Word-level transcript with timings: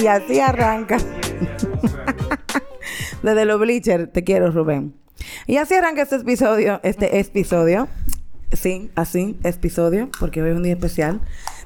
y 0.00 0.06
así 0.06 0.40
arranca. 0.40 0.98
Desde 3.22 3.44
los 3.44 3.60
bleachers, 3.60 4.12
te 4.12 4.24
quiero, 4.24 4.50
Rubén. 4.50 4.94
Y 5.46 5.56
así 5.56 5.74
arranca 5.74 6.02
este 6.02 6.16
episodio, 6.16 6.80
este 6.82 7.18
episodio. 7.18 7.88
Sí, 8.52 8.90
así, 8.94 9.36
episodio, 9.42 10.08
porque 10.20 10.42
hoy 10.42 10.50
es 10.50 10.56
un 10.56 10.62
día 10.62 10.74
especial. 10.74 11.20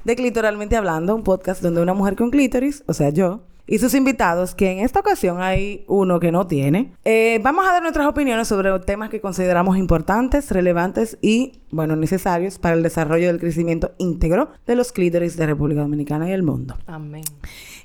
De 0.05 0.17
Clitoralmente 0.17 0.77
Hablando, 0.77 1.15
un 1.15 1.25
podcast 1.25 1.63
donde 1.63 1.83
una 1.83 1.93
mujer 1.93 2.17
con 2.17 2.31
clítoris, 2.31 2.83
o 2.87 2.95
sea, 2.95 3.11
yo, 3.11 3.43
y 3.67 3.79
sus 3.79 3.95
invitados, 3.95 4.57
que 4.57 4.73
en 4.73 4.81
esta 4.81 4.99
ocasión 4.99 5.41
hay 5.41 5.85
uno 5.87 6.19
que 6.19 6.33
no 6.33 6.49
tiene. 6.49 6.93
Eh, 7.05 7.39
vamos 7.41 7.69
a 7.69 7.73
dar 7.73 7.83
nuestras 7.83 8.09
opiniones 8.09 8.49
sobre 8.49 8.77
temas 8.81 9.11
que 9.11 9.21
consideramos 9.21 9.77
importantes, 9.77 10.51
relevantes 10.51 11.19
y, 11.21 11.61
bueno, 11.71 11.95
necesarios 11.95 12.59
para 12.59 12.75
el 12.75 12.83
desarrollo 12.83 13.29
del 13.29 13.39
crecimiento 13.39 13.93
íntegro 13.99 14.51
de 14.67 14.75
los 14.75 14.91
clítoris 14.91 15.37
de 15.37 15.47
República 15.47 15.83
Dominicana 15.83 16.29
y 16.29 16.33
el 16.33 16.43
mundo. 16.43 16.77
Amén. 16.89 17.23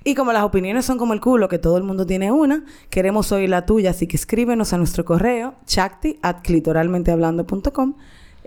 Y 0.07 0.13
como 0.13 0.31
las 0.31 0.43
opiniones 0.43 0.85
son 0.85 0.99
como 0.99 1.13
el 1.13 1.19
culo, 1.19 1.49
que 1.49 1.57
todo 1.57 1.77
el 1.77 1.83
mundo 1.83 2.05
tiene 2.05 2.31
una, 2.31 2.63
queremos 2.91 3.31
oír 3.31 3.49
la 3.49 3.65
tuya, 3.65 3.89
así 3.89 4.05
que 4.05 4.15
escríbenos 4.15 4.71
a 4.71 4.77
nuestro 4.77 5.03
correo 5.03 5.55
chakti 5.65 6.19
at 6.21 6.43
clitoralmentehablando.com 6.43 7.95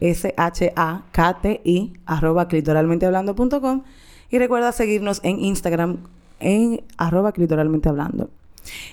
S-H-A-K-T-I 0.00 1.92
arroba 2.06 2.46
clitoralmentehablando.com 2.46 3.82
y 4.30 4.38
recuerda 4.38 4.70
seguirnos 4.70 5.20
en 5.24 5.40
Instagram 5.40 5.98
en 6.38 6.84
arroba 6.96 7.32
clitoralmente 7.32 7.88
hablando. 7.88 8.30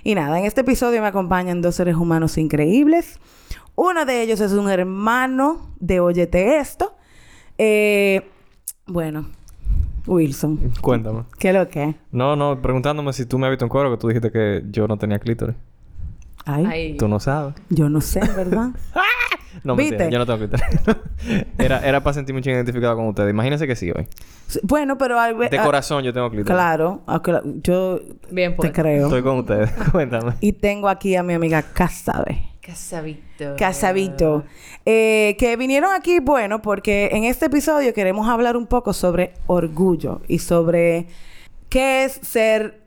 Y 0.04 0.16
nada, 0.16 0.40
en 0.40 0.46
este 0.46 0.62
episodio 0.62 1.02
me 1.02 1.08
acompañan 1.08 1.62
dos 1.62 1.76
seres 1.76 1.96
humanos 1.96 2.36
increíbles. 2.40 3.20
Uno 3.76 4.06
de 4.06 4.24
ellos 4.24 4.40
es 4.40 4.54
un 4.54 4.72
hermano 4.72 5.70
de 5.80 6.00
Óyete 6.00 6.58
Esto. 6.58 6.96
Eh, 7.60 8.28
bueno, 8.88 9.28
Wilson. 10.08 10.72
Cuéntame. 10.82 11.24
¿Qué 11.40 11.50
es 11.50 11.56
lo 11.56 11.68
que? 11.68 11.96
No, 12.12 12.36
no, 12.36 12.62
preguntándome 12.62 13.14
si 13.14 13.26
tú 13.26 13.38
me 13.40 13.48
has 13.48 13.52
visto 13.52 13.66
en 13.66 13.70
coro, 13.70 13.92
que 13.92 13.98
tú 13.98 14.08
dijiste 14.08 14.32
que 14.32 14.64
yo 14.70 14.88
no 14.88 14.98
tenía 14.98 15.20
clítoris. 15.20 15.56
Ay, 16.46 16.66
Ay. 16.66 16.98
Tú 16.98 17.08
no 17.08 17.20
sabes. 17.20 17.56
yo 17.70 17.90
no 17.90 18.02
sé, 18.02 18.20
¿verdad? 18.36 18.70
No, 19.64 19.74
¿Viste? 19.78 19.92
mentira, 19.98 20.10
yo 20.10 20.20
no 20.20 20.26
tengo 20.26 20.40
clítoris. 20.40 21.46
era, 21.58 21.80
era 21.80 22.04
para 22.04 22.14
sentirme 22.14 22.40
un 22.40 22.44
chingo 22.44 22.58
identificado 22.58 22.98
con 22.98 23.08
ustedes. 23.08 23.30
Imagínense 23.30 23.66
que 23.66 23.78
sí 23.78 23.90
hoy. 23.90 24.06
Sí, 24.48 24.60
bueno, 24.64 24.98
pero... 24.98 25.16
ve- 25.38 25.48
De 25.48 25.58
ah, 25.58 25.64
corazón 25.64 26.04
yo 26.04 26.12
tengo 26.12 26.30
clítoris. 26.30 26.52
Claro, 26.54 27.02
yo 27.64 28.02
Bien, 28.30 28.58
te 28.58 28.74
creo. 28.74 29.06
Estoy 29.06 29.24
con 29.24 29.40
ustedes. 29.40 29.72
Cuéntame. 29.94 30.34
Y 30.42 30.52
tengo 30.52 30.90
aquí 30.90 31.16
a 31.16 31.24
mi 31.24 31.34
amiga 31.34 31.62
Casabe. 31.62 32.50
Casabito. 32.66 33.56
Casabito. 33.58 34.44
Eh, 34.86 35.36
que 35.38 35.56
vinieron 35.56 35.94
aquí, 35.94 36.20
bueno, 36.20 36.64
porque 36.64 37.10
en 37.12 37.24
este 37.24 37.46
episodio 37.46 37.94
queremos 37.94 38.28
hablar 38.28 38.58
un 38.58 38.66
poco 38.66 38.92
sobre 38.92 39.34
orgullo 39.46 40.22
y 40.28 40.40
sobre 40.40 41.06
qué 41.70 42.06
es 42.06 42.14
ser 42.24 42.82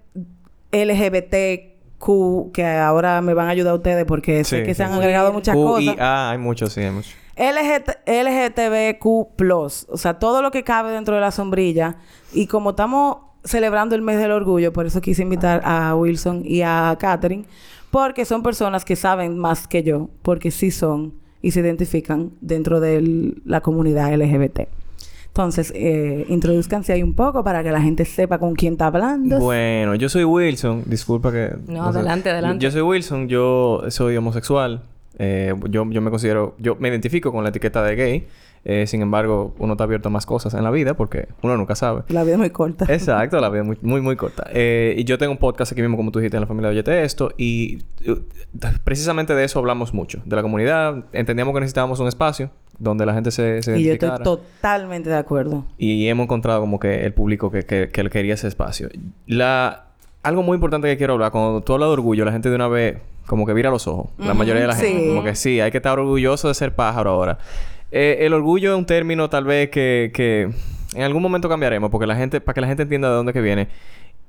LGBTQ, 0.72 2.52
que 2.52 2.66
ahora 2.66 3.20
me 3.20 3.34
van 3.34 3.46
a 3.46 3.50
ayudar 3.50 3.74
ustedes 3.74 4.04
porque 4.04 4.42
sé 4.42 4.60
Sí, 4.60 4.66
que 4.66 4.74
se 4.74 4.82
han 4.82 4.92
agregado 4.94 5.32
muchas 5.32 5.54
Q, 5.54 5.64
cosas. 5.64 5.94
A, 6.00 6.30
hay 6.30 6.38
muchos, 6.38 6.72
sí, 6.72 6.80
hay 6.80 6.90
muchos. 6.90 7.14
LGT 7.36 7.90
LGTBQ+, 8.04 9.52
o 9.88 9.96
sea, 9.96 10.18
todo 10.18 10.42
lo 10.42 10.50
que 10.50 10.64
cabe 10.64 10.90
dentro 10.90 11.14
de 11.14 11.20
la 11.20 11.30
sombrilla. 11.30 11.98
Y 12.32 12.48
como 12.48 12.70
estamos 12.70 13.18
celebrando 13.44 13.94
el 13.94 14.02
mes 14.02 14.18
del 14.18 14.32
orgullo, 14.32 14.72
por 14.72 14.86
eso 14.86 15.00
quise 15.00 15.22
invitar 15.22 15.62
a 15.64 15.94
Wilson 15.94 16.42
y 16.44 16.62
a 16.62 16.96
Catherine, 16.98 17.46
porque 17.90 18.24
son 18.24 18.42
personas 18.42 18.84
que 18.84 18.96
saben 18.96 19.38
más 19.38 19.66
que 19.66 19.82
yo, 19.82 20.10
porque 20.22 20.50
sí 20.50 20.70
son 20.70 21.14
y 21.40 21.52
se 21.52 21.60
identifican 21.60 22.32
dentro 22.40 22.80
de 22.80 23.34
la 23.44 23.60
comunidad 23.60 24.12
LGBT. 24.14 24.68
Entonces, 25.28 25.72
eh, 25.76 26.26
introduzcanse 26.28 26.92
ahí 26.92 27.02
un 27.02 27.14
poco 27.14 27.44
para 27.44 27.62
que 27.62 27.70
la 27.70 27.80
gente 27.80 28.04
sepa 28.04 28.38
con 28.38 28.54
quién 28.54 28.72
está 28.72 28.86
hablando. 28.86 29.38
Bueno, 29.38 29.94
yo 29.94 30.08
soy 30.08 30.24
Wilson. 30.24 30.82
Disculpa 30.86 31.30
que... 31.30 31.54
No, 31.68 31.84
adelante, 31.84 32.30
adelante. 32.30 32.64
Yo 32.64 32.72
soy 32.72 32.80
Wilson. 32.80 33.28
Yo 33.28 33.84
soy 33.88 34.16
homosexual. 34.16 34.82
Eh, 35.16 35.54
yo, 35.70 35.88
yo 35.90 36.00
me 36.00 36.10
considero... 36.10 36.56
Yo 36.58 36.74
me 36.80 36.88
identifico 36.88 37.30
con 37.30 37.44
la 37.44 37.50
etiqueta 37.50 37.84
de 37.84 37.94
gay. 37.94 38.26
Eh, 38.70 38.86
sin 38.86 39.00
embargo, 39.00 39.54
uno 39.58 39.72
está 39.72 39.84
abierto 39.84 40.08
a 40.08 40.10
más 40.10 40.26
cosas 40.26 40.52
en 40.52 40.62
la 40.62 40.70
vida 40.70 40.92
porque 40.92 41.28
uno 41.40 41.56
nunca 41.56 41.74
sabe. 41.74 42.02
La 42.08 42.22
vida 42.22 42.34
es 42.34 42.38
muy 42.38 42.50
corta. 42.50 42.84
Exacto, 42.92 43.40
la 43.40 43.48
vida 43.48 43.62
es 43.62 43.66
muy, 43.66 43.78
muy, 43.80 44.02
muy 44.02 44.14
corta. 44.14 44.46
Eh, 44.52 44.94
y 44.98 45.04
yo 45.04 45.16
tengo 45.16 45.32
un 45.32 45.38
podcast 45.38 45.72
aquí 45.72 45.80
mismo, 45.80 45.96
como 45.96 46.12
tú 46.12 46.18
dijiste, 46.18 46.36
en 46.36 46.42
la 46.42 46.46
familia 46.46 46.68
de 46.68 46.74
Oyete 46.74 47.02
Esto. 47.02 47.32
Y 47.38 47.78
uh, 48.06 48.18
precisamente 48.84 49.34
de 49.34 49.42
eso 49.44 49.58
hablamos 49.58 49.94
mucho. 49.94 50.20
De 50.26 50.36
la 50.36 50.42
comunidad. 50.42 51.06
Entendíamos 51.14 51.54
que 51.54 51.60
necesitábamos 51.60 51.98
un 52.00 52.08
espacio 52.08 52.50
donde 52.78 53.06
la 53.06 53.14
gente 53.14 53.30
se, 53.30 53.62
se 53.62 53.78
y 53.78 53.84
yo 53.84 53.94
estoy 53.94 54.10
totalmente 54.22 55.08
de 55.08 55.16
acuerdo. 55.16 55.64
Y 55.78 56.06
hemos 56.08 56.24
encontrado 56.24 56.60
como 56.60 56.78
que 56.78 57.06
el 57.06 57.14
público 57.14 57.50
que, 57.50 57.64
que, 57.64 57.88
que 57.88 58.10
quería 58.10 58.34
ese 58.34 58.48
espacio. 58.48 58.90
La... 59.26 59.86
Algo 60.22 60.42
muy 60.42 60.56
importante 60.56 60.88
que 60.88 60.98
quiero 60.98 61.14
hablar, 61.14 61.30
cuando 61.32 61.62
tú 61.62 61.72
hablas 61.72 61.88
de 61.88 61.92
orgullo, 61.94 62.24
la 62.26 62.32
gente 62.32 62.50
de 62.50 62.56
una 62.56 62.68
vez 62.68 62.98
como 63.26 63.46
que 63.46 63.54
vira 63.54 63.70
los 63.70 63.86
ojos. 63.86 64.10
La 64.18 64.34
mayoría 64.34 64.62
de 64.62 64.68
la 64.68 64.74
gente. 64.74 65.00
sí. 65.00 65.08
Como 65.08 65.22
que 65.22 65.34
sí, 65.34 65.60
hay 65.60 65.70
que 65.70 65.78
estar 65.78 65.98
orgulloso 65.98 66.48
de 66.48 66.54
ser 66.54 66.74
pájaro 66.74 67.10
ahora. 67.10 67.38
Eh, 67.90 68.18
el 68.20 68.32
orgullo 68.34 68.72
es 68.72 68.78
un 68.78 68.86
término 68.86 69.28
tal 69.30 69.44
vez 69.44 69.70
que, 69.70 70.10
que 70.14 70.50
en 70.94 71.02
algún 71.02 71.22
momento 71.22 71.48
cambiaremos, 71.48 71.90
porque 71.90 72.06
la 72.06 72.16
gente, 72.16 72.40
para 72.40 72.54
que 72.54 72.60
la 72.60 72.66
gente 72.66 72.82
entienda 72.82 73.08
de 73.08 73.14
dónde 73.14 73.32
que 73.32 73.40
viene. 73.40 73.68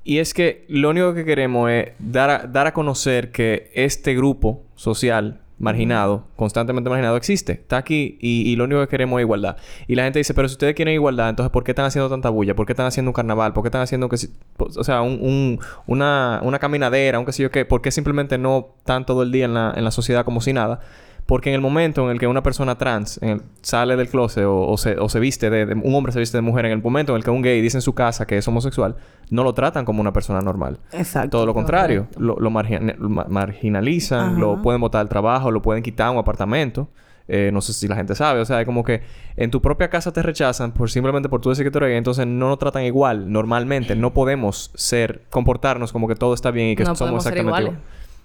Y 0.02 0.18
es 0.18 0.32
que 0.32 0.64
lo 0.68 0.90
único 0.90 1.12
que 1.14 1.24
queremos 1.24 1.70
es 1.70 1.90
dar 1.98 2.30
a, 2.30 2.38
dar 2.46 2.66
a 2.66 2.72
conocer 2.72 3.32
que 3.32 3.70
este 3.74 4.14
grupo 4.14 4.62
social 4.74 5.40
marginado, 5.58 6.24
constantemente 6.36 6.88
marginado, 6.88 7.18
existe. 7.18 7.52
Está 7.52 7.76
aquí 7.76 8.16
y, 8.18 8.50
y 8.50 8.56
lo 8.56 8.64
único 8.64 8.80
que 8.80 8.88
queremos 8.88 9.20
es 9.20 9.24
igualdad. 9.24 9.58
Y 9.86 9.94
la 9.94 10.04
gente 10.04 10.18
dice, 10.18 10.32
pero 10.32 10.48
si 10.48 10.54
ustedes 10.54 10.74
quieren 10.74 10.94
igualdad, 10.94 11.28
entonces 11.28 11.50
¿por 11.52 11.64
qué 11.64 11.72
están 11.72 11.84
haciendo 11.84 12.08
tanta 12.08 12.30
bulla? 12.30 12.54
¿Por 12.56 12.64
qué 12.64 12.72
están 12.72 12.86
haciendo 12.86 13.10
un 13.10 13.12
carnaval? 13.12 13.52
¿Por 13.52 13.62
qué 13.62 13.68
están 13.68 13.82
haciendo 13.82 14.08
que 14.08 14.16
si- 14.16 14.30
o 14.58 14.82
sea, 14.84 15.02
un, 15.02 15.18
un- 15.20 15.60
una, 15.86 16.40
una 16.42 16.58
caminadera, 16.58 17.18
un 17.18 17.26
qué 17.26 17.32
sé 17.32 17.42
yo 17.42 17.50
qué? 17.50 17.66
¿Por 17.66 17.82
qué 17.82 17.90
simplemente 17.90 18.38
no 18.38 18.68
están 18.78 19.04
todo 19.04 19.22
el 19.22 19.32
día 19.32 19.44
en 19.44 19.52
la, 19.52 19.74
en 19.76 19.84
la 19.84 19.90
sociedad 19.90 20.24
como 20.24 20.40
si 20.40 20.54
nada? 20.54 20.80
Porque 21.30 21.48
en 21.50 21.54
el 21.54 21.60
momento 21.60 22.04
en 22.04 22.10
el 22.10 22.18
que 22.18 22.26
una 22.26 22.42
persona 22.42 22.76
trans 22.76 23.18
en 23.22 23.28
el- 23.30 23.42
sale 23.62 23.94
del 23.96 24.08
closet 24.08 24.44
o, 24.44 24.66
o 24.66 24.76
se, 24.76 24.98
o 24.98 25.08
se 25.08 25.20
viste 25.20 25.48
de, 25.48 25.64
de- 25.64 25.74
Un 25.74 25.94
hombre 25.94 26.12
se 26.12 26.18
viste 26.18 26.36
de 26.36 26.42
mujer, 26.42 26.66
en 26.66 26.72
el 26.72 26.82
momento 26.82 27.12
en 27.12 27.18
el 27.18 27.24
que 27.24 27.30
un 27.30 27.40
gay 27.40 27.60
dice 27.62 27.78
en 27.78 27.82
su 27.82 27.94
casa 27.94 28.26
que 28.26 28.36
es 28.36 28.46
homosexual, 28.48 28.96
no 29.30 29.44
lo 29.44 29.54
tratan 29.54 29.84
como 29.84 30.00
una 30.00 30.12
persona 30.12 30.40
normal. 30.42 30.80
Exacto. 30.92 31.30
Todo 31.30 31.46
lo 31.46 31.54
contrario. 31.54 32.00
Correcto. 32.12 32.20
Lo, 32.20 32.36
lo 32.40 32.50
margin- 32.50 32.96
lo 32.98 33.08
ma- 33.08 33.26
marginalizan, 33.28 34.30
Ajá. 34.32 34.38
lo 34.40 34.60
pueden 34.62 34.80
botar 34.80 35.00
del 35.02 35.08
trabajo, 35.08 35.50
lo 35.50 35.62
pueden 35.62 35.82
quitar 35.82 36.10
un 36.10 36.18
apartamento. 36.18 36.88
Eh, 37.32 37.50
no 37.52 37.60
sé 37.60 37.72
si 37.72 37.86
la 37.86 37.94
gente 37.94 38.16
sabe. 38.16 38.40
O 38.40 38.44
sea, 38.44 38.58
es 38.60 38.66
como 38.66 38.82
que 38.82 39.02
en 39.36 39.52
tu 39.52 39.62
propia 39.62 39.88
casa 39.88 40.12
te 40.12 40.20
rechazan 40.20 40.72
por 40.72 40.90
simplemente 40.90 41.28
por 41.28 41.40
tú 41.40 41.48
decir 41.50 41.64
que 41.64 41.70
tú 41.70 41.78
eres 41.78 41.90
gay. 41.90 41.98
Entonces 41.98 42.26
no 42.26 42.48
nos 42.48 42.58
tratan 42.58 42.82
igual 42.82 43.30
normalmente. 43.30 43.94
No 43.94 44.12
podemos 44.12 44.72
ser... 44.74 45.22
Comportarnos 45.30 45.92
como 45.92 46.08
que 46.08 46.16
todo 46.16 46.34
está 46.34 46.50
bien 46.50 46.70
y 46.70 46.74
que 46.76 46.82
no 46.82 46.96
somos 46.96 47.24
exactamente 47.24 47.62
iguales. 47.62 47.80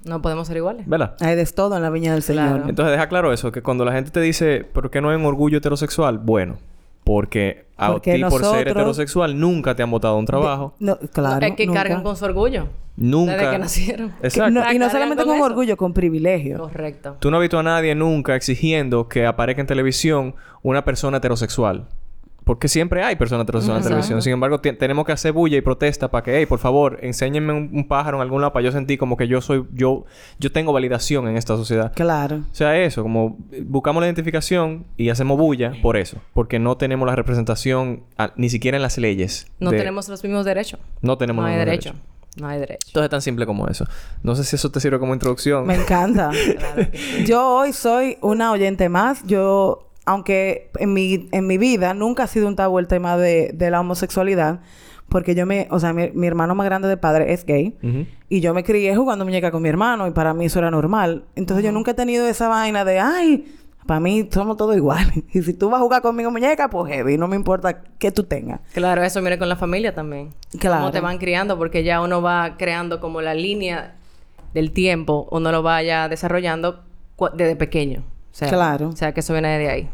No 0.05 0.21
podemos 0.21 0.47
ser 0.47 0.57
iguales. 0.57 0.88
¿Verdad? 0.88 1.16
Hay 1.19 1.35
de 1.35 1.45
todo 1.47 1.75
en 1.75 1.81
la 1.83 1.89
viña 1.89 2.13
del 2.13 2.21
Señor. 2.23 2.47
Claro. 2.47 2.69
Entonces 2.69 2.91
deja 2.93 3.09
claro 3.09 3.33
eso. 3.33 3.51
Que 3.51 3.61
cuando 3.61 3.83
la 3.85 3.91
gente 3.91 4.11
te 4.11 4.21
dice... 4.21 4.63
¿Por 4.63 4.89
qué 4.89 5.01
no 5.01 5.09
hay 5.09 5.16
un 5.17 5.25
orgullo 5.25 5.57
heterosexual? 5.57 6.19
Bueno... 6.19 6.57
Porque 7.03 7.67
a 7.77 7.91
Porque 7.91 8.16
ti 8.16 8.23
por 8.23 8.43
ser 8.43 8.67
heterosexual 8.67 9.39
nunca 9.39 9.75
te 9.75 9.83
han 9.83 9.91
botado 9.91 10.17
un 10.17 10.25
trabajo. 10.25 10.73
No, 10.79 10.97
claro. 11.13 11.45
es 11.45 11.53
que 11.55 11.67
nunca. 11.67 11.83
cargan 11.83 12.01
con 12.01 12.17
su 12.17 12.25
orgullo. 12.25 12.67
Nunca. 12.97 13.33
Desde 13.38 13.51
que 13.51 13.59
nacieron. 13.59 14.09
Que 14.19 14.27
Exacto. 14.27 14.49
no- 14.49 14.73
y 14.73 14.79
no 14.79 14.89
solamente 14.89 15.23
con 15.23 15.39
orgullo, 15.39 15.77
con 15.77 15.93
privilegio. 15.93 16.57
Correcto. 16.57 17.17
Tú 17.19 17.29
no 17.29 17.37
has 17.37 17.41
visto 17.41 17.59
a 17.59 17.63
nadie 17.63 17.93
nunca 17.93 18.35
exigiendo 18.35 19.07
que 19.07 19.27
aparezca 19.27 19.61
en 19.61 19.67
televisión 19.67 20.33
una 20.63 20.83
persona 20.83 21.17
heterosexual. 21.17 21.85
Porque 22.45 22.67
siempre 22.69 23.03
hay 23.03 23.16
personas 23.17 23.44
heterosexuales 23.44 23.85
en 23.85 23.91
Exacto. 23.91 23.95
televisión. 24.07 24.22
Sin 24.22 24.31
embargo, 24.33 24.59
tenemos 24.61 25.06
que 25.06 25.11
hacer 25.11 25.33
bulla 25.33 25.57
y 25.57 25.61
protesta 25.61 26.09
para 26.11 26.23
que, 26.23 26.38
hey, 26.38 26.45
por 26.45 26.59
favor, 26.59 27.00
enséñenme 27.01 27.51
un, 27.53 27.69
un 27.73 27.88
pájaro 27.88 28.17
en 28.17 28.22
algún 28.22 28.39
lado 28.39 28.53
para 28.53 28.63
yo 28.63 28.72
sentir 28.72 28.97
como 29.00 29.17
que 29.17 29.28
yo 29.28 29.41
soy, 29.41 29.66
yo, 29.73 30.06
yo 30.40 30.52
tengo 30.52 30.72
validación 30.72 31.28
en 31.28 31.35
esta 31.37 31.58
sociedad. 31.58 31.91
Claro. 31.96 32.37
O 32.49 32.55
sea, 32.55 32.78
eso, 32.79 33.02
como 33.03 33.37
eh, 33.52 33.64
buscamos 33.66 33.99
la 34.02 34.08
identificación 34.08 34.85
y 34.96 35.09
hacemos 35.09 35.37
bulla 35.37 35.73
por 35.81 35.97
eso. 35.97 36.17
Porque 36.34 36.59
no 36.59 36.78
tenemos 36.78 37.05
la 37.08 37.16
representación 37.16 38.03
ni 38.35 38.49
siquiera 38.49 38.78
en 38.78 38.84
las 38.84 38.97
leyes. 38.97 39.47
No 39.59 39.72
de- 39.72 39.78
tenemos 39.79 40.08
los 40.08 40.23
mismos 40.23 40.46
derechos. 40.46 40.79
No 41.02 41.17
tenemos 41.17 41.41
No 41.43 41.47
hay 41.49 41.55
los 41.58 41.66
derecho. 41.66 41.90
derechos. 41.93 42.09
No 42.37 42.47
hay 42.49 42.59
derecho. 42.59 42.87
Entonces 42.90 43.05
es 43.05 43.09
tan 43.11 43.22
simple 43.22 43.46
como 43.46 43.67
eso. 43.70 43.85
No 44.22 44.35
sé 44.35 44.43
si 44.43 44.55
eso 44.58 44.70
te 44.70 44.79
sirve 44.81 44.99
como 44.99 45.14
introducción. 45.14 45.66
Me 45.66 45.75
encanta. 45.75 46.29
Claro 46.59 46.91
que 46.91 46.97
sí. 46.97 47.25
Yo 47.25 47.47
hoy 47.55 47.72
soy 47.73 48.17
una 48.22 48.52
oyente 48.52 48.90
más. 48.90 49.23
Yo, 49.25 49.90
aunque 50.05 50.69
en 50.79 50.93
mi, 50.93 51.28
en 51.31 51.47
mi 51.47 51.57
vida 51.57 51.93
nunca 51.93 52.23
ha 52.23 52.28
sido 52.28 52.47
un 52.47 52.55
tabú 52.55 52.79
el 52.79 52.87
tema 52.87 53.17
de, 53.17 53.52
de 53.53 53.69
la 53.72 53.79
homosexualidad, 53.81 54.59
porque 55.09 55.35
yo 55.35 55.46
me, 55.46 55.67
o 55.72 55.79
sea, 55.79 55.93
mi, 55.93 56.09
mi 56.13 56.28
hermano 56.28 56.55
más 56.55 56.66
grande 56.66 56.87
de 56.87 56.97
padre 56.97 57.34
es 57.34 57.46
gay. 57.46 57.75
Y 58.29 58.40
yo 58.41 58.53
me 58.53 58.63
crié 58.63 58.96
jugando 58.96 59.23
muñeca 59.25 59.52
con 59.52 59.61
mi 59.61 59.69
hermano 59.69 60.07
y 60.07 60.11
para 60.11 60.34
mí 60.34 60.46
eso 60.46 60.59
era 60.59 60.72
normal. 60.72 61.25
Entonces 61.35 61.63
yo 61.63 61.72
nunca 61.72 61.91
he 61.91 61.93
tenido 61.93 62.28
esa 62.28 62.47
vaina 62.47 62.84
de, 62.85 62.99
ay, 62.99 63.46
para 63.85 63.99
mí 63.99 64.28
somos 64.31 64.57
todos 64.57 64.75
iguales. 64.75 65.13
Y 65.34 65.43
si 65.43 65.53
tú 65.53 65.69
vas 65.69 65.79
a 65.79 65.84
jugar 65.84 66.02
conmigo 66.02 66.31
muñeca, 66.31 66.69
pues 66.72 66.91
heavy, 66.91 67.17
no 67.19 67.28
me 67.28 67.35
importa 67.35 67.81
que 67.99 68.11
tú 68.11 68.23
tengas. 68.23 68.61
Claro, 68.73 69.03
eso 69.03 69.22
mire 69.22 69.37
con 69.37 69.47
la 69.47 69.55
familia 69.55 69.93
también. 69.93 70.29
Claro. 70.59 70.79
Cómo 70.81 70.91
te 70.91 71.01
van 71.01 71.19
criando, 71.19 71.55
porque 71.58 71.84
ya 71.84 72.01
uno 72.01 72.22
va 72.23 72.55
creando 72.58 72.99
como 72.99 73.22
la 73.22 73.35
línea 73.35 73.93
del 74.55 74.72
tiempo, 74.72 75.28
uno 75.31 75.51
lo 75.51 75.61
vaya 75.61 76.09
desarrollando 76.09 76.84
cu- 77.16 77.29
desde 77.35 77.55
pequeño. 77.55 78.03
O 78.35 78.37
sea, 78.37 78.49
Claro. 78.49 78.90
O 78.90 78.96
sea, 78.97 79.14
que 79.14 79.22
eso 79.22 79.32
viene 79.32 79.58
de 79.58 79.70
ahí. 79.70 79.90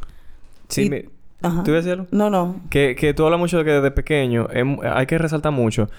Sí, 0.68 0.84
Y- 0.86 0.90
mi- 0.90 1.04
Ajá. 1.44 1.64
¿Tú 1.64 1.70
ibas 1.72 1.84
a 1.86 1.88
decir 1.88 1.92
algo? 2.00 2.08
No, 2.12 2.30
no. 2.32 2.56
Que, 2.72 2.96
que 2.96 3.14
tú 3.14 3.24
hablas 3.26 3.40
mucho 3.40 3.60
de 3.60 3.66
que 3.66 3.72
desde 3.72 3.92
pequeño 3.92 4.48
em- 4.52 4.78
hay 4.84 5.06
que 5.06 5.18
resaltar 5.20 5.52
mucho 5.52 5.90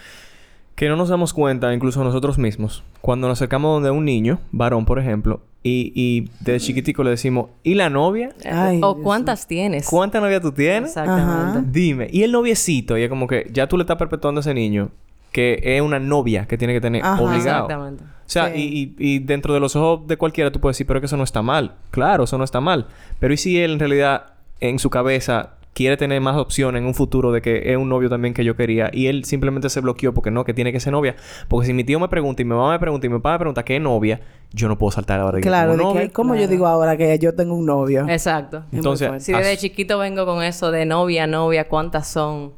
que 0.75 0.89
no 0.89 0.97
nos 0.97 1.09
damos 1.09 1.33
cuenta, 1.35 1.73
incluso 1.73 2.03
nosotros 2.03 2.39
mismos, 2.39 2.83
cuando 3.01 3.29
nos 3.29 3.39
acercamos 3.39 3.75
donde 3.77 3.91
un 3.91 4.05
niño, 4.05 4.41
varón, 4.51 4.85
por 4.87 4.99
ejemplo, 4.99 5.41
y, 5.63 5.93
y 5.95 6.31
desde 6.41 6.61
chiquitico 6.67 7.05
le 7.05 7.11
decimos, 7.11 7.51
¿y 7.63 7.75
la 7.75 7.91
novia? 7.91 8.31
Ay, 8.51 8.81
o 8.83 8.95
Dios 8.95 9.05
cuántas 9.05 9.47
tienes. 9.47 9.87
¿Cuánta 9.87 10.19
novia 10.21 10.41
tú 10.41 10.51
tienes? 10.51 10.91
Exactamente. 10.91 11.59
Ajá. 11.59 11.65
Dime. 11.71 12.09
Y 12.11 12.23
el 12.25 12.33
noviecito, 12.33 12.97
y 12.99 13.03
es 13.03 13.09
como 13.09 13.27
que 13.29 13.49
ya 13.53 13.69
tú 13.69 13.77
le 13.77 13.83
estás 13.83 13.97
perpetuando 13.99 14.39
a 14.39 14.43
ese 14.43 14.55
niño 14.55 14.89
que 15.33 15.61
es 15.65 15.81
una 15.83 15.99
novia 15.99 16.47
que 16.47 16.57
tiene 16.59 16.73
que 16.75 16.81
tener 16.81 17.03
Ajá. 17.05 17.21
obligado. 17.23 17.65
Exactamente. 17.67 18.05
O 18.05 18.09
sea, 18.33 18.51
Sí. 18.55 18.95
y, 18.99 19.05
y, 19.07 19.15
y 19.17 19.19
dentro 19.19 19.53
de 19.53 19.61
los 19.61 19.75
ojos 19.77 20.07
de 20.07 20.17
cualquiera 20.17 20.51
tú 20.53 20.61
puedes 20.61 20.77
decir, 20.77 20.87
pero 20.87 20.99
es 20.99 21.03
que 21.03 21.07
eso 21.07 21.17
no 21.17 21.25
está 21.25 21.43
mal. 21.43 21.75
Claro, 21.91 22.25
eso 22.25 22.39
no 22.39 22.45
está 22.45 22.61
mal. 22.61 22.87
Pero 23.19 23.35
¿y 23.35 23.37
si 23.37 23.61
él 23.61 23.73
en 23.73 23.79
realidad 23.79 24.35
en 24.61 24.79
su 24.79 24.89
cabeza 24.91 25.55
quiere 25.75 25.97
tener 25.97 26.21
más 26.21 26.37
opciones 26.37 26.81
en 26.83 26.87
un 26.87 26.95
futuro 26.95 27.33
de 27.33 27.41
que 27.41 27.73
es 27.73 27.79
un 27.79 27.89
novio 27.89 28.11
también 28.11 28.35
que 28.35 28.45
yo 28.45 28.57
quería 28.57 28.91
y 28.93 29.07
él 29.07 29.25
simplemente 29.25 29.71
se 29.71 29.81
bloqueó 29.81 30.13
porque 30.13 30.31
no, 30.31 30.45
que 30.45 30.53
tiene 30.55 30.71
que 30.71 30.81
ser 30.81 30.93
novia? 30.93 31.17
Porque 31.49 31.67
si 31.67 31.73
mi 31.73 31.83
tío 31.83 31.99
me 31.99 32.09
pregunta 32.09 32.43
y 32.43 32.45
mi 32.45 32.51
mamá 32.55 32.73
me 32.73 32.79
pregunta 32.79 33.07
y 33.07 33.11
mi 33.11 33.17
papá 33.17 33.33
me 33.33 33.39
pregunta 33.39 33.65
qué 33.65 33.77
es 33.77 33.83
novia, 33.83 34.21
yo 34.53 34.69
no 34.69 34.77
puedo 34.79 34.91
saltar 34.93 35.19
ahora 35.21 35.41
Claro, 35.41 35.75
tengo 35.77 35.95
de 35.95 36.01
que. 36.03 36.11
¿cómo 36.11 36.35
yo 36.35 36.41
Claro. 36.41 36.51
digo 36.53 36.67
ahora 36.67 36.97
que 36.99 37.19
yo 37.19 37.35
tengo 37.35 37.55
un 37.55 37.65
novio? 37.67 38.07
Exacto. 38.09 38.65
Entonces. 38.71 39.25
Si 39.25 39.33
desde 39.33 39.57
chiquito 39.57 39.99
vengo 39.99 40.27
con 40.27 40.43
eso 40.43 40.71
de 40.71 40.85
novia, 40.85 41.27
novia, 41.27 41.69
¿cuántas 41.69 42.07
son? 42.07 42.53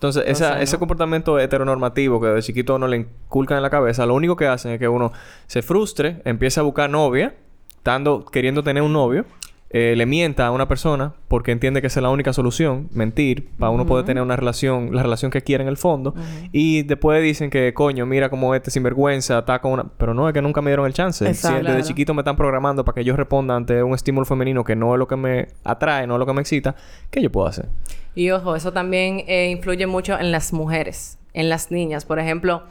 Entonces, 0.00 0.24
esa- 0.26 0.62
ese 0.62 0.78
comportamiento 0.78 1.38
heteronormativo 1.38 2.22
que 2.22 2.28
de 2.28 2.40
chiquito 2.42 2.78
no 2.78 2.88
le 2.88 2.96
inculcan 2.96 3.58
en 3.58 3.62
la 3.62 3.68
cabeza, 3.68 4.06
lo 4.06 4.14
único 4.14 4.34
que 4.34 4.46
hacen 4.46 4.72
es 4.72 4.78
que 4.78 4.88
uno 4.88 5.12
se 5.46 5.60
frustre, 5.60 6.22
empiece 6.24 6.58
a 6.58 6.62
buscar 6.62 6.88
novia, 6.88 7.34
estando, 7.76 8.24
queriendo 8.24 8.62
tener 8.62 8.82
un 8.82 8.94
novio, 8.94 9.26
eh, 9.72 9.94
le 9.96 10.04
mienta 10.04 10.48
a 10.48 10.50
una 10.50 10.66
persona 10.66 11.14
porque 11.28 11.52
entiende 11.52 11.80
que 11.80 11.86
esa 11.86 12.00
es 12.00 12.02
la 12.02 12.10
única 12.10 12.32
solución, 12.32 12.88
mentir, 12.92 13.50
para 13.56 13.70
uno 13.70 13.86
poder 13.86 14.04
tener 14.04 14.20
una 14.20 14.34
relación, 14.34 14.92
la 14.92 15.02
relación 15.04 15.30
que 15.30 15.42
quiere 15.42 15.62
en 15.62 15.68
el 15.68 15.76
fondo. 15.76 16.12
Y 16.50 16.82
después 16.82 17.22
dicen 17.22 17.50
que, 17.50 17.72
coño, 17.72 18.04
mira 18.04 18.30
como 18.30 18.54
este 18.56 18.72
sinvergüenza 18.72 19.38
está 19.38 19.60
con 19.60 19.72
una... 19.72 19.84
Pero 19.96 20.12
no, 20.12 20.26
es 20.28 20.34
que 20.34 20.42
nunca 20.42 20.60
me 20.60 20.70
dieron 20.70 20.86
el 20.86 20.92
chance. 20.92 21.24
Si 21.34 21.46
desde 21.48 21.60
Claro. 21.60 21.80
chiquito 21.82 22.14
me 22.14 22.22
están 22.22 22.36
programando 22.36 22.84
para 22.84 22.96
que 22.96 23.04
yo 23.04 23.14
responda 23.14 23.54
ante 23.54 23.80
un 23.82 23.94
estímulo 23.94 24.26
femenino 24.26 24.64
que 24.64 24.74
no 24.74 24.92
es 24.94 24.98
lo 24.98 25.06
que 25.06 25.14
me 25.16 25.46
atrae, 25.62 26.06
no 26.06 26.14
es 26.14 26.18
lo 26.18 26.26
que 26.26 26.32
me 26.32 26.40
excita, 26.40 26.74
¿qué 27.10 27.22
yo 27.22 27.30
puedo 27.30 27.46
hacer? 27.46 27.68
Y 28.16 28.30
ojo, 28.32 28.56
eso 28.56 28.72
también 28.72 29.22
eh, 29.28 29.50
influye 29.50 29.86
mucho 29.86 30.18
en 30.18 30.32
las 30.32 30.52
mujeres, 30.52 31.18
en 31.32 31.48
las 31.48 31.70
niñas. 31.70 32.04
Por 32.04 32.18
ejemplo, 32.18 32.64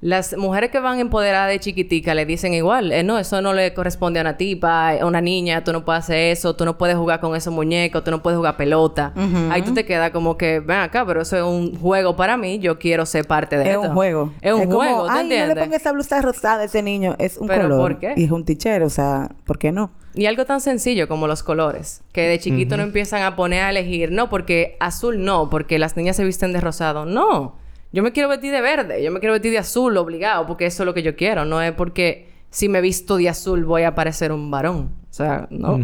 las 0.00 0.36
mujeres 0.36 0.70
que 0.70 0.78
van 0.80 0.98
empoderadas 1.00 1.50
de 1.50 1.58
chiquitica 1.60 2.14
le 2.14 2.24
dicen 2.26 2.54
igual, 2.54 2.92
eh, 2.92 3.02
no, 3.02 3.18
eso 3.18 3.40
no 3.42 3.52
le 3.52 3.74
corresponde 3.74 4.20
a 4.20 4.22
una 4.22 4.36
tipa, 4.36 4.90
a 4.90 5.06
una 5.06 5.20
niña, 5.20 5.64
tú 5.64 5.72
no 5.72 5.84
puedes 5.84 6.04
hacer 6.04 6.18
eso, 6.32 6.54
tú 6.54 6.64
no 6.64 6.78
puedes 6.78 6.96
jugar 6.96 7.20
con 7.20 7.34
esos 7.34 7.52
muñecos, 7.52 8.04
tú 8.04 8.10
no 8.10 8.22
puedes 8.22 8.36
jugar 8.36 8.56
pelota. 8.56 9.12
Ahí 9.50 9.62
tú 9.62 9.74
te 9.74 9.84
quedas 9.84 10.10
como 10.10 10.36
que, 10.36 10.60
ven 10.60 10.78
acá, 10.78 11.04
pero 11.06 11.22
eso 11.22 11.36
es 11.36 11.42
un 11.42 11.76
juego 11.78 12.16
para 12.16 12.36
mí, 12.36 12.58
yo 12.58 12.78
quiero 12.78 13.06
ser 13.06 13.26
parte 13.26 13.56
de 13.56 13.64
Es 13.64 13.68
esto. 13.70 13.82
un 13.82 13.94
juego. 13.94 14.32
Es 14.40 14.52
un 14.52 14.64
como, 14.66 14.76
juego, 14.76 15.04
¿te 15.06 15.10
Ay, 15.10 15.22
no 15.24 15.28
le 15.28 15.34
entiendes? 15.40 15.64
ponga 15.64 15.76
esa 15.76 15.92
blusa 15.92 16.22
rosada 16.22 16.62
a 16.62 16.64
ese 16.64 16.82
niño. 16.82 17.16
Es 17.18 17.36
un 17.38 17.48
¿Pero 17.48 17.62
color. 17.62 17.80
por 17.80 17.98
qué? 17.98 18.14
Y 18.16 18.24
es 18.24 18.30
un 18.30 18.44
tichero. 18.44 18.86
O 18.86 18.90
sea, 18.90 19.28
¿por 19.44 19.58
qué 19.58 19.72
no? 19.72 19.90
Y 20.14 20.26
algo 20.26 20.44
tan 20.44 20.60
sencillo 20.60 21.06
como 21.06 21.26
los 21.28 21.42
colores, 21.42 22.02
que 22.12 22.22
de 22.22 22.38
chiquito 22.40 22.76
no 22.76 22.82
empiezan 22.82 23.22
a 23.22 23.36
poner 23.36 23.62
a 23.62 23.70
elegir, 23.70 24.10
no, 24.10 24.28
porque 24.30 24.76
azul 24.80 25.22
no, 25.24 25.48
porque 25.50 25.78
las 25.78 25.96
niñas 25.96 26.16
se 26.16 26.24
visten 26.24 26.52
de 26.52 26.60
rosado, 26.60 27.04
no. 27.04 27.54
Yo 27.92 28.02
me 28.02 28.12
quiero 28.12 28.28
vestir 28.28 28.52
de 28.52 28.60
verde, 28.60 29.02
yo 29.02 29.10
me 29.10 29.20
quiero 29.20 29.32
vestir 29.32 29.52
de 29.52 29.58
azul 29.58 29.96
obligado, 29.96 30.46
porque 30.46 30.66
eso 30.66 30.82
es 30.82 30.86
lo 30.86 30.94
que 30.94 31.02
yo 31.02 31.16
quiero, 31.16 31.44
no 31.44 31.62
es 31.62 31.72
porque 31.72 32.28
si 32.50 32.68
me 32.68 32.80
visto 32.80 33.16
de 33.16 33.28
azul 33.28 33.64
voy 33.64 33.82
a 33.82 33.94
parecer 33.94 34.32
un 34.32 34.50
varón. 34.50 34.90
O 35.10 35.12
sea, 35.12 35.48
no. 35.50 35.78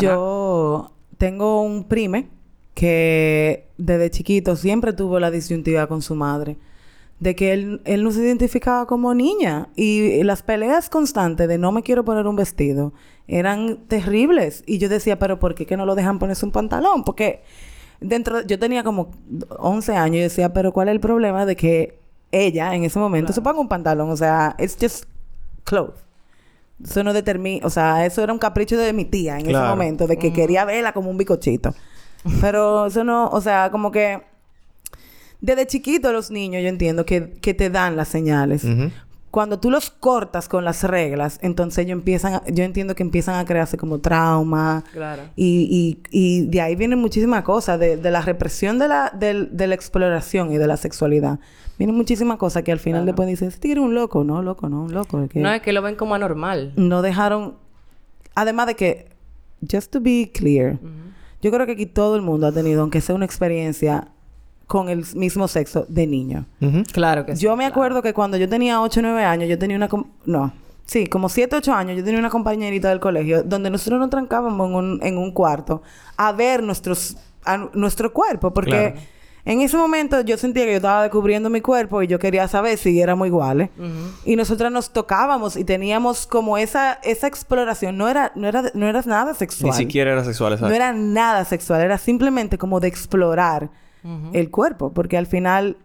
Yo 0.00 0.92
tengo 1.18 1.62
un 1.62 1.84
prime 1.84 2.28
que 2.74 3.68
desde 3.76 4.10
chiquito 4.10 4.56
siempre 4.56 4.92
tuvo 4.92 5.20
la 5.20 5.30
disyuntiva 5.30 5.86
con 5.86 6.02
su 6.02 6.14
madre. 6.14 6.56
De 7.20 7.36
que 7.36 7.52
él, 7.52 7.82
él 7.84 8.02
no 8.02 8.10
se 8.10 8.20
identificaba 8.20 8.86
como 8.86 9.14
niña. 9.14 9.68
Y 9.76 10.22
las 10.24 10.42
peleas 10.42 10.88
constantes 10.88 11.46
de 11.46 11.58
no 11.58 11.70
me 11.70 11.82
quiero 11.82 12.04
poner 12.04 12.26
un 12.26 12.34
vestido 12.34 12.92
eran 13.28 13.76
terribles. 13.86 14.64
Y 14.66 14.78
yo 14.78 14.88
decía, 14.88 15.18
pero 15.18 15.38
¿por 15.38 15.54
qué 15.54 15.66
que 15.66 15.76
no 15.76 15.86
lo 15.86 15.94
dejan 15.94 16.18
ponerse 16.18 16.44
un 16.44 16.52
pantalón? 16.52 17.04
Porque 17.04 17.42
dentro... 18.02 18.42
Yo 18.42 18.58
tenía 18.58 18.84
como 18.84 19.10
11 19.58 19.96
años 19.96 20.16
y 20.16 20.20
decía, 20.20 20.52
pero 20.52 20.72
¿cuál 20.72 20.88
es 20.88 20.92
el 20.92 21.00
problema 21.00 21.46
de 21.46 21.56
que 21.56 21.98
ella 22.30 22.74
en 22.74 22.84
ese 22.84 22.98
momento 22.98 23.32
se 23.32 23.42
ponga 23.42 23.60
un 23.60 23.68
pantalón? 23.68 24.10
O 24.10 24.16
sea, 24.16 24.56
it's 24.58 24.76
just 24.80 25.04
clothes. 25.64 26.00
Eso 26.82 27.04
no 27.04 27.12
determina, 27.12 27.64
o 27.64 27.70
sea, 27.70 28.04
eso 28.04 28.22
era 28.22 28.32
un 28.32 28.38
capricho 28.38 28.76
de 28.76 28.92
mi 28.92 29.04
tía 29.04 29.38
en 29.38 29.48
ese 29.48 29.60
momento, 29.60 30.06
de 30.06 30.16
que 30.16 30.32
quería 30.32 30.64
verla 30.64 30.92
como 30.92 31.10
un 31.10 31.16
bicochito. 31.16 31.74
Pero 32.40 32.86
eso 32.86 33.04
no, 33.04 33.28
o 33.28 33.40
sea, 33.40 33.70
como 33.70 33.92
que 33.92 34.22
desde 35.40 35.66
chiquito 35.66 36.12
los 36.12 36.30
niños 36.30 36.62
yo 36.62 36.68
entiendo 36.68 37.04
que, 37.04 37.32
que 37.40 37.54
te 37.54 37.70
dan 37.70 37.96
las 37.96 38.08
señales. 38.08 38.64
Cuando 39.32 39.58
tú 39.58 39.70
los 39.70 39.90
cortas 39.90 40.46
con 40.48 40.64
las 40.64 40.84
reglas, 40.84 41.38
entonces 41.42 41.84
ellos 41.86 41.98
empiezan, 41.98 42.34
a- 42.34 42.42
yo 42.52 42.62
entiendo 42.62 42.94
que 42.94 43.02
empiezan 43.02 43.34
a 43.36 43.44
crearse 43.44 43.76
como 43.78 43.98
trauma. 43.98 44.84
Claro. 44.92 45.22
Y, 45.34 45.98
y, 46.12 46.42
y 46.42 46.46
de 46.46 46.60
ahí 46.60 46.76
vienen 46.76 46.98
muchísimas 47.00 47.42
cosas, 47.42 47.80
de, 47.80 47.96
de 47.96 48.10
la 48.10 48.20
represión 48.20 48.78
de 48.78 48.88
la, 48.88 49.10
del- 49.18 49.48
de 49.56 49.66
la 49.66 49.74
exploración 49.74 50.52
y 50.52 50.58
de 50.58 50.66
la 50.68 50.76
sexualidad. 50.76 51.40
Vienen 51.78 51.96
muchísimas 51.96 52.36
cosas 52.36 52.62
que 52.62 52.70
al 52.72 52.78
final 52.78 53.00
Claro. 53.00 53.06
después 53.06 53.26
dicen, 53.28 53.48
este 53.48 53.80
un 53.80 53.94
loco, 53.94 54.22
no, 54.22 54.42
loco, 54.42 54.68
no, 54.68 54.82
un 54.82 54.92
loco. 54.92 55.26
No 55.34 55.50
es 55.50 55.62
que 55.62 55.72
lo 55.72 55.80
ven 55.82 55.96
como 55.96 56.14
anormal. 56.14 56.74
no 56.76 57.00
dejaron. 57.02 57.54
Además 58.34 58.66
de 58.66 58.76
que, 58.76 59.08
just 59.68 59.90
to 59.90 60.00
be 60.00 60.30
clear, 60.32 60.78
yo 61.40 61.50
creo 61.50 61.64
que 61.64 61.72
aquí 61.72 61.86
todo 61.86 62.16
el 62.16 62.22
mundo 62.22 62.46
ha 62.46 62.52
tenido, 62.52 62.82
aunque 62.82 63.00
sea 63.00 63.14
una 63.14 63.24
experiencia 63.24 64.08
con 64.72 64.88
el 64.88 65.04
mismo 65.14 65.48
sexo 65.48 65.84
de 65.90 66.06
niño. 66.06 66.46
Claro 66.94 67.26
que 67.26 67.36
sí. 67.36 67.42
Yo 67.42 67.50
me 67.56 67.64
claro. 67.64 67.72
acuerdo 67.74 68.00
que 68.02 68.14
cuando 68.14 68.38
yo 68.38 68.48
tenía 68.48 68.80
8 68.80 69.00
o 69.00 69.02
9 69.02 69.22
años, 69.22 69.50
yo 69.50 69.58
tenía 69.58 69.76
una... 69.76 69.86
com- 69.88 70.06
No. 70.24 70.50
Sí, 70.86 71.06
como 71.08 71.28
7 71.28 71.56
8 71.56 71.74
años, 71.74 71.98
yo 71.98 72.02
tenía 72.02 72.18
una 72.18 72.30
compañerita 72.30 72.88
del 72.88 72.98
colegio 72.98 73.42
donde 73.42 73.68
nosotros 73.68 74.00
nos 74.00 74.08
trancábamos 74.08 74.66
en 74.70 74.74
un, 74.74 75.00
en 75.02 75.18
un 75.18 75.30
cuarto 75.32 75.82
a 76.16 76.32
ver 76.32 76.62
nuestros, 76.62 77.18
a 77.44 77.58
nuestro 77.74 78.14
cuerpo. 78.14 78.54
Porque 78.54 78.70
Claro. 78.70 78.96
en 79.44 79.60
ese 79.60 79.76
momento 79.76 80.22
yo 80.22 80.38
sentía 80.38 80.64
que 80.64 80.70
yo 80.70 80.76
estaba 80.76 81.02
descubriendo 81.02 81.50
mi 81.50 81.60
cuerpo 81.60 82.02
y 82.02 82.06
yo 82.06 82.18
quería 82.18 82.48
saber 82.48 82.78
si 82.78 82.98
éramos 82.98 83.26
iguales. 83.26 83.68
Y 84.24 84.36
nosotras 84.36 84.72
nos 84.72 84.90
tocábamos 84.90 85.56
y 85.56 85.64
teníamos 85.64 86.26
como 86.26 86.56
esa, 86.56 86.94
esa 87.02 87.26
exploración. 87.26 87.98
No 87.98 88.08
era, 88.08 88.32
no, 88.36 88.48
era, 88.48 88.62
no 88.72 88.86
era 88.88 89.02
nada 89.04 89.32
Ni 89.32 89.36
sexual. 89.38 89.74
siquiera 89.74 90.12
era 90.12 90.24
sexual, 90.24 90.54
exacto. 90.54 90.70
No 90.70 90.74
era 90.74 90.92
nada 90.94 91.44
sexual. 91.44 91.82
Era 91.82 91.98
simplemente 91.98 92.56
como 92.56 92.80
de 92.80 92.88
explorar 92.88 93.68
El 94.32 94.50
cuerpo. 94.50 94.92
Porque 94.92 95.16
al 95.16 95.26
final, 95.26 95.76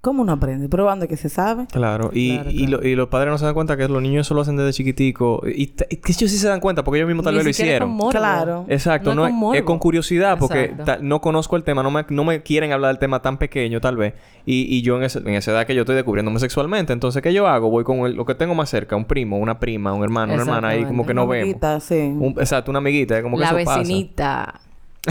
¿cómo 0.00 0.22
uno 0.22 0.32
aprende? 0.34 0.68
Probando 0.68 1.08
que 1.08 1.16
se 1.16 1.28
sabe. 1.28 1.66
Claro, 1.72 2.10
y, 2.12 2.34
Claro, 2.36 2.50
y, 2.50 2.66
claro. 2.66 2.82
lo- 2.82 2.88
y 2.88 2.94
los 2.94 3.08
padres 3.08 3.30
no 3.32 3.38
se 3.38 3.44
dan 3.44 3.54
cuenta 3.54 3.76
que 3.76 3.88
los 3.88 4.00
niños 4.00 4.24
eso 4.26 4.34
lo 4.34 4.42
hacen 4.42 4.56
desde 4.56 4.72
chiquitico. 4.72 5.42
Y, 5.44 5.62
y 5.62 5.66
que 5.96 6.12
ellos 6.12 6.30
sí 6.30 6.38
se 6.38 6.46
dan 6.46 6.60
cuenta 6.60 6.84
porque 6.84 6.98
ellos 6.98 7.08
mismos 7.08 7.24
tal 7.24 7.34
Ni 7.34 7.38
vez 7.38 7.44
lo 7.46 7.50
hicieron. 7.50 7.88
con 7.88 7.96
morbo. 7.96 8.10
Claro. 8.12 8.64
Exacto, 8.68 9.14
no, 9.16 9.22
No 9.22 9.26
es, 9.26 9.32
con 9.32 9.54
es 9.56 9.62
con 9.62 9.72
morbo. 9.74 9.80
curiosidad 9.80 10.38
porque 10.38 10.74
ta- 10.84 10.98
no 11.00 11.20
conozco 11.20 11.56
el 11.56 11.64
tema, 11.64 11.82
no 11.82 11.90
me, 11.90 12.04
no 12.08 12.22
me 12.22 12.42
quieren 12.44 12.70
hablar 12.70 12.90
del 12.92 12.98
tema 13.00 13.20
tan 13.20 13.36
pequeño 13.38 13.80
tal 13.80 13.96
vez. 13.96 14.14
Y, 14.44 14.72
y 14.72 14.82
yo 14.82 14.96
en, 14.96 15.02
ese- 15.02 15.18
en 15.18 15.30
esa 15.30 15.50
edad 15.50 15.66
que 15.66 15.74
yo 15.74 15.80
estoy 15.82 15.96
descubriéndome 15.96 16.38
sexualmente, 16.38 16.92
entonces 16.92 17.20
¿qué 17.20 17.32
yo 17.32 17.48
hago? 17.48 17.68
Voy 17.68 17.82
con 17.82 18.06
el- 18.06 18.14
lo 18.14 18.24
que 18.24 18.36
tengo 18.36 18.54
más 18.54 18.70
cerca, 18.70 18.94
un 18.94 19.06
primo, 19.06 19.38
una 19.38 19.58
prima, 19.58 19.92
un 19.92 20.04
hermano, 20.04 20.34
una 20.34 20.42
hermana 20.42 20.68
ahí 20.68 20.84
como 20.84 21.04
que 21.04 21.14
no 21.14 21.24
Una 21.24 21.32
vemos. 21.32 21.42
amiguita, 21.46 21.80
sí. 21.80 21.98
Un- 21.98 22.36
exacto, 22.38 22.70
una 22.70 22.78
amiguita, 22.78 23.20
como 23.22 23.36
que 23.38 23.42
La 23.42 23.48
eso 23.60 23.64
pasa. 23.64 23.80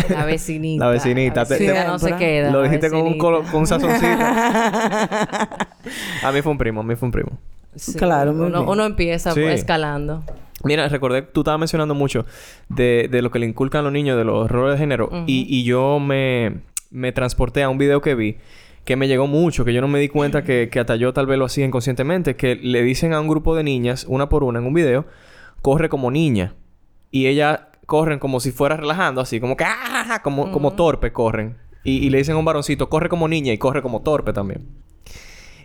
La 0.10 0.26
vecinita. 0.26 0.86
La 0.86 0.92
vecinita. 0.92 1.42
La 1.42 1.46
Te- 1.48 1.54
vecinita 1.56 1.82
te- 1.84 1.88
no 1.88 2.00
se 2.00 2.16
queda. 2.16 2.52
Lo 2.52 2.64
dijiste 2.64 2.90
con 2.90 3.02
un, 3.02 3.18
colo- 3.18 3.44
con 3.52 3.62
un 3.62 3.68
sazoncito. 3.68 4.08
a 6.24 6.32
mí 6.34 6.42
fue 6.42 6.52
un 6.52 6.58
primo, 6.58 6.82
a 6.82 6.84
mí 6.84 6.96
fue 6.96 7.08
un 7.08 7.12
primo. 7.12 7.38
Sí, 7.76 7.94
Claro, 7.96 8.34
muy 8.34 8.48
uno, 8.48 8.60
bien. 8.60 8.70
uno 8.70 8.86
empieza 8.86 9.32
Sí. 9.34 9.44
escalando. 9.44 10.24
Mira, 10.64 10.88
recordé, 10.90 11.22
tú 11.22 11.42
estabas 11.42 11.60
mencionando 11.60 11.94
mucho 11.94 12.26
de, 12.70 13.08
de 13.12 13.22
lo 13.22 13.30
que 13.32 13.40
le 13.40 13.46
inculcan 13.46 13.80
a 13.82 13.84
los 13.84 13.92
niños 13.94 14.18
de 14.18 14.24
los 14.24 14.50
roles 14.50 14.74
de 14.74 14.80
género. 14.80 15.10
y, 15.28 15.46
y 15.50 15.64
yo 15.64 16.00
me, 16.00 16.62
me 16.90 17.12
transporté 17.12 17.62
a 17.64 17.70
un 17.70 17.78
video 17.78 18.02
que 18.02 18.16
vi 18.16 18.38
que 18.86 18.96
me 18.96 19.08
llegó 19.08 19.26
mucho, 19.26 19.66
que 19.66 19.74
yo 19.74 19.82
no 19.82 19.88
me 19.88 20.00
di 20.00 20.10
cuenta 20.10 20.44
que, 20.44 20.70
que 20.72 20.80
hasta 20.80 20.96
yo 20.96 21.12
tal 21.12 21.26
vez 21.26 21.40
lo 21.40 21.46
hacía 21.46 21.66
inconscientemente, 21.66 22.36
que 22.36 22.56
le 22.56 22.84
dicen 22.84 23.14
a 23.14 23.20
un 23.20 23.28
grupo 23.28 23.56
de 23.56 23.64
niñas, 23.64 24.06
una 24.08 24.30
por 24.30 24.44
una 24.44 24.60
en 24.60 24.66
un 24.68 24.76
video, 24.76 25.06
corre 25.64 25.90
como 25.90 26.12
niña. 26.12 26.54
Y 27.10 27.26
ellas 27.26 27.62
corren 27.86 28.20
como 28.20 28.40
si 28.40 28.52
fuera 28.52 28.78
relajando, 28.78 29.22
así 29.22 29.40
como 29.40 29.56
que, 29.58 29.64
¡ah! 29.66 30.20
como, 30.24 30.52
como 30.52 30.74
torpe 30.74 31.12
corren. 31.14 31.58
Y, 31.84 31.98
y 32.06 32.10
le 32.10 32.18
dicen 32.18 32.36
a 32.36 32.40
un 32.40 32.46
varoncito, 32.46 32.90
corre 32.90 33.10
como 33.10 33.28
niña 33.28 33.54
y 33.54 33.58
corre 33.58 33.82
como 33.82 34.02
torpe 34.02 34.34
también. 34.34 34.68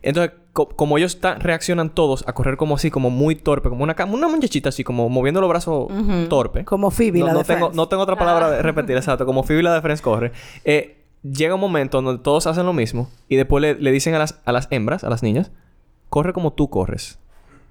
Entonces, 0.02 0.32
co- 0.54 0.68
como 0.68 0.96
ellos 0.96 1.18
reaccionan 1.38 1.90
todos 1.94 2.26
a 2.26 2.32
correr 2.32 2.56
como 2.56 2.74
así, 2.76 2.90
como 2.90 3.10
muy 3.10 3.34
torpe, 3.36 3.68
como 3.68 3.82
una, 3.84 3.94
una 4.10 4.28
muchachita 4.28 4.70
así, 4.70 4.82
como 4.84 5.08
moviendo 5.10 5.40
los 5.40 5.48
brazos 5.50 5.88
torpe. 6.28 6.64
Como 6.64 6.90
Phoebe, 6.90 7.20
no, 7.20 7.26
la 7.26 7.32
no 7.34 7.38
de 7.40 7.44
tengo, 7.44 7.58
Friends. 7.60 7.76
no 7.76 7.88
tengo 7.88 8.02
otra 8.02 8.16
palabra 8.16 8.50
de 8.50 8.62
repetir, 8.62 8.96
exacto. 8.96 9.26
Como 9.26 9.42
Phoebe 9.42 9.62
la 9.62 9.74
de 9.74 9.82
Friends 9.82 10.00
corre. 10.00 10.32
Eh, 10.64 11.04
llega 11.22 11.54
un 11.54 11.60
momento 11.60 12.00
donde 12.00 12.22
todos 12.22 12.46
hacen 12.46 12.64
lo 12.64 12.72
mismo 12.72 13.10
y 13.28 13.36
después 13.36 13.60
le, 13.60 13.74
le 13.74 13.92
dicen 13.92 14.14
a 14.14 14.18
las, 14.18 14.40
a 14.46 14.52
las 14.52 14.68
hembras, 14.70 15.04
a 15.04 15.10
las 15.10 15.22
niñas, 15.22 15.52
corre 16.08 16.32
como 16.32 16.52
tú 16.54 16.70
corres. 16.70 17.18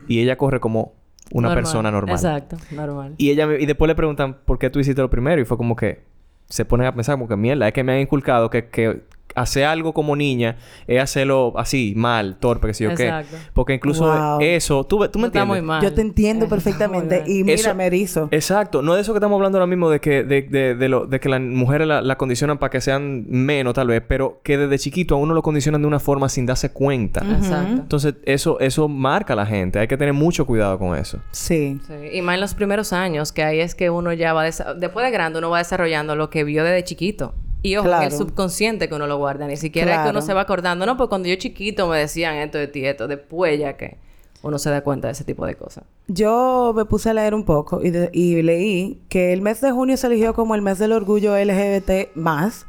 Y 0.07 0.21
ella 0.21 0.37
corre 0.37 0.59
como 0.59 0.93
una 1.31 1.47
Normal. 1.49 1.63
persona 1.63 1.91
normal. 1.91 2.15
Exacto, 2.15 2.57
normal. 2.71 3.15
Y 3.17 3.29
ella 3.31 3.45
me- 3.47 3.59
y 3.59 3.65
después 3.65 3.87
le 3.87 3.95
preguntan 3.95 4.37
por 4.45 4.57
qué 4.59 4.69
tú 4.69 4.79
hiciste 4.79 5.01
lo 5.01 5.09
primero 5.09 5.41
y 5.41 5.45
fue 5.45 5.57
como 5.57 5.75
que 5.75 6.01
se 6.47 6.65
ponen 6.65 6.87
a 6.87 6.93
pensar 6.95 7.15
como 7.15 7.27
que 7.27 7.35
mierda, 7.35 7.67
es 7.67 7.73
que 7.73 7.83
me 7.83 7.93
han 7.93 7.99
inculcado 7.99 8.49
que, 8.49 8.67
que 8.69 9.01
hacer 9.35 9.65
algo 9.65 9.93
como 9.93 10.15
niña 10.15 10.57
es 10.87 11.01
hacerlo 11.01 11.53
así, 11.57 11.93
mal, 11.95 12.37
torpe, 12.39 12.67
que 12.67 12.73
sé 12.73 12.83
yo 12.85 12.91
Exacto. 12.91 13.35
qué. 13.37 13.37
Porque 13.53 13.73
incluso 13.75 14.05
Wow. 14.05 14.39
eso, 14.41 14.83
tú, 14.85 14.97
tú 15.09 15.19
me 15.19 15.27
Está 15.27 15.39
entiendes. 15.39 15.47
muy 15.47 15.61
mal. 15.61 15.81
Yo 15.83 15.93
te 15.93 16.01
entiendo 16.01 16.45
Eso 16.45 16.49
perfectamente. 16.55 17.23
Y 17.27 17.43
mira, 17.43 17.55
Eso- 17.55 17.75
me 17.75 17.85
erizo. 17.85 18.27
Exacto, 18.31 18.81
no 18.81 18.95
de 18.95 19.01
eso 19.01 19.13
que 19.13 19.17
estamos 19.17 19.35
hablando 19.37 19.57
ahora 19.57 19.67
mismo 19.67 19.89
de 19.89 19.99
que 19.99 20.23
de, 20.23 20.41
de, 20.43 20.75
de 20.75 20.89
lo, 20.89 21.05
de 21.05 21.19
que 21.19 21.29
las 21.29 21.41
mujeres 21.41 21.87
la, 21.87 22.01
la 22.01 22.17
condicionan 22.17 22.57
para 22.57 22.69
que 22.69 22.81
sean 22.81 23.25
menos 23.29 23.73
tal 23.73 23.87
vez, 23.87 24.01
pero 24.07 24.39
que 24.43 24.57
desde 24.57 24.77
chiquito 24.79 25.15
a 25.15 25.17
uno 25.17 25.33
lo 25.33 25.41
condicionan 25.41 25.81
de 25.81 25.87
una 25.87 25.99
forma 25.99 26.29
sin 26.29 26.45
darse 26.45 26.71
cuenta. 26.71 27.21
Exacto. 27.25 27.73
Entonces, 27.81 28.15
eso 28.25 28.59
eso 28.59 28.87
marca 28.87 29.33
a 29.33 29.35
la 29.35 29.45
gente, 29.45 29.79
hay 29.79 29.87
que 29.87 29.97
tener 29.97 30.13
mucho 30.13 30.45
cuidado 30.45 30.77
con 30.79 30.97
eso. 30.97 31.19
Sí. 31.31 31.79
Sí, 31.87 31.93
Y 32.13 32.21
más 32.21 32.35
en 32.35 32.41
los 32.41 32.53
primeros 32.53 32.93
años, 32.93 33.31
que 33.31 33.43
ahí 33.43 33.59
es 33.59 33.75
que 33.75 33.89
uno 33.89 34.13
ya 34.13 34.33
va... 34.33 34.43
Después 34.43 35.05
de 35.05 35.11
grande, 35.11 35.39
uno 35.39 35.49
va 35.49 35.59
desarrollando 35.59 36.15
lo 36.15 36.29
que 36.29 36.43
vio 36.43 36.63
desde 36.63 36.83
chiquito. 36.83 37.33
Y 37.61 37.75
ojo, 37.75 37.87
Claro. 37.87 38.05
el 38.05 38.11
subconsciente 38.11 38.87
que 38.87 38.95
uno 38.95 39.05
lo 39.07 39.17
guarda. 39.17 39.45
Ni 39.47 39.57
siquiera 39.57 39.95
es 39.95 39.99
que 40.03 40.09
uno 40.11 40.21
se 40.21 40.33
va 40.33 40.41
acordando. 40.41 40.85
No, 40.85 40.95
pues 40.97 41.09
cuando 41.09 41.27
yo 41.27 41.35
chiquito 41.35 41.87
me 41.87 41.97
decían 41.97 42.35
esto 42.37 42.57
de 42.57 42.67
ti, 42.67 42.85
esto. 42.85 43.07
Después 43.07 43.59
ya 43.59 43.75
que 43.75 43.97
uno 44.41 44.57
se 44.57 44.69
da 44.69 44.81
cuenta 44.81 45.07
de 45.07 45.11
ese 45.13 45.25
tipo 45.25 45.45
de 45.45 45.55
cosas. 45.55 45.83
Yo 46.07 46.71
me 46.75 46.85
puse 46.85 47.09
a 47.09 47.13
leer 47.13 47.33
un 47.33 47.43
poco 47.43 47.81
y, 47.83 47.89
de- 47.89 48.09
y 48.13 48.41
leí 48.41 49.01
que 49.09 49.33
el 49.33 49.41
mes 49.41 49.59
de 49.59 49.71
junio 49.71 49.97
se 49.97 50.07
eligió 50.07 50.33
como 50.33 50.55
el 50.55 50.61
mes 50.61 50.79
del 50.79 50.93
orgullo 50.93 51.35
LGBT 51.37 52.11
más 52.15 52.65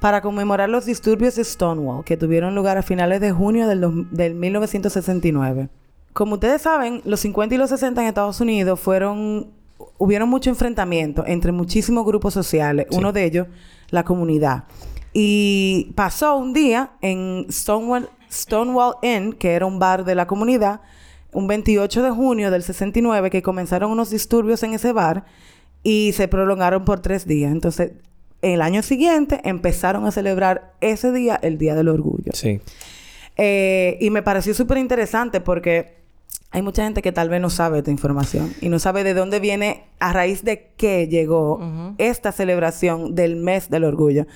para 0.00 0.20
conmemorar 0.20 0.68
los 0.68 0.84
disturbios 0.84 1.36
de 1.36 1.44
Stonewall 1.44 2.04
que 2.04 2.18
tuvieron 2.18 2.54
lugar 2.54 2.76
a 2.76 2.82
finales 2.82 3.22
de 3.22 3.32
junio 3.32 3.66
del, 3.66 4.06
del 4.10 4.34
1969. 4.34 5.68
Como 6.12 6.34
ustedes 6.34 6.60
saben, 6.62 7.00
los 7.06 7.20
50 7.20 7.54
y 7.54 7.58
los 7.58 7.70
60 7.70 8.02
en 8.02 8.08
Estados 8.08 8.40
Unidos 8.40 8.78
fueron 8.78 9.48
hubieron 9.98 10.28
mucho 10.28 10.50
enfrentamiento 10.50 11.24
entre 11.26 11.52
muchísimos 11.52 12.04
grupos 12.04 12.32
sociales, 12.34 12.86
Sí. 12.90 12.96
uno 12.98 13.12
de 13.12 13.24
ellos 13.24 13.46
la 13.94 14.04
comunidad. 14.04 14.64
Y 15.12 15.92
pasó 15.94 16.36
un 16.36 16.52
día 16.52 16.90
en 17.00 17.46
Stonewall, 17.50 18.10
Stonewall 18.30 18.96
Inn, 19.02 19.32
que 19.32 19.52
era 19.52 19.64
un 19.64 19.78
bar 19.78 20.04
de 20.04 20.14
la 20.14 20.26
comunidad, 20.26 20.80
un 21.32 21.46
28 21.46 22.02
de 22.02 22.10
junio 22.10 22.50
del 22.50 22.62
69, 22.62 23.30
que 23.30 23.42
comenzaron 23.42 23.90
unos 23.90 24.10
disturbios 24.10 24.62
en 24.62 24.74
ese 24.74 24.92
bar 24.92 25.24
y 25.82 26.12
se 26.14 26.28
prolongaron 26.28 26.84
por 26.84 27.00
tres 27.00 27.26
días. 27.26 27.52
Entonces, 27.52 27.92
el 28.42 28.60
año 28.60 28.82
siguiente 28.82 29.40
empezaron 29.44 30.04
a 30.06 30.10
celebrar 30.10 30.74
ese 30.80 31.12
día, 31.12 31.38
el 31.40 31.58
Día 31.58 31.74
del 31.74 31.88
Orgullo. 31.88 32.32
Sí. 32.32 32.60
Eh, 33.36 33.96
y 34.00 34.10
me 34.10 34.22
pareció 34.22 34.54
súper 34.54 34.78
interesante 34.78 35.40
porque 35.40 36.03
hay 36.54 36.62
mucha 36.62 36.84
gente 36.84 37.02
que 37.02 37.10
tal 37.10 37.28
vez 37.28 37.40
no 37.40 37.50
sabe 37.50 37.78
esta 37.78 37.90
información 37.90 38.54
y 38.60 38.68
no 38.68 38.78
sabe 38.78 39.02
de 39.02 39.12
dónde 39.12 39.40
viene, 39.40 39.84
a 39.98 40.12
raíz 40.12 40.44
de 40.44 40.70
qué 40.76 41.08
llegó 41.08 41.58
esta 41.98 42.30
celebración 42.30 43.16
del 43.16 43.34
mes 43.34 43.70
del 43.70 43.82
orgullo. 43.82 44.26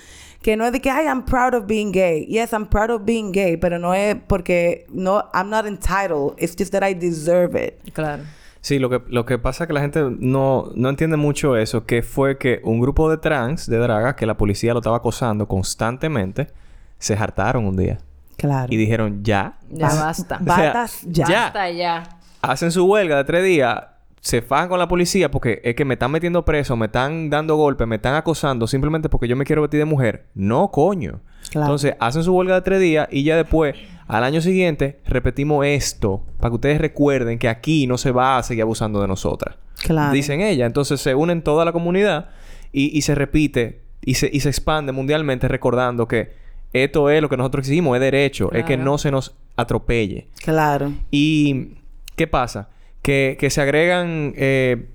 Que 0.42 0.56
no 0.56 0.64
es 0.64 0.72
de 0.72 0.80
que, 0.80 0.90
ay, 0.90 1.06
I'm 1.06 1.24
proud 1.24 1.54
of 1.54 1.66
being 1.66 1.92
gay. 1.92 2.26
Yes, 2.26 2.52
I'm 2.52 2.66
proud 2.66 2.90
of 2.90 3.04
being 3.04 3.32
gay, 3.32 3.56
pero 3.56 3.78
no 3.78 3.94
es 3.94 4.16
porque, 4.26 4.86
no, 4.88 5.24
I'm 5.32 5.48
not 5.48 5.66
entitled. 5.66 6.34
It's 6.38 6.56
just 6.56 6.72
that 6.72 6.88
I 6.88 6.94
deserve 6.94 7.56
it. 7.56 7.92
Claro. 7.92 8.24
Sí, 8.60 8.80
lo 8.80 8.90
que, 8.90 9.00
lo 9.08 9.24
que 9.24 9.38
pasa 9.38 9.64
es 9.64 9.68
que 9.68 9.74
la 9.74 9.80
gente 9.80 10.00
no, 10.18 10.70
no 10.74 10.88
entiende 10.88 11.16
mucho 11.16 11.56
eso, 11.56 11.86
que 11.86 12.02
fue 12.02 12.38
que 12.38 12.60
un 12.64 12.80
grupo 12.80 13.08
de 13.10 13.18
trans, 13.18 13.68
de 13.68 13.78
dragas, 13.78 14.14
que 14.14 14.26
la 14.26 14.36
policía 14.36 14.72
lo 14.72 14.80
estaba 14.80 14.96
acosando 14.96 15.46
constantemente, 15.46 16.48
se 16.98 17.14
hartaron 17.14 17.64
un 17.64 17.76
día. 17.76 17.98
Claro. 18.38 18.72
Y 18.72 18.76
dijeron, 18.76 19.22
ya. 19.22 19.58
Ya 19.68 19.88
Ba- 19.88 19.94
basta. 20.06 20.38
O 20.40 20.44
sea, 20.44 20.56
Batas 20.56 21.02
ya. 21.04 21.26
ya. 21.28 21.40
Basta 21.44 21.70
ya. 21.70 22.02
Hacen 22.40 22.70
su 22.70 22.86
huelga 22.86 23.16
de 23.18 23.24
tres 23.24 23.44
días, 23.44 23.80
se 24.20 24.42
fajan 24.42 24.68
con 24.68 24.78
la 24.78 24.88
policía 24.88 25.30
porque 25.30 25.60
es 25.64 25.74
que 25.74 25.84
me 25.84 25.94
están 25.94 26.10
metiendo 26.12 26.44
preso, 26.44 26.76
me 26.76 26.86
están 26.86 27.30
dando 27.30 27.56
golpes, 27.56 27.86
me 27.86 27.96
están 27.96 28.14
acosando 28.14 28.66
simplemente 28.66 29.08
porque 29.08 29.28
yo 29.28 29.36
me 29.36 29.44
quiero 29.44 29.62
vestir 29.62 29.78
de 29.80 29.84
mujer. 29.84 30.26
No, 30.34 30.70
coño. 30.70 31.20
Claro. 31.50 31.66
Entonces, 31.66 31.94
hacen 31.98 32.22
su 32.22 32.32
huelga 32.34 32.54
de 32.54 32.62
tres 32.62 32.80
días 32.80 33.08
y 33.10 33.24
ya 33.24 33.36
después, 33.36 33.74
al 34.06 34.22
año 34.22 34.40
siguiente, 34.40 35.00
repetimos 35.06 35.66
esto 35.66 36.24
para 36.38 36.50
que 36.50 36.54
ustedes 36.54 36.80
recuerden 36.80 37.38
que 37.38 37.48
aquí 37.48 37.86
no 37.86 37.98
se 37.98 38.12
va 38.12 38.38
a 38.38 38.42
seguir 38.42 38.62
abusando 38.62 39.00
de 39.02 39.08
nosotras. 39.08 39.56
Claro. 39.82 40.12
Dicen 40.12 40.40
ella. 40.40 40.66
Entonces 40.66 41.00
se 41.00 41.14
unen 41.14 41.42
toda 41.42 41.64
la 41.64 41.72
comunidad 41.72 42.30
y, 42.72 42.96
y 42.96 43.02
se 43.02 43.14
repite 43.14 43.82
y 44.04 44.14
se, 44.14 44.30
y 44.32 44.40
se 44.40 44.48
expande 44.50 44.92
mundialmente 44.92 45.48
recordando 45.48 46.06
que 46.06 46.32
esto 46.72 47.10
es 47.10 47.22
lo 47.22 47.28
que 47.28 47.36
nosotros 47.36 47.66
hicimos, 47.68 47.96
es 47.96 48.00
derecho, 48.00 48.52
es 48.52 48.64
que 48.64 48.76
no 48.76 48.98
se 48.98 49.10
nos 49.10 49.34
atropelle. 49.56 50.26
Claro. 50.44 50.92
¿Y 51.10 51.74
qué 52.16 52.26
pasa? 52.26 52.68
Que, 53.02 53.36
que 53.38 53.50
se 53.50 53.60
agregan... 53.60 54.32
eh, 54.36 54.86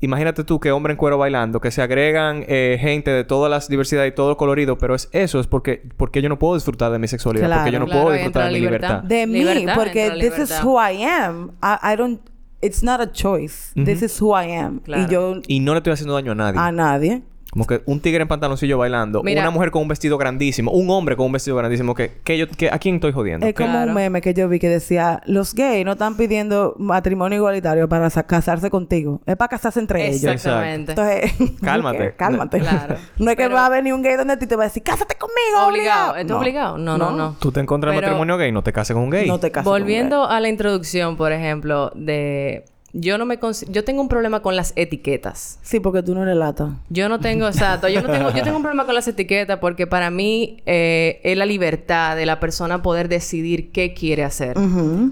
imagínate 0.00 0.44
tú 0.44 0.60
que 0.60 0.70
hombre 0.72 0.92
en 0.92 0.98
cuero 0.98 1.16
bailando, 1.18 1.58
que 1.60 1.70
se 1.70 1.80
agregan 1.82 2.44
eh, 2.48 2.76
gente 2.80 3.10
de 3.10 3.24
todas 3.24 3.50
las 3.50 3.66
diversidades 3.68 4.12
y 4.12 4.14
todo 4.14 4.30
el 4.30 4.36
colorido, 4.36 4.76
pero 4.78 4.94
es 4.94 5.08
eso, 5.12 5.40
es 5.40 5.46
porque, 5.46 5.82
porque 5.96 6.20
yo 6.22 6.28
no 6.28 6.38
puedo 6.38 6.54
disfrutar 6.54 6.92
de 6.92 6.98
mi 6.98 7.08
sexualidad, 7.08 7.46
Claro. 7.46 7.60
porque 7.62 7.72
yo 7.72 7.78
no 7.80 7.86
Claro, 7.86 8.02
puedo 8.02 8.14
disfrutar 8.14 8.44
de 8.44 8.48
mi 8.50 8.54
la 8.54 8.58
libertad. 8.60 8.88
libertad. 9.02 9.08
de 9.08 9.26
mí 9.26 9.38
Libertad 9.38 9.74
porque 9.74 10.10
this 10.20 10.38
is 10.38 10.62
who 10.62 10.78
I 10.78 11.02
am 11.02 11.52
I, 11.62 11.92
I 11.94 11.96
don't 11.96 12.20
it's 12.60 12.82
not 12.82 13.00
a 13.00 13.10
choice 13.10 13.72
this 13.74 14.02
is 14.02 14.20
who 14.20 14.34
I 14.38 14.52
am 14.52 14.80
Claro. 14.80 15.02
y 15.02 15.10
yo 15.12 15.34
Y 15.48 15.60
no 15.60 15.72
le 15.72 15.78
estoy 15.78 15.94
haciendo 15.94 16.14
daño 16.14 16.32
a 16.32 16.34
nadie. 16.34 16.60
a 16.60 16.70
nadie 16.72 17.22
Como 17.56 17.66
que 17.66 17.82
un 17.86 18.00
tigre 18.00 18.20
en 18.20 18.28
pantaloncillo 18.28 18.76
bailando, 18.76 19.22
Mira. 19.22 19.40
una 19.40 19.50
mujer 19.50 19.70
con 19.70 19.80
un 19.82 19.88
vestido 19.88 20.18
grandísimo, 20.18 20.70
un 20.72 20.90
hombre 20.90 21.16
con 21.16 21.24
un 21.26 21.32
vestido 21.32 21.56
grandísimo, 21.56 21.94
que, 21.94 22.12
que 22.22 22.36
yo, 22.36 22.46
que, 22.48 22.68
¿a 22.70 22.78
quién 22.78 22.96
estoy 22.96 23.12
jodiendo? 23.12 23.46
es 23.46 23.54
como 23.54 23.70
Claro. 23.70 23.88
un 23.88 23.94
meme 23.94 24.20
que 24.20 24.34
yo 24.34 24.46
vi 24.48 24.58
que 24.58 24.68
decía 24.68 25.22
los 25.24 25.54
gays 25.54 25.84
no 25.86 25.92
están 25.92 26.16
pidiendo 26.18 26.74
matrimonio 26.78 27.36
igualitario 27.38 27.88
para 27.88 28.10
sa- 28.10 28.24
casarse 28.24 28.68
contigo 28.68 29.22
es 29.24 29.36
para 29.36 29.48
casarse 29.48 29.80
entre 29.80 30.06
ellos 30.08 30.24
Exactamente. 30.32 30.92
entonces 30.92 31.32
Cálmate. 31.62 32.14
cálmate 32.16 32.58
Claro. 32.60 32.96
no 33.18 33.30
es 33.30 33.36
que 33.36 33.44
Pero- 33.44 33.54
va 33.54 33.66
a 33.66 33.70
venir 33.70 33.94
un 33.94 34.02
gay 34.02 34.16
donde 34.16 34.34
a 34.34 34.38
ti 34.38 34.46
te 34.46 34.54
va 34.56 34.64
a 34.64 34.66
decir 34.66 34.82
cásate 34.82 35.14
conmigo 35.14 35.66
Obligado. 35.66 36.10
obligado 36.12 36.16
¿Esto 36.16 36.34
es 36.34 36.38
obligado? 36.40 36.78
No, 36.78 36.98
no, 36.98 37.10
no. 37.12 37.36
Tú 37.40 37.52
te 37.52 37.60
encuentras 37.60 37.94
en 37.94 38.00
Pero- 38.00 38.08
matrimonio 38.12 38.36
gay, 38.36 38.52
no 38.52 38.62
te 38.62 38.72
cases 38.74 38.92
con 38.94 39.04
un 39.04 39.10
gay. 39.10 39.26
no 39.26 39.40
te 39.40 39.50
cases 39.50 39.64
con 39.64 39.72
un 39.72 39.80
Volviendo 39.80 40.28
a 40.28 40.40
la 40.40 40.48
introducción, 40.50 41.16
por 41.16 41.32
ejemplo, 41.32 41.90
de... 41.94 42.64
Yo 42.98 43.18
no 43.18 43.26
me... 43.26 43.38
Yo 43.68 43.84
tengo 43.84 44.00
un 44.00 44.08
problema 44.08 44.40
con 44.40 44.56
las 44.56 44.72
etiquetas. 44.74 45.58
sí 45.62 45.80
porque 45.80 46.02
tú 46.02 46.14
no 46.14 46.22
eres 46.22 46.36
lata 46.36 46.78
Yo 46.88 47.08
no 47.08 47.20
tengo, 47.20 47.46
exacto, 47.46 47.88
yo 47.88 48.00
no 48.00 48.10
tengo, 48.10 48.30
yo 48.30 48.42
tengo 48.42 48.56
un 48.56 48.62
problema 48.62 48.86
con 48.86 48.94
las 48.94 49.06
etiquetas 49.06 49.58
porque 49.58 49.86
para 49.86 50.10
mí 50.10 50.62
eh, 50.64 51.20
es 51.22 51.36
la 51.36 51.44
libertad 51.44 52.16
de 52.16 52.24
la 52.24 52.40
persona 52.40 52.82
poder 52.82 53.08
decidir 53.08 53.70
qué 53.70 53.92
quiere 53.92 54.24
hacer. 54.24 54.56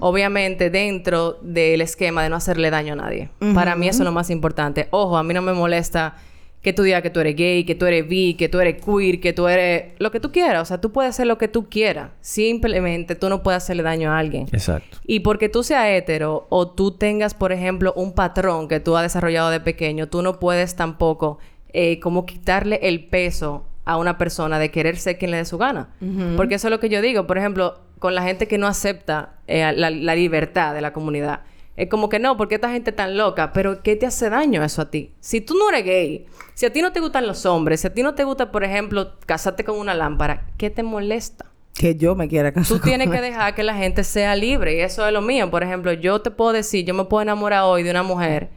Obviamente 0.01 0.71
dentro 0.71 1.39
del 1.43 1.81
esquema 1.81 2.23
de 2.23 2.31
no 2.31 2.37
hacerle 2.37 2.71
daño 2.71 2.95
a 2.95 2.97
nadie. 2.97 3.31
Para 3.55 3.77
mí 3.77 3.89
eso 3.89 4.03
es 4.03 4.05
lo 4.05 4.13
más 4.13 4.31
importante. 4.31 4.89
Ojo, 4.91 5.17
a 5.17 5.23
mí 5.23 5.35
no 5.35 5.43
me 5.43 5.53
molesta 5.53 6.17
que 6.65 6.73
tú 6.73 6.83
digas 6.83 7.03
que 7.03 7.11
tú 7.11 7.21
eres 7.21 7.37
gay, 7.37 7.65
que 7.65 7.75
tú 7.75 7.85
eres 7.85 8.09
bi, 8.09 8.35
que 8.35 8.49
tú 8.49 8.59
eres 8.59 8.83
queer, 8.83 9.21
que 9.21 9.35
tú 9.35 9.47
eres 9.49 9.93
lo 9.99 10.11
que 10.11 10.19
tú 10.19 10.33
quieras. 10.33 10.63
O 10.63 10.65
sea, 10.65 10.81
tú 10.81 10.93
puedes 10.93 11.11
hacer 11.11 11.27
lo 11.27 11.37
que 11.37 11.47
tú 11.47 11.69
quieras. 11.69 12.13
Simplemente 12.23 13.15
tú 13.15 13.29
no 13.29 13.43
puedes 13.43 13.63
hacerle 13.63 13.83
daño 13.83 14.11
a 14.11 14.19
alguien. 14.19 14.49
Exacto. 14.51 14.97
Y 15.07 15.21
porque 15.21 15.51
tú 15.51 15.63
seas 15.63 15.89
hetero 15.89 16.47
o 16.49 16.71
tú 16.71 16.93
tengas, 16.93 17.35
por 17.35 17.53
ejemplo, 17.53 17.93
un 17.95 18.15
patrón 18.15 18.67
que 18.67 18.81
tú 18.81 18.97
has 18.97 19.03
desarrollado 19.03 19.51
de 19.51 19.61
pequeño, 19.61 20.09
tú 20.09 20.23
no 20.23 20.41
puedes 20.41 20.75
tampoco 20.75 21.39
eh, 21.75 22.01
como 22.01 22.25
quitarle 22.25 22.81
el 22.83 23.05
peso 23.05 23.67
a 23.85 23.99
una 23.99 24.17
persona 24.17 24.59
de 24.59 24.71
querer 24.71 24.97
ser 24.97 25.19
quien 25.19 25.33
le 25.33 25.37
dé 25.37 25.45
su 25.45 25.59
gana. 25.59 25.91
Porque 26.35 26.55
eso 26.55 26.69
es 26.69 26.71
lo 26.71 26.81
que 26.81 26.89
yo 26.89 27.03
digo. 27.03 27.27
Por 27.27 27.37
ejemplo, 27.37 27.79
con 27.99 28.15
la 28.15 28.23
gente 28.23 28.49
que 28.49 28.57
no 28.57 28.67
acepta 28.67 29.35
eh, 29.47 29.71
la, 29.77 29.91
la 29.91 30.15
libertad 30.15 30.73
de 30.73 30.81
la 30.81 30.95
comunidad. 30.95 31.41
Es 31.77 31.89
como 31.89 32.09
que 32.09 32.19
no, 32.19 32.37
porque 32.37 32.55
esta 32.57 32.71
gente 32.71 32.93
tan 32.93 33.17
loca? 33.17 33.53
Pero 33.53 33.83
¿qué 33.83 33.97
te 33.97 34.07
hace 34.07 34.31
daño 34.31 34.63
eso 34.63 34.83
a 34.83 34.91
ti? 34.91 35.13
Si 35.21 35.41
tú 35.41 35.55
no 35.55 35.69
eres 35.71 35.85
gay, 35.85 36.27
si 36.55 36.67
a 36.67 36.73
ti 36.73 36.83
no 36.83 36.93
te 36.93 37.01
gustan 37.01 37.27
los 37.27 37.45
hombres, 37.47 37.81
si 37.81 37.89
a 37.89 37.93
ti 37.93 38.03
no 38.03 38.15
te 38.15 38.25
gusta, 38.25 38.53
por 38.53 38.63
ejemplo, 38.63 39.19
casarte 39.27 39.65
con 39.65 39.79
una 39.79 39.95
lámpara, 39.95 40.47
¿qué 40.57 40.71
te 40.71 40.83
molesta? 40.83 41.47
que 41.75 41.97
yo 41.97 42.15
me 42.15 42.29
quiera 42.29 42.53
casar 42.53 42.79
Tú 42.79 42.83
tienes 42.83 43.09
con 43.09 43.17
que 43.17 43.23
dejar 43.23 43.55
que 43.55 43.63
la 43.63 43.75
gente 43.75 44.05
sea 44.05 44.37
libre 44.37 44.77
y 44.77 44.81
eso 44.81 45.07
es 45.07 45.13
lo 45.13 45.21
mío. 45.21 45.51
Por 45.51 45.63
ejemplo, 45.63 45.93
yo 45.93 46.21
te 46.21 46.31
puedo 46.31 46.53
decir, 46.53 46.85
yo 46.85 46.95
me 46.95 47.05
puedo 47.05 47.23
enamorar 47.23 47.65
hoy 47.65 47.83
de 47.83 47.91
una 47.91 48.03
mujer. 48.03 48.51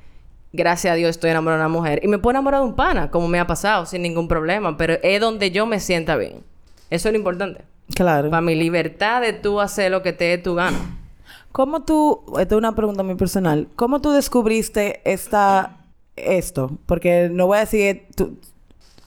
Gracias 0.53 0.93
a 0.93 0.95
Dios 0.95 1.09
estoy 1.09 1.31
enamorada 1.31 1.63
de 1.63 1.65
una 1.67 1.77
mujer. 1.77 1.99
Y 2.03 2.07
me 2.07 2.19
puedo 2.19 2.31
enamorar 2.31 2.61
de 2.61 2.67
un 2.67 2.75
pana, 2.75 3.09
como 3.09 3.27
me 3.27 3.39
ha 3.39 3.47
pasado, 3.47 3.85
sin 3.85 4.03
ningún 4.03 4.27
problema. 4.27 4.77
Pero 4.77 4.97
es 5.01 5.19
donde 5.19 5.51
yo 5.51 5.65
me 5.65 5.79
sienta 5.79 6.15
bien. 6.15 6.43
Eso 6.89 7.09
es 7.09 7.13
lo 7.13 7.17
importante. 7.17 7.63
claro 7.95 8.29
Para 8.29 8.41
mi 8.41 8.55
libertad 8.55 9.21
de 9.21 9.33
tú 9.33 9.59
hacer 9.59 9.91
lo 9.91 10.03
que 10.03 10.13
te 10.13 10.25
dé 10.25 10.37
tu 10.37 10.53
gana. 10.53 10.77
¿Cómo 11.51 11.83
tú, 11.83 12.23
esta 12.39 12.55
es 12.55 12.59
una 12.59 12.75
pregunta 12.75 13.03
muy 13.03 13.15
personal, 13.15 13.67
¿cómo 13.75 14.01
tú 14.01 14.11
descubriste 14.11 15.01
esta, 15.05 15.85
esto? 16.15 16.71
Porque 16.85 17.29
no 17.31 17.47
voy 17.47 17.57
a 17.57 17.61
decir, 17.61 18.07
tú, 18.15 18.37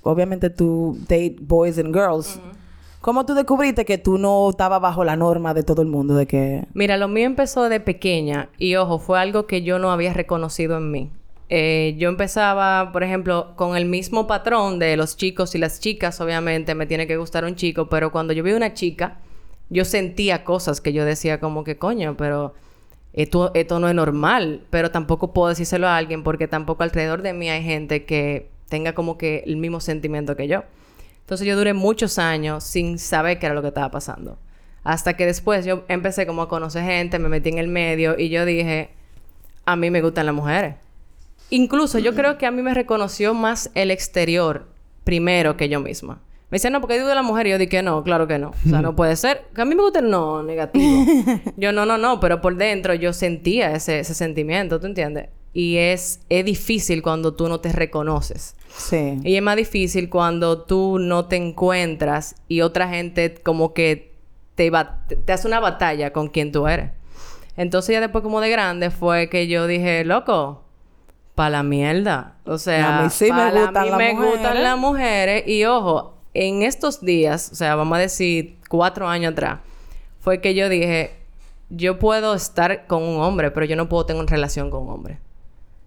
obviamente 0.02 0.50
tú 0.50 0.96
date 1.02 1.36
boys 1.40 1.78
and 1.78 1.94
girls. 1.94 2.40
¿Cómo 3.00 3.24
tú 3.24 3.34
descubriste 3.34 3.86
que 3.86 3.96
tú 3.96 4.18
no 4.18 4.50
estabas 4.50 4.80
bajo 4.80 5.04
la 5.04 5.16
norma 5.16 5.54
de 5.54 5.62
todo 5.62 5.80
el 5.80 5.88
mundo? 5.88 6.14
De 6.14 6.26
que... 6.26 6.66
Mira, 6.74 6.98
lo 6.98 7.08
mío 7.08 7.24
empezó 7.24 7.68
de 7.70 7.80
pequeña 7.80 8.50
y 8.58 8.76
ojo, 8.76 8.98
fue 8.98 9.18
algo 9.18 9.46
que 9.46 9.62
yo 9.62 9.78
no 9.78 9.90
había 9.90 10.12
reconocido 10.12 10.76
en 10.76 10.90
mí. 10.90 11.10
Eh, 11.48 11.96
yo 11.98 12.10
empezaba, 12.10 12.92
por 12.92 13.02
ejemplo, 13.02 13.54
con 13.56 13.76
el 13.76 13.86
mismo 13.86 14.26
patrón 14.26 14.78
de 14.78 14.96
los 14.96 15.16
chicos 15.16 15.54
y 15.54 15.58
las 15.58 15.80
chicas, 15.80 16.20
obviamente 16.20 16.74
me 16.74 16.86
tiene 16.86 17.06
que 17.06 17.16
gustar 17.16 17.44
un 17.44 17.56
chico, 17.56 17.88
pero 17.88 18.12
cuando 18.12 18.32
yo 18.32 18.44
vi 18.44 18.52
una 18.52 18.74
chica, 18.74 19.18
yo 19.70 19.84
sentía 19.84 20.44
cosas 20.44 20.80
que 20.80 20.92
yo 20.92 21.04
decía 21.04 21.40
como 21.40 21.64
que 21.64 21.78
coño, 21.78 22.16
pero 22.16 22.54
esto, 23.12 23.52
esto 23.54 23.80
no 23.80 23.88
es 23.88 23.94
normal, 23.94 24.64
pero 24.70 24.90
tampoco 24.90 25.32
puedo 25.32 25.48
decírselo 25.48 25.88
a 25.88 25.96
alguien 25.96 26.22
porque 26.22 26.48
tampoco 26.48 26.82
alrededor 26.82 27.22
de 27.22 27.32
mí 27.32 27.48
hay 27.48 27.62
gente 27.62 28.04
que 28.04 28.50
tenga 28.68 28.94
como 28.94 29.16
que 29.16 29.42
el 29.46 29.56
mismo 29.56 29.80
sentimiento 29.80 30.36
que 30.36 30.48
yo. 30.48 30.64
Entonces 31.20 31.46
yo 31.46 31.56
duré 31.56 31.74
muchos 31.74 32.18
años 32.18 32.64
sin 32.64 32.98
saber 32.98 33.38
qué 33.38 33.46
era 33.46 33.54
lo 33.54 33.62
que 33.62 33.68
estaba 33.68 33.90
pasando. 33.90 34.38
Hasta 34.82 35.14
que 35.16 35.26
después 35.26 35.64
yo 35.64 35.84
empecé 35.88 36.26
como 36.26 36.42
a 36.42 36.48
conocer 36.48 36.84
gente, 36.84 37.18
me 37.18 37.28
metí 37.28 37.50
en 37.50 37.58
el 37.58 37.68
medio 37.68 38.18
y 38.18 38.30
yo 38.30 38.44
dije, 38.44 38.90
a 39.64 39.76
mí 39.76 39.90
me 39.90 40.02
gustan 40.02 40.26
las 40.26 40.34
mujeres. 40.34 40.76
Incluso 41.50 41.98
yo 41.98 42.14
creo 42.14 42.38
que 42.38 42.46
a 42.46 42.50
mí 42.50 42.62
me 42.62 42.74
reconoció 42.74 43.34
más 43.34 43.70
el 43.74 43.90
exterior 43.90 44.68
primero 45.04 45.56
que 45.56 45.68
yo 45.68 45.80
misma. 45.80 46.20
Me 46.50 46.56
decían, 46.56 46.72
no, 46.72 46.80
porque 46.80 46.94
digo 46.94 47.06
de 47.06 47.14
la 47.14 47.22
mujer. 47.22 47.46
Y 47.46 47.50
yo 47.50 47.58
dije, 47.58 47.82
no, 47.82 48.02
claro 48.02 48.26
que 48.26 48.38
no. 48.38 48.48
O 48.50 48.68
sea, 48.68 48.82
no 48.82 48.96
puede 48.96 49.14
ser. 49.16 49.46
Que 49.54 49.62
a 49.62 49.64
mí 49.64 49.74
me 49.74 49.82
gusta, 49.82 50.00
no, 50.00 50.42
negativo. 50.42 51.04
yo, 51.56 51.72
no, 51.72 51.86
no, 51.86 51.96
no. 51.96 52.18
Pero 52.20 52.40
por 52.40 52.56
dentro 52.56 52.92
yo 52.94 53.12
sentía 53.12 53.72
ese, 53.72 54.00
ese 54.00 54.14
sentimiento, 54.14 54.80
¿tú 54.80 54.86
entiendes? 54.86 55.28
Y 55.52 55.76
es, 55.76 56.20
es 56.28 56.44
difícil 56.44 57.02
cuando 57.02 57.34
tú 57.34 57.48
no 57.48 57.60
te 57.60 57.70
reconoces. 57.72 58.56
Sí. 58.76 59.18
Y 59.24 59.36
es 59.36 59.42
más 59.42 59.56
difícil 59.56 60.08
cuando 60.10 60.62
tú 60.62 60.98
no 61.00 61.26
te 61.26 61.36
encuentras 61.36 62.34
y 62.48 62.60
otra 62.62 62.88
gente 62.88 63.34
como 63.42 63.72
que 63.74 64.12
te, 64.54 64.70
va- 64.70 65.00
te, 65.08 65.32
hace 65.32 65.46
una 65.48 65.58
batalla 65.60 66.12
con 66.12 66.28
quien 66.28 66.52
tú 66.52 66.66
eres. 66.68 66.90
Entonces 67.56 67.92
ya 67.94 68.00
después 68.00 68.22
como 68.22 68.40
de 68.40 68.48
grande 68.50 68.90
fue 68.90 69.28
que 69.28 69.48
yo 69.48 69.66
dije, 69.66 70.04
loco, 70.04 70.62
pa' 71.34 71.50
la 71.50 71.62
mierda. 71.62 72.36
O 72.44 72.58
sea, 72.58 73.00
A 73.00 73.02
mí 73.02 73.10
sí 73.10 73.30
me 73.32 73.50
gustan 73.50 73.84
mí 73.84 73.90
las 73.90 73.98
me 73.98 74.12
mujeres. 74.14 74.32
gustan 74.40 74.62
las 74.62 74.78
mujeres. 74.78 75.48
Y 75.48 75.64
ojo, 75.64 76.14
en 76.34 76.62
estos 76.62 77.00
días, 77.00 77.50
o 77.52 77.54
sea, 77.54 77.74
vamos 77.74 77.96
a 77.96 78.00
decir 78.00 78.56
cuatro 78.68 79.08
años 79.08 79.32
atrás, 79.32 79.60
fue 80.20 80.40
que 80.40 80.54
yo 80.54 80.68
dije, 80.68 81.14
yo 81.70 81.98
puedo 81.98 82.34
estar 82.34 82.86
con 82.86 83.02
un 83.02 83.20
hombre, 83.20 83.50
pero 83.50 83.66
yo 83.66 83.76
no 83.76 83.88
puedo 83.88 84.06
tener 84.06 84.20
una 84.22 84.30
relación 84.30 84.70
con 84.70 84.82
un 84.84 84.90
hombre. 84.90 85.18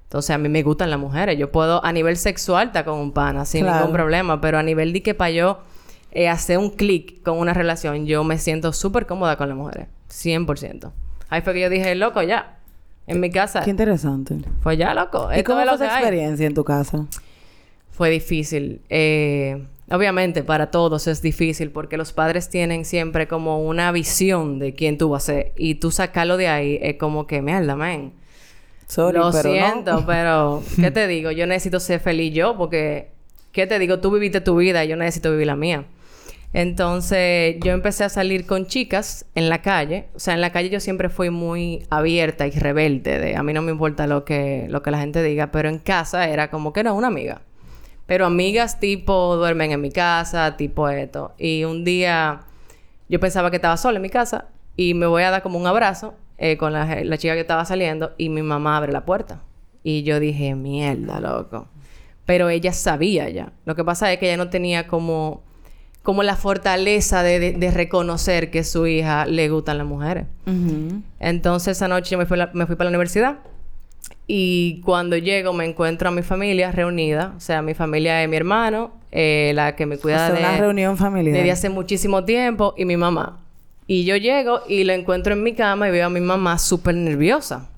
Entonces, 0.05 0.29
a 0.31 0.37
mí 0.37 0.47
me 0.47 0.61
gustan 0.61 0.89
las 0.91 0.99
mujeres. 0.99 1.39
Yo 1.39 1.51
puedo, 1.51 1.83
a 1.83 1.91
nivel 1.91 2.17
sexual, 2.17 2.67
estar 2.67 2.85
con 2.85 2.99
un 2.99 3.11
pana 3.13 3.45
sin 3.45 3.61
Claro. 3.63 3.79
ningún 3.79 3.93
problema. 3.93 4.39
Pero 4.41 4.59
a 4.59 4.63
nivel 4.63 4.93
de 4.93 5.01
que 5.01 5.15
para 5.15 5.31
yo 5.31 5.59
eh, 6.11 6.29
hacer 6.29 6.59
un 6.59 6.69
clic 6.69 7.23
con 7.23 7.39
una 7.39 7.51
relación, 7.55 8.05
yo 8.05 8.23
me 8.23 8.37
siento 8.37 8.73
súper 8.73 9.07
cómoda 9.07 9.37
con 9.37 9.49
las 9.49 9.57
mujeres. 9.57 9.87
100%. 10.11 10.91
Ahí 11.29 11.41
fue 11.41 11.53
que 11.53 11.61
yo 11.61 11.69
dije, 11.69 11.95
loco, 11.95 12.21
ya. 12.21 12.59
En 13.07 13.19
mi 13.19 13.31
casa. 13.31 13.61
Qué 13.61 13.71
interesante. 13.71 14.37
Fue 14.61 14.77
ya, 14.77 14.93
loco. 14.93 15.29
¿Y 15.33 15.37
Esto 15.39 15.51
cómo 15.53 15.65
fue 15.65 15.73
esa 15.75 15.95
hay. 15.95 16.03
experiencia 16.03 16.45
en 16.45 16.53
tu 16.53 16.63
casa? 16.63 17.07
Fue 17.89 18.11
difícil. 18.11 18.81
Eh, 18.89 19.65
obviamente, 19.93 20.43
para 20.43 20.71
todos 20.71 21.07
es 21.07 21.21
difícil 21.21 21.69
porque 21.69 21.97
los 21.97 22.13
padres 22.13 22.49
tienen 22.49 22.83
siempre 22.83 23.27
como 23.27 23.63
una 23.63 23.91
visión 23.91 24.57
de 24.57 24.73
quién 24.73 24.97
tú 24.97 25.09
vas 25.09 25.23
a 25.23 25.33
ser. 25.33 25.51
Y 25.55 25.75
tú 25.75 25.91
sacarlo 25.91 26.35
de 26.37 26.47
ahí 26.47 26.79
es 26.81 26.95
como 26.97 27.27
que, 27.27 27.41
mierda, 27.41 27.75
man. 27.75 28.13
Sorry, 28.87 29.17
Lo 29.17 29.31
pero 29.31 29.49
siento, 29.51 30.01
no. 30.01 30.05
pero 30.05 30.63
¿qué 30.75 30.91
te 30.91 31.07
digo? 31.07 31.31
Yo 31.31 31.45
necesito 31.45 31.79
ser 31.79 31.99
feliz 31.99 32.33
yo 32.33 32.57
porque, 32.57 33.11
¿qué 33.51 33.67
te 33.67 33.77
digo? 33.79 33.99
Tú 33.99 34.11
viviste 34.11 34.41
tu 34.41 34.55
vida 34.55 34.83
y 34.83 34.87
yo 34.87 34.95
necesito 34.95 35.31
vivir 35.31 35.47
la 35.47 35.55
mía. 35.55 35.85
Entonces, 36.53 37.55
yo 37.63 37.71
empecé 37.71 38.03
a 38.03 38.09
salir 38.09 38.45
con 38.45 38.67
chicas 38.67 39.25
en 39.35 39.49
la 39.49 39.61
calle. 39.61 40.05
O 40.15 40.19
sea, 40.19 40.33
en 40.33 40.41
la 40.41 40.51
calle 40.51 40.69
yo 40.69 40.79
siempre 40.79 41.09
fui 41.09 41.29
muy 41.29 41.85
abierta 41.89 42.45
y 42.47 42.51
rebelde. 42.51 43.19
De, 43.19 43.35
a 43.35 43.43
mí 43.43 43.53
no 43.53 43.61
me 43.61 43.71
importa 43.71 44.05
lo 44.05 44.25
que, 44.25 44.67
lo 44.69 44.83
que 44.83 44.91
la 44.91 44.99
gente 44.99 45.23
diga, 45.23 45.51
pero 45.51 45.69
en 45.69 45.79
casa 45.79 46.29
era 46.29 46.49
como 46.49 46.73
que 46.73 46.81
era 46.81 46.93
una 46.93 47.07
amiga. 47.07 47.41
Pero 48.13 48.27
amigas 48.27 48.79
tipo 48.79 49.35
duermen 49.37 49.71
en 49.71 49.81
mi 49.81 49.89
casa, 49.89 50.55
tipo 50.55 50.87
esto. 50.87 51.33
Y 51.39 51.63
un 51.63 51.83
día 51.83 52.41
yo 53.09 53.19
pensaba 53.19 53.49
que 53.49 53.55
estaba 53.55 53.75
sola 53.75 53.95
en 53.95 54.03
mi 54.03 54.11
casa 54.11 54.49
y 54.77 54.93
me 54.93 55.07
voy 55.07 55.23
a 55.23 55.31
dar 55.31 55.41
como 55.41 55.57
un 55.57 55.65
abrazo 55.65 56.13
eh, 56.37 56.55
con 56.57 56.73
la, 56.73 57.03
la 57.03 57.17
chica 57.17 57.33
que 57.33 57.39
estaba 57.39 57.65
saliendo 57.65 58.11
y 58.19 58.29
mi 58.29 58.43
mamá 58.43 58.77
abre 58.77 58.91
la 58.93 59.03
puerta. 59.03 59.41
Y 59.81 60.03
yo 60.03 60.19
dije, 60.19 60.53
mierda, 60.53 61.19
loco. 61.19 61.69
Pero 62.27 62.49
ella 62.49 62.71
sabía 62.71 63.29
ya. 63.29 63.51
Lo 63.65 63.75
que 63.75 63.83
pasa 63.83 64.13
es 64.13 64.19
que 64.19 64.27
ella 64.27 64.37
no 64.37 64.51
tenía 64.51 64.85
como, 64.85 65.41
como 66.03 66.21
la 66.21 66.35
fortaleza 66.35 67.23
de, 67.23 67.39
de- 67.39 67.53
de 67.53 67.71
reconocer 67.71 68.51
que 68.51 68.63
su 68.63 68.85
hija 68.85 69.25
le 69.25 69.49
gustan 69.49 69.79
las 69.79 69.87
mujeres. 69.87 70.27
Entonces 71.19 71.77
esa 71.77 71.87
noche 71.87 72.15
me 72.15 72.27
fui, 72.27 72.37
la- 72.37 72.51
me 72.53 72.67
fui 72.67 72.75
para 72.75 72.91
la 72.91 72.95
universidad 72.95 73.39
y 74.27 74.81
cuando 74.81 75.17
llego 75.17 75.53
me 75.53 75.65
encuentro 75.65 76.09
a 76.09 76.11
mi 76.11 76.21
familia 76.21 76.71
reunida. 76.71 77.33
O 77.35 77.39
sea, 77.39 77.61
mi 77.61 77.73
familia 77.73 78.23
es 78.23 78.29
mi 78.29 78.37
hermano, 78.37 78.91
eh, 79.11 79.51
la 79.55 79.75
que 79.75 79.85
me 79.85 79.95
O 79.95 79.99
cuida 79.99 80.27
sea, 80.27 80.35
de, 80.35 80.39
una 80.39 80.57
reunión 80.57 80.97
familiar. 80.97 81.35
desde 81.35 81.51
hace 81.51 81.69
muchísimo 81.69 82.23
tiempo 82.23 82.73
y 82.77 82.85
mi 82.85 82.97
mamá. 82.97 83.39
Y 83.85 84.05
yo 84.05 84.15
llego 84.15 84.61
y 84.67 84.85
la 84.85 84.93
encuentro 84.93 85.33
en 85.33 85.43
mi 85.43 85.53
cama 85.53 85.89
y 85.89 85.91
veo 85.91 86.07
a 86.07 86.09
mi 86.09 86.21
mamá 86.21 86.57
súper 86.57 86.95
nerviosa. 86.95 87.69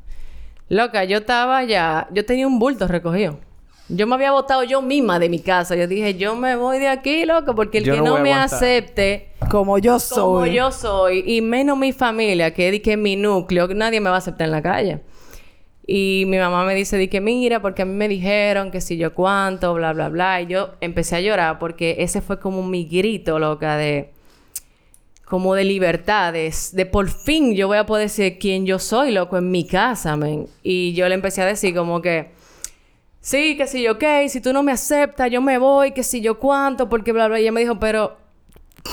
Loca, 0.69 1.03
yo 1.03 1.17
estaba 1.19 1.63
ya... 1.63 2.08
Yo 2.12 2.25
tenía 2.25 2.47
un 2.47 2.60
bulto 2.60 2.88
recogido. 2.88 3.39
Yo 3.88 4.08
me 4.08 4.15
había 4.15 4.31
botado 4.31 4.63
yo 4.63 4.81
misma 4.81 5.19
de 5.19 5.29
mi 5.29 5.39
casa. 5.39 5.75
Yo 5.75 5.88
dije, 5.88 6.15
yo 6.15 6.36
me 6.36 6.55
voy 6.55 6.79
de 6.79 6.88
aquí, 6.88 7.25
loco, 7.25 7.53
porque 7.53 7.79
el 7.79 7.84
Yo 7.86 7.95
que 7.95 8.01
no 8.01 8.17
me 8.19 8.34
aguantar. 8.34 8.58
acepte 8.58 9.29
Como 9.51 9.77
yo 9.77 9.99
soy. 9.99 10.17
como 10.17 10.45
yo 10.47 10.71
soy 10.71 11.23
y 11.25 11.41
menos 11.41 11.77
mi 11.77 11.91
familia, 11.91 12.51
que 12.53 12.69
es 12.69 12.84
de 12.84 12.97
mi 12.97 13.15
núcleo, 13.15 13.67
que 13.67 13.75
nadie 13.75 13.99
me 13.99 14.10
va 14.10 14.15
a 14.15 14.19
aceptar 14.19 14.45
en 14.45 14.51
la 14.51 14.62
calle. 14.62 15.01
Y 15.88 16.24
mi 16.28 16.38
mamá 16.38 16.65
me 16.65 16.74
dice, 16.74 16.98
di 16.98 17.08
que 17.08 17.21
mira, 17.21 17.62
porque 17.62 17.84
a 17.84 17.86
mí 17.86 17.93
me 17.93 18.08
dijeron 18.08 18.71
que 18.71 18.82
si 18.82 18.98
yo 18.98 19.13
cuánto, 19.13 19.74
bla, 19.76 19.93
bla, 19.93 20.10
bla. 20.10 20.41
Y 20.41 20.48
yo 20.48 20.71
empecé 20.82 21.17
a 21.17 21.21
llorar 21.21 21.60
porque 21.60 21.98
ese 22.00 22.21
fue 22.21 22.39
como 22.39 22.63
mi 22.63 22.86
grito, 22.86 23.39
loca, 23.39 23.78
de... 23.78 24.12
Como 25.26 25.56
de 25.56 25.63
libertades, 25.63 26.76
de 26.76 26.86
por 26.86 27.10
fin 27.10 27.56
yo 27.56 27.67
voy 27.67 27.78
a 27.78 27.88
poder 27.88 28.10
ser 28.10 28.38
quien 28.38 28.67
yo 28.67 28.78
soy, 28.78 29.12
loco, 29.12 29.38
en 29.38 29.50
mi 29.50 29.65
casa, 29.65 30.15
men. 30.15 30.48
Y 30.62 30.93
yo 30.93 31.10
le 31.10 31.15
empecé 31.15 31.41
a 31.41 31.45
decir 31.45 31.76
como 31.76 32.02
que... 32.02 32.30
Sí, 33.21 33.58
que 33.58 33.65
si 33.65 33.82
yo 33.82 33.98
qué, 33.98 34.30
si 34.30 34.39
tú 34.39 34.54
no 34.54 34.62
me 34.62 34.71
aceptas, 34.71 35.32
yo 35.32 35.41
me 35.41 35.58
voy, 35.58 35.93
que 35.93 36.04
si 36.04 36.21
yo 36.21 36.38
cuánto, 36.38 36.89
porque 36.89 37.12
bla, 37.12 37.28
bla. 37.28 37.39
Y 37.39 37.43
ella 37.43 37.52
me 37.52 37.62
dijo, 37.62 37.80
pero 37.80 38.17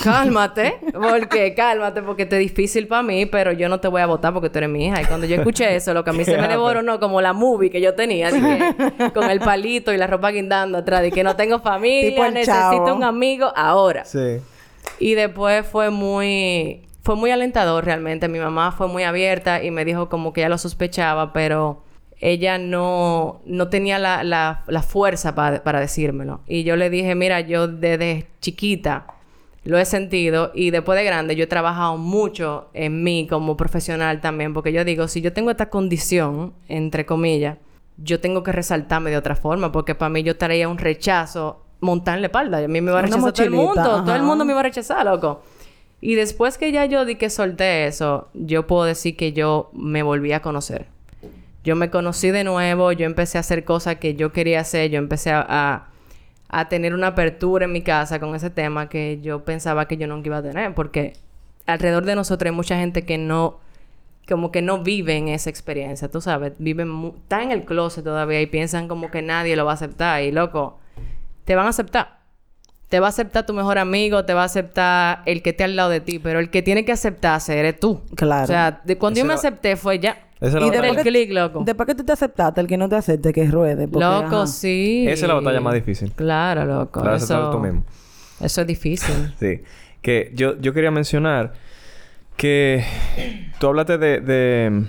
cálmate, 0.03 0.79
porque 0.93 1.55
cálmate, 1.55 2.03
porque 2.03 2.23
esto 2.23 2.37
es 2.37 2.41
difícil 2.41 2.89
para 2.89 3.03
mí, 3.03 3.27
pero 3.27 3.53
yo 3.53 3.69
no 3.69 3.81
te 3.81 3.89
voy 3.89 4.01
a 4.01 4.07
votar 4.07 4.33
porque 4.33 4.51
tú 4.51 4.59
eres 4.59 4.71
mi 4.71 4.87
hija. 4.87 5.03
Y 5.03 5.05
cuando 5.05 5.27
yo 5.27 5.37
escuché 5.37 5.75
eso, 5.75 5.93
lo 5.95 6.03
que 6.05 6.11
a 6.11 6.13
mí 6.13 6.25
se 6.25 6.37
me 6.37 6.49
devoró, 6.49 6.83
no, 6.83 6.99
como 6.99 7.21
la 7.21 7.33
movie 7.33 7.71
que 7.71 7.81
yo 7.81 7.95
tenía, 7.95 8.31
que, 8.31 9.11
con 9.13 9.31
el 9.31 9.41
palito 9.41 9.93
y 9.93 9.97
la 9.97 10.07
ropa 10.07 10.31
guindando 10.31 10.79
atrás, 10.79 11.03
de 11.03 11.11
que 11.13 11.23
no 11.23 11.37
tengo 11.37 11.61
familia, 11.61 12.31
necesito 12.31 12.53
Chavo. 12.87 12.95
un 12.97 13.05
amigo 13.05 13.53
ahora. 13.55 14.05
Sí. 14.05 14.39
Y 14.99 15.15
después 15.15 15.67
fue 15.67 15.91
muy... 15.91 16.83
Fue 17.05 17.17
muy 17.17 17.33
alentador 17.33 17.85
realmente. 17.85 18.29
Mi 18.29 18.39
mamá 18.39 18.71
fue 18.71 18.87
muy 18.87 19.03
abierta 19.03 19.61
y 19.61 19.73
me 19.73 19.85
dijo 19.85 20.09
como 20.09 20.33
que 20.33 20.41
ella 20.43 20.49
lo 20.51 20.57
sospechaba, 20.59 21.33
pero 21.33 21.83
ella 22.21 22.59
no, 22.59 23.41
no 23.45 23.69
tenía 23.71 23.99
la, 23.99 24.23
la, 24.23 24.63
la 24.69 24.83
fuerza 24.83 25.35
pa- 25.35 25.65
para 25.65 25.81
decírmelo. 25.81 26.43
Y 26.47 26.63
yo 26.63 26.77
le 26.77 26.91
dije, 26.91 27.17
mira, 27.17 27.41
yo 27.41 27.67
desde 27.67 28.29
chiquita 28.41 29.07
lo 29.65 29.79
he 29.79 29.85
sentido 29.85 30.51
y 30.55 30.71
después 30.71 30.99
de 30.99 31.05
grande 31.05 31.37
yo 31.37 31.45
he 31.45 31.47
trabajado 31.47 31.97
mucho 31.97 32.69
en 32.75 33.03
mí 33.05 33.27
como 33.29 33.57
profesional 33.57 34.21
también, 34.21 34.55
porque 34.55 34.73
yo 34.73 34.85
digo, 34.85 35.09
si 35.09 35.21
yo 35.21 35.33
tengo 35.33 35.51
esta 35.51 35.71
condición, 35.71 36.53
entre 36.69 37.07
comillas, 37.07 37.59
yo 37.99 38.21
tengo 38.21 38.43
que 38.43 38.53
resaltarme 38.53 39.11
de 39.11 39.17
otra 39.17 39.37
forma, 39.37 39.71
porque 39.71 39.95
para 39.95 40.09
mí 40.09 40.23
yo 40.23 40.33
estaría 40.33 40.69
un 40.69 40.79
rechazo 40.79 41.63
montar 41.81 42.17
en 42.17 42.23
la 42.23 42.27
espalda. 42.29 42.61
Y 42.61 42.65
a 42.65 42.69
mí 42.69 42.81
me 42.81 42.91
va 42.91 43.01
a 43.01 43.03
rechazar 43.03 43.33
todo 43.33 43.45
el 43.45 43.51
mundo. 43.51 44.05
Todo 44.05 44.15
el 44.15 44.23
mundo 44.23 44.45
me 44.45 44.53
iba 44.53 44.61
a 44.61 44.65
rechazar, 44.65 45.05
loco. 45.05 45.43
Y 46.01 46.15
después 46.15 46.59
que 46.59 46.73
ya 46.73 46.87
yo 46.87 47.05
di 47.05 47.17
que 47.17 47.31
solté 47.31 47.87
eso, 47.87 48.29
yo 48.35 48.67
puedo 48.67 48.85
decir 48.85 49.17
que 49.17 49.33
yo 49.33 49.71
me 49.73 50.03
volví 50.03 50.33
a 50.33 50.41
conocer. 50.41 50.87
Yo 51.63 51.77
me 51.77 51.91
conocí 51.91 52.31
de 52.31 52.43
nuevo, 52.43 52.91
yo 52.91 53.07
empecé 53.07 53.39
a 53.39 53.43
hacer 53.43 53.65
cosas 53.65 53.97
que 53.97 54.17
yo 54.17 54.33
quería 54.33 54.61
hacer, 54.61 54.91
yo 54.91 54.99
empecé 54.99 55.31
a, 55.31 55.47
a, 55.49 55.92
a 56.53 56.69
tener 56.69 56.95
una 56.95 57.09
apertura 57.09 57.65
en 57.65 57.73
mi 57.73 57.83
casa 57.83 58.21
con 58.21 58.35
ese 58.35 58.51
tema 58.51 58.89
que 58.89 59.21
yo 59.23 59.45
pensaba 59.45 59.89
que 59.89 59.97
yo 59.97 60.07
nunca 60.07 60.29
iba 60.29 60.37
a 60.37 60.43
tener, 60.43 60.75
porque 60.75 61.15
alrededor 61.67 62.05
de 62.05 62.15
nosotros 62.15 62.51
hay 62.51 62.55
mucha 62.55 62.77
gente 62.77 63.07
que 63.07 63.17
no, 63.17 63.59
como 64.29 64.53
que 64.53 64.61
no 64.61 64.83
vive 64.83 65.17
en 65.17 65.29
esa 65.29 65.49
experiencia, 65.49 66.11
tú 66.11 66.21
sabes, 66.21 66.53
viven, 66.59 67.15
están 67.17 67.45
en 67.45 67.53
el 67.53 67.65
closet 67.65 68.05
todavía 68.05 68.41
y 68.43 68.47
piensan 68.47 68.87
como 68.87 69.11
que 69.11 69.23
nadie 69.23 69.57
lo 69.57 69.65
va 69.65 69.73
a 69.73 69.75
aceptar 69.75 70.23
y 70.23 70.31
loco, 70.31 70.79
te 71.47 71.57
van 71.57 71.67
a 71.67 71.71
aceptar. 71.71 72.22
Te 72.93 73.01
va 73.01 73.07
a 73.07 73.09
aceptar 73.09 73.47
tu 73.47 73.55
mejor 73.55 73.79
amigo, 73.79 74.27
te 74.27 74.35
va 74.35 74.43
a 74.43 74.45
aceptar 74.45 75.23
el 75.25 75.41
que 75.41 75.49
esté 75.51 75.65
al 75.65 75.77
lado 75.77 75.89
de 75.89 76.01
ti, 76.01 76.19
pero 76.19 76.41
el 76.41 76.51
que 76.51 76.61
tiene 76.61 76.85
que 76.85 76.93
aceptarse 76.93 77.59
eres 77.59 77.81
tú. 77.81 78.03
Claro. 78.17 78.45
O 78.45 78.47
sea, 78.47 78.83
de 78.85 78.99
cuando 78.99 79.17
yo 79.17 79.25
me 79.25 79.33
era- 79.33 79.39
acepté 79.39 79.77
fue 79.77 79.99
ya. 79.99 80.11
Esa 80.43 80.47
es 80.49 80.53
la 80.55 80.61
Y 80.61 80.65
batalla. 80.65 80.77
el 80.77 80.83
después 80.83 81.03
que- 81.05 81.09
clic, 81.11 81.31
loco. 81.33 81.63
Después 81.65 81.87
que 81.87 81.95
tú 81.95 82.05
te 82.05 82.13
aceptaste, 82.13 82.61
el 82.61 82.67
que 82.67 82.77
no 82.77 82.91
te 82.91 82.97
acepte, 82.97 83.33
que 83.33 83.47
ruede. 83.47 83.89
porque, 83.89 84.05
Loco, 84.05 84.37
ajá. 84.43 84.47
sí. 84.47 85.07
Esa 85.09 85.25
es 85.25 85.29
la 85.29 85.35
batalla 85.37 85.61
más 85.63 85.73
difícil. 85.73 86.13
Claro, 86.13 86.67
loco. 86.67 87.01
Aceptar 87.01 87.39
eso, 87.41 87.51
tú 87.51 87.61
mismo. 87.61 87.83
Eso 88.43 88.61
es 88.61 88.67
difícil. 88.67 89.33
Sí. 89.41 89.63
Que 90.03 90.31
yo, 90.35 90.61
yo 90.61 90.75
quería 90.75 90.91
mencionar 90.91 91.55
que 92.37 92.85
tú 93.59 93.69
hablaste 93.69 93.97
de, 93.97 94.21
de 94.21 94.85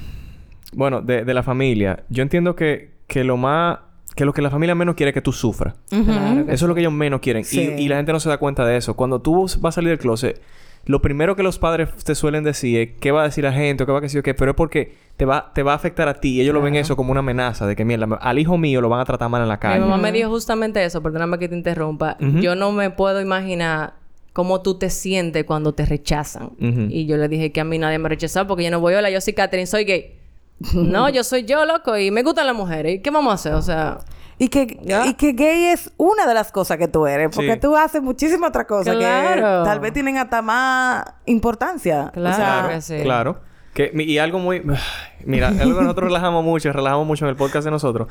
bueno, 0.73 0.99
de, 1.01 1.23
de 1.23 1.33
la 1.33 1.43
familia. 1.43 2.03
Yo 2.09 2.21
entiendo 2.23 2.55
que, 2.57 2.91
que 3.07 3.23
lo 3.23 3.37
más, 3.37 3.79
que 4.15 4.25
lo 4.25 4.33
que 4.33 4.41
la 4.41 4.49
familia 4.49 4.75
menos 4.75 4.95
quiere 4.95 5.09
es 5.09 5.13
que 5.13 5.21
tú 5.21 5.31
sufras. 5.31 5.75
Claro 5.89 6.41
Eso 6.41 6.65
es 6.65 6.69
lo 6.69 6.75
que 6.75 6.81
ellos 6.81 6.93
menos 6.93 7.19
quieren. 7.19 7.43
Sí. 7.43 7.73
Y, 7.77 7.83
y 7.83 7.87
la 7.87 7.97
gente 7.97 8.13
no 8.13 8.19
se 8.19 8.29
da 8.29 8.37
cuenta 8.37 8.65
de 8.65 8.77
eso. 8.77 8.95
Cuando 8.95 9.21
tú 9.21 9.47
vas 9.59 9.65
a 9.65 9.71
salir 9.71 9.89
del 9.89 9.99
closet, 9.99 10.41
lo 10.85 11.01
primero 11.01 11.35
que 11.35 11.43
los 11.43 11.59
padres 11.59 11.89
te 12.03 12.13
suelen 12.13 12.43
decir 12.43 12.79
es 12.79 12.89
qué 12.99 13.11
va 13.11 13.21
a 13.21 13.25
decir 13.25 13.43
la 13.45 13.53
gente 13.53 13.83
o 13.83 13.85
qué 13.85 13.91
va 13.93 13.99
a 13.99 14.01
decir 14.01 14.21
qué, 14.21 14.33
pero 14.33 14.51
es 14.51 14.57
porque 14.57 14.95
te 15.15 15.25
va, 15.25 15.51
te 15.53 15.63
va 15.63 15.71
a 15.71 15.75
afectar 15.75 16.07
a 16.09 16.15
ti. 16.15 16.35
Y 16.35 16.41
ellos 16.41 16.53
lo 16.53 16.61
ven 16.61 16.75
eso 16.75 16.95
como 16.95 17.11
una 17.11 17.21
amenaza 17.21 17.65
de 17.65 17.75
que, 17.75 17.85
mira, 17.85 18.05
al 18.19 18.39
hijo 18.39 18.57
mío 18.57 18.81
lo 18.81 18.89
van 18.89 18.99
a 18.99 19.05
tratar 19.05 19.29
mal 19.29 19.41
en 19.41 19.47
la 19.47 19.59
calle. 19.59 19.79
Mi 19.79 19.87
mamá 19.87 19.97
me 19.97 20.11
dijo 20.11 20.29
justamente 20.29 20.83
eso, 20.83 21.01
perdóname 21.01 21.39
que 21.39 21.47
te 21.47 21.55
interrumpa. 21.55 22.17
Yo 22.19 22.55
no 22.55 22.71
me 22.71 22.89
puedo 22.89 23.21
imaginar 23.21 23.93
cómo 24.33 24.61
tú 24.61 24.77
te 24.77 24.89
sientes 24.89 25.45
cuando 25.45 25.73
te 25.73 25.85
rechazan. 25.85 26.51
Y 26.59 27.05
yo 27.05 27.17
le 27.17 27.29
dije 27.29 27.51
que 27.51 27.61
a 27.61 27.63
mí 27.63 27.77
nadie 27.77 27.99
me 27.99 28.09
rechazó 28.09 28.45
porque 28.45 28.65
yo 28.65 28.71
no 28.71 28.79
voy, 28.81 28.93
hola, 28.93 29.09
yo 29.09 29.21
soy 29.21 29.33
Catherine, 29.33 29.67
soy 29.67 29.85
gay. 29.85 30.15
No, 30.73 31.09
yo 31.09 31.23
soy 31.23 31.45
yo, 31.45 31.65
loco, 31.65 31.97
y 31.97 32.11
me 32.11 32.23
gustan 32.23 32.47
las 32.47 32.55
mujeres. 32.55 32.95
¿Y 32.95 32.99
qué 32.99 33.11
vamos 33.11 33.31
a 33.31 33.35
hacer? 33.35 33.53
O 33.53 33.61
sea... 33.61 33.99
Y 34.39 34.49
que, 34.49 34.79
y 35.05 35.13
que 35.13 35.33
gay 35.33 35.65
es 35.65 35.91
una 35.95 36.25
de 36.25 36.33
las 36.33 36.51
cosas 36.51 36.77
que 36.77 36.87
tú 36.87 37.05
eres. 37.05 37.29
Porque 37.33 37.55
tú 37.55 37.77
haces 37.77 38.01
muchísimas 38.01 38.49
otras 38.49 38.65
cosas 38.65 38.95
que 38.95 39.41
tal 39.41 39.79
vez 39.79 39.93
tienen 39.93 40.17
hasta 40.17 40.41
más 40.41 41.05
importancia. 41.25 42.11
Claro, 42.13 42.79
Claro. 43.03 43.41
Que, 43.73 43.91
y 43.95 44.17
algo 44.17 44.39
muy... 44.39 44.61
Mira, 45.25 45.47
algo 45.47 45.77
que 45.77 45.83
nosotros 45.83 46.07
relajamos 46.07 46.43
mucho, 46.43 46.73
relajamos 46.73 47.07
mucho 47.07 47.25
en 47.25 47.29
el 47.29 47.35
podcast 47.35 47.65
de 47.65 47.71
nosotros. 47.71 48.07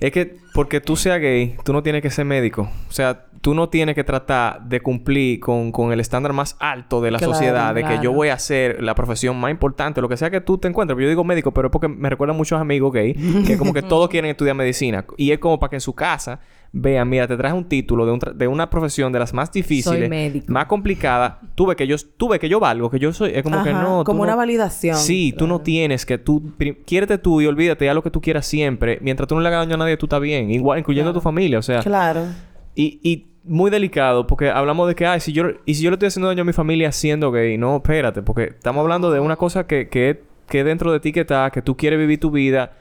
Es 0.00 0.12
que 0.12 0.36
porque 0.54 0.80
tú 0.80 0.96
seas 0.96 1.20
gay, 1.20 1.56
tú 1.64 1.72
no 1.72 1.82
tienes 1.82 2.02
que 2.02 2.10
ser 2.10 2.24
médico. 2.24 2.70
O 2.88 2.92
sea, 2.92 3.26
tú 3.40 3.54
no 3.54 3.68
tienes 3.68 3.94
que 3.94 4.04
tratar 4.04 4.62
de 4.62 4.80
cumplir 4.80 5.40
con, 5.40 5.72
con 5.72 5.92
el 5.92 6.00
estándar 6.00 6.32
más 6.32 6.56
alto 6.58 7.00
de 7.00 7.10
la 7.10 7.18
sociedad, 7.18 7.74
de 7.74 7.84
que 7.84 7.98
yo 8.02 8.12
voy 8.12 8.28
a 8.28 8.34
hacer 8.34 8.82
la 8.82 8.94
profesión 8.94 9.38
más 9.38 9.50
importante, 9.50 10.00
lo 10.00 10.08
que 10.08 10.16
sea 10.16 10.30
que 10.30 10.40
tú 10.40 10.58
te 10.58 10.68
encuentres. 10.68 10.98
Yo 10.98 11.08
digo 11.08 11.24
médico, 11.24 11.52
pero 11.52 11.68
es 11.68 11.72
porque 11.72 11.88
me 11.88 12.08
recuerdan 12.10 12.36
muchos 12.36 12.60
amigos 12.60 12.92
gay 12.92 13.14
que 13.46 13.56
como 13.56 13.72
que 13.72 13.82
todos 13.82 14.08
quieren 14.08 14.30
estudiar 14.30 14.56
medicina. 14.56 15.04
Y 15.16 15.32
es 15.32 15.38
como 15.38 15.58
para 15.58 15.70
que 15.70 15.76
en 15.76 15.80
su 15.80 15.94
casa 15.94 16.40
vean, 16.72 17.08
mira, 17.08 17.26
te 17.26 17.36
traes 17.36 17.54
un 17.54 17.64
título 17.64 18.06
de, 18.06 18.12
un 18.12 18.20
de 18.34 18.48
una 18.48 18.70
profesión 18.70 19.12
de 19.12 19.18
las 19.18 19.34
más 19.34 19.50
difíciles, 19.50 20.48
más 20.48 20.66
complicada. 20.66 21.40
Tuve 21.54 21.76
que 21.76 21.86
yo, 21.86 21.96
tuve 22.16 22.38
que 22.38 22.48
yo 22.48 22.60
valgo, 22.60 22.90
que 22.90 22.98
yo 22.98 23.12
soy, 23.12 23.32
es 23.34 23.42
como 23.42 23.62
que 23.62 23.72
no. 23.72 24.04
Como 24.04 24.22
una 24.22 24.36
validación. 24.36 24.96
Sí, 24.96 25.34
tú 25.36 25.46
no 25.46 25.60
tienes 25.60 26.06
que 26.06 26.18
tú, 26.18 26.52
quiérete 26.86 27.18
tú 27.18 27.40
y 27.40 27.46
olvídate 27.46 27.84
ya 27.86 27.94
lo 27.94 28.02
que 28.02 28.10
tú 28.10 28.20
quieras 28.20 28.46
siempre. 28.46 28.98
Mientras 29.00 29.28
tú 29.28 29.34
no 29.34 29.40
le 29.40 29.48
hagas 29.48 29.66
daño 29.66 29.74
a 29.74 29.78
nadie, 29.78 29.96
tú 29.96 30.06
estás 30.06 30.20
bien. 30.20 30.50
Igual, 30.50 30.78
incluyendo 30.78 31.10
a 31.10 31.14
tu 31.14 31.20
familia, 31.20 31.58
o 31.58 31.62
sea. 31.62 31.80
Claro. 31.80 32.26
Y, 32.74 33.00
y 33.02 33.26
muy 33.42 33.70
delicado 33.70 34.26
porque 34.26 34.50
hablamos 34.50 34.86
de 34.86 34.94
que, 34.94 35.06
ay, 35.06 35.20
si 35.20 35.32
yo, 35.32 35.44
y 35.64 35.74
si 35.74 35.82
yo 35.82 35.90
le 35.90 35.94
estoy 35.94 36.08
haciendo 36.08 36.28
daño 36.28 36.42
a 36.42 36.44
mi 36.44 36.52
familia 36.52 36.92
siendo 36.92 37.32
gay, 37.32 37.58
no, 37.58 37.76
espérate, 37.76 38.22
porque 38.22 38.44
estamos 38.44 38.82
hablando 38.82 39.10
de 39.10 39.20
una 39.20 39.36
cosa 39.36 39.66
que, 39.66 39.88
que, 39.88 40.22
que 40.46 40.62
dentro 40.62 40.92
de 40.92 41.00
ti 41.00 41.12
que 41.12 41.20
está, 41.20 41.50
que 41.50 41.62
tú 41.62 41.76
quieres 41.76 41.98
vivir 41.98 42.20
tu 42.20 42.30
vida 42.30 42.72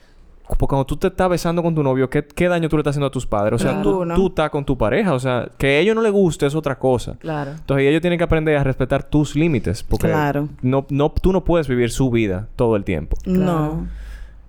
porque 0.57 0.69
cuando 0.69 0.85
tú 0.85 0.97
te 0.97 1.07
estás 1.07 1.29
besando 1.29 1.61
con 1.61 1.75
tu 1.75 1.83
novio, 1.83 2.09
¿qué, 2.09 2.25
qué 2.25 2.47
daño 2.47 2.69
tú 2.69 2.75
le 2.75 2.81
estás 2.81 2.93
haciendo 2.93 3.07
a 3.07 3.11
tus 3.11 3.27
padres? 3.27 3.61
O 3.61 3.63
sea, 3.63 3.81
tú, 3.83 4.03
tú, 4.15 4.27
estás 4.27 4.49
con 4.49 4.65
tu 4.65 4.77
pareja. 4.77 5.13
O 5.13 5.19
sea, 5.19 5.49
que 5.57 5.67
a 5.67 5.79
ellos 5.79 5.95
no 5.95 6.01
les 6.01 6.11
guste 6.11 6.47
es 6.47 6.55
otra 6.55 6.79
cosa. 6.79 7.17
Claro. 7.19 7.51
Entonces, 7.51 7.87
ellos 7.87 8.01
tienen 8.01 8.17
que 8.17 8.23
aprender 8.23 8.57
a 8.57 8.63
respetar 8.63 9.03
tus 9.03 9.35
límites. 9.35 9.83
Porque 9.83 10.07
claro. 10.07 10.49
no, 10.61 10.87
no, 10.89 11.11
tú 11.11 11.31
no 11.31 11.43
puedes 11.43 11.67
vivir 11.67 11.91
su 11.91 12.09
vida 12.09 12.47
todo 12.55 12.75
el 12.75 12.83
tiempo. 12.83 13.17
No. 13.25 13.87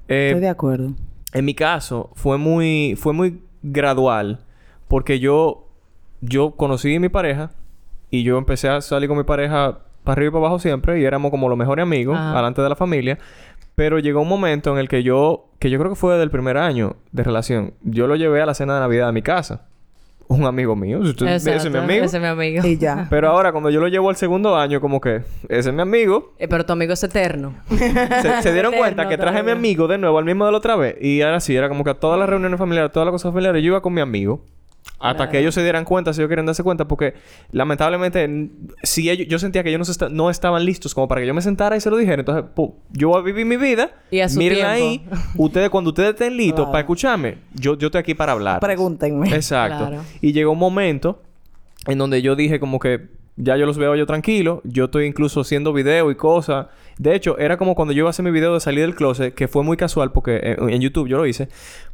Eh, 0.08 0.28
Estoy 0.28 0.40
de 0.40 0.48
acuerdo. 0.48 0.92
En 1.32 1.44
mi 1.44 1.54
caso, 1.54 2.10
fue 2.14 2.38
muy, 2.38 2.96
fue 2.96 3.12
muy 3.12 3.42
gradual. 3.62 4.40
Porque 4.88 5.20
yo, 5.20 5.68
yo 6.22 6.52
conocí 6.52 6.96
a 6.96 7.00
mi 7.00 7.10
pareja. 7.10 7.50
Y 8.10 8.22
yo 8.22 8.38
empecé 8.38 8.68
a 8.68 8.80
salir 8.80 9.08
con 9.08 9.18
mi 9.18 9.24
pareja 9.24 9.80
para 10.02 10.14
arriba 10.14 10.28
y 10.28 10.32
para 10.32 10.46
abajo 10.46 10.58
siempre. 10.60 10.98
Y 10.98 11.04
éramos 11.04 11.30
como 11.30 11.48
los 11.48 11.58
mejores 11.58 11.82
amigos. 11.82 12.18
Delante 12.18 12.62
de 12.62 12.68
la 12.70 12.76
familia. 12.76 13.18
Pero 13.80 13.98
llegó 13.98 14.20
un 14.20 14.28
momento 14.28 14.70
en 14.74 14.78
el 14.78 14.90
que 14.90 15.02
yo, 15.02 15.48
que 15.58 15.70
yo 15.70 15.78
creo 15.78 15.92
que 15.92 15.96
fue 15.96 16.18
del 16.18 16.30
primer 16.30 16.58
año 16.58 16.96
de 17.12 17.22
relación, 17.22 17.72
yo 17.80 18.06
lo 18.06 18.14
llevé 18.14 18.42
a 18.42 18.44
la 18.44 18.52
cena 18.52 18.74
de 18.74 18.80
Navidad 18.80 19.08
a 19.08 19.12
mi 19.12 19.22
casa. 19.22 19.68
Un 20.28 20.44
amigo 20.44 20.76
mío. 20.76 21.00
ese 21.02 21.56
es 21.56 21.70
mi 21.70 21.78
amigo. 21.78 22.04
Ese 22.04 22.18
es 22.18 22.22
mi 22.22 22.28
amigo. 22.28 22.66
Y 22.66 22.76
ya. 22.76 23.06
Pero 23.08 23.30
ahora, 23.30 23.52
cuando 23.52 23.70
yo 23.70 23.80
lo 23.80 23.88
llevo 23.88 24.10
al 24.10 24.16
segundo 24.16 24.54
año, 24.54 24.82
como 24.82 25.00
que... 25.00 25.22
Ese 25.48 25.70
es 25.70 25.74
mi 25.74 25.80
amigo. 25.80 26.34
Eh, 26.38 26.46
pero 26.46 26.66
tu 26.66 26.74
amigo 26.74 26.92
es 26.92 27.02
eterno. 27.02 27.54
se, 28.42 28.52
dieron 28.52 28.74
cuenta 28.74 29.08
que 29.08 29.16
traje 29.16 29.38
a 29.38 29.42
mi 29.42 29.52
amigo 29.52 29.88
de 29.88 29.96
nuevo 29.96 30.18
al 30.18 30.26
mismo 30.26 30.44
de 30.44 30.52
la 30.52 30.58
otra 30.58 30.76
vez. 30.76 30.96
Y 31.00 31.22
ahora 31.22 31.40
sí, 31.40 31.56
era 31.56 31.70
como 31.70 31.82
que 31.82 31.88
a 31.88 31.94
todas 31.94 32.18
las 32.18 32.28
reuniones 32.28 32.58
familiares, 32.58 32.92
todas 32.92 33.06
las 33.06 33.12
cosas 33.12 33.32
familiares, 33.32 33.62
yo 33.62 33.68
iba 33.68 33.80
con 33.80 33.94
mi 33.94 34.02
amigo. 34.02 34.44
Hasta 35.00 35.30
que 35.30 35.38
ellos 35.38 35.54
se 35.54 35.62
dieran 35.62 35.86
cuenta, 35.86 36.12
si 36.12 36.20
ellos 36.20 36.28
quieren 36.28 36.44
darse 36.44 36.62
cuenta, 36.62 36.86
porque 36.86 37.14
lamentablemente, 37.52 38.50
si 38.82 39.08
ellos, 39.08 39.26
yo 39.28 39.38
sentía 39.38 39.62
que 39.62 39.70
ellos 39.70 39.98
no, 40.10 40.28
estaban 40.28 40.64
listos 40.64 40.94
como 40.94 41.08
para 41.08 41.22
que 41.22 41.26
yo 41.26 41.32
me 41.32 41.40
sentara 41.40 41.74
y 41.74 41.80
se 41.80 41.88
lo 41.88 41.96
dijera. 41.96 42.20
Entonces, 42.20 42.44
yo 42.90 43.08
voy 43.08 43.18
a 43.18 43.22
vivir 43.22 43.46
mi 43.46 43.56
vida. 43.56 43.90
Y 44.10 44.20
a 44.20 44.28
miren 44.28 44.66
ahí. 44.66 45.02
ustedes, 45.36 45.70
cuando 45.70 45.88
ustedes 45.88 46.10
estén 46.10 46.36
listos 46.36 46.66
para 46.66 46.80
escucharme, 46.80 47.38
yo, 47.54 47.78
yo 47.78 47.86
estoy 47.86 47.98
aquí 47.98 48.14
para 48.14 48.32
hablar. 48.32 48.60
Pregúntenme. 48.60 49.34
Exacto. 49.34 50.02
Y 50.20 50.32
llegó 50.32 50.52
un 50.52 50.58
momento 50.58 51.22
en 51.86 51.96
donde 51.96 52.20
yo 52.20 52.36
dije 52.36 52.60
como 52.60 52.78
que 52.78 53.08
ya 53.36 53.56
yo 53.56 53.64
los 53.64 53.78
veo 53.78 53.94
yo 53.96 54.04
tranquilo. 54.06 54.60
Yo 54.64 54.84
estoy 54.84 55.06
incluso 55.06 55.40
haciendo 55.40 55.72
video 55.72 56.10
y 56.10 56.14
cosas. 56.14 56.66
De 56.98 57.14
hecho, 57.14 57.38
era 57.38 57.56
como 57.56 57.74
cuando 57.74 57.92
yo 57.92 58.00
iba 58.00 58.08
a 58.08 58.10
hacer 58.10 58.24
mi 58.24 58.30
video 58.30 58.52
de 58.52 58.60
salir 58.60 58.82
del 58.82 58.94
closet, 58.94 59.34
que 59.34 59.48
fue 59.48 59.62
muy 59.62 59.78
casual 59.78 60.12
porque 60.12 60.56
en 60.58 60.80
YouTube 60.80 61.08
yo 61.08 61.16
lo 61.16 61.26
hice. 61.26 61.48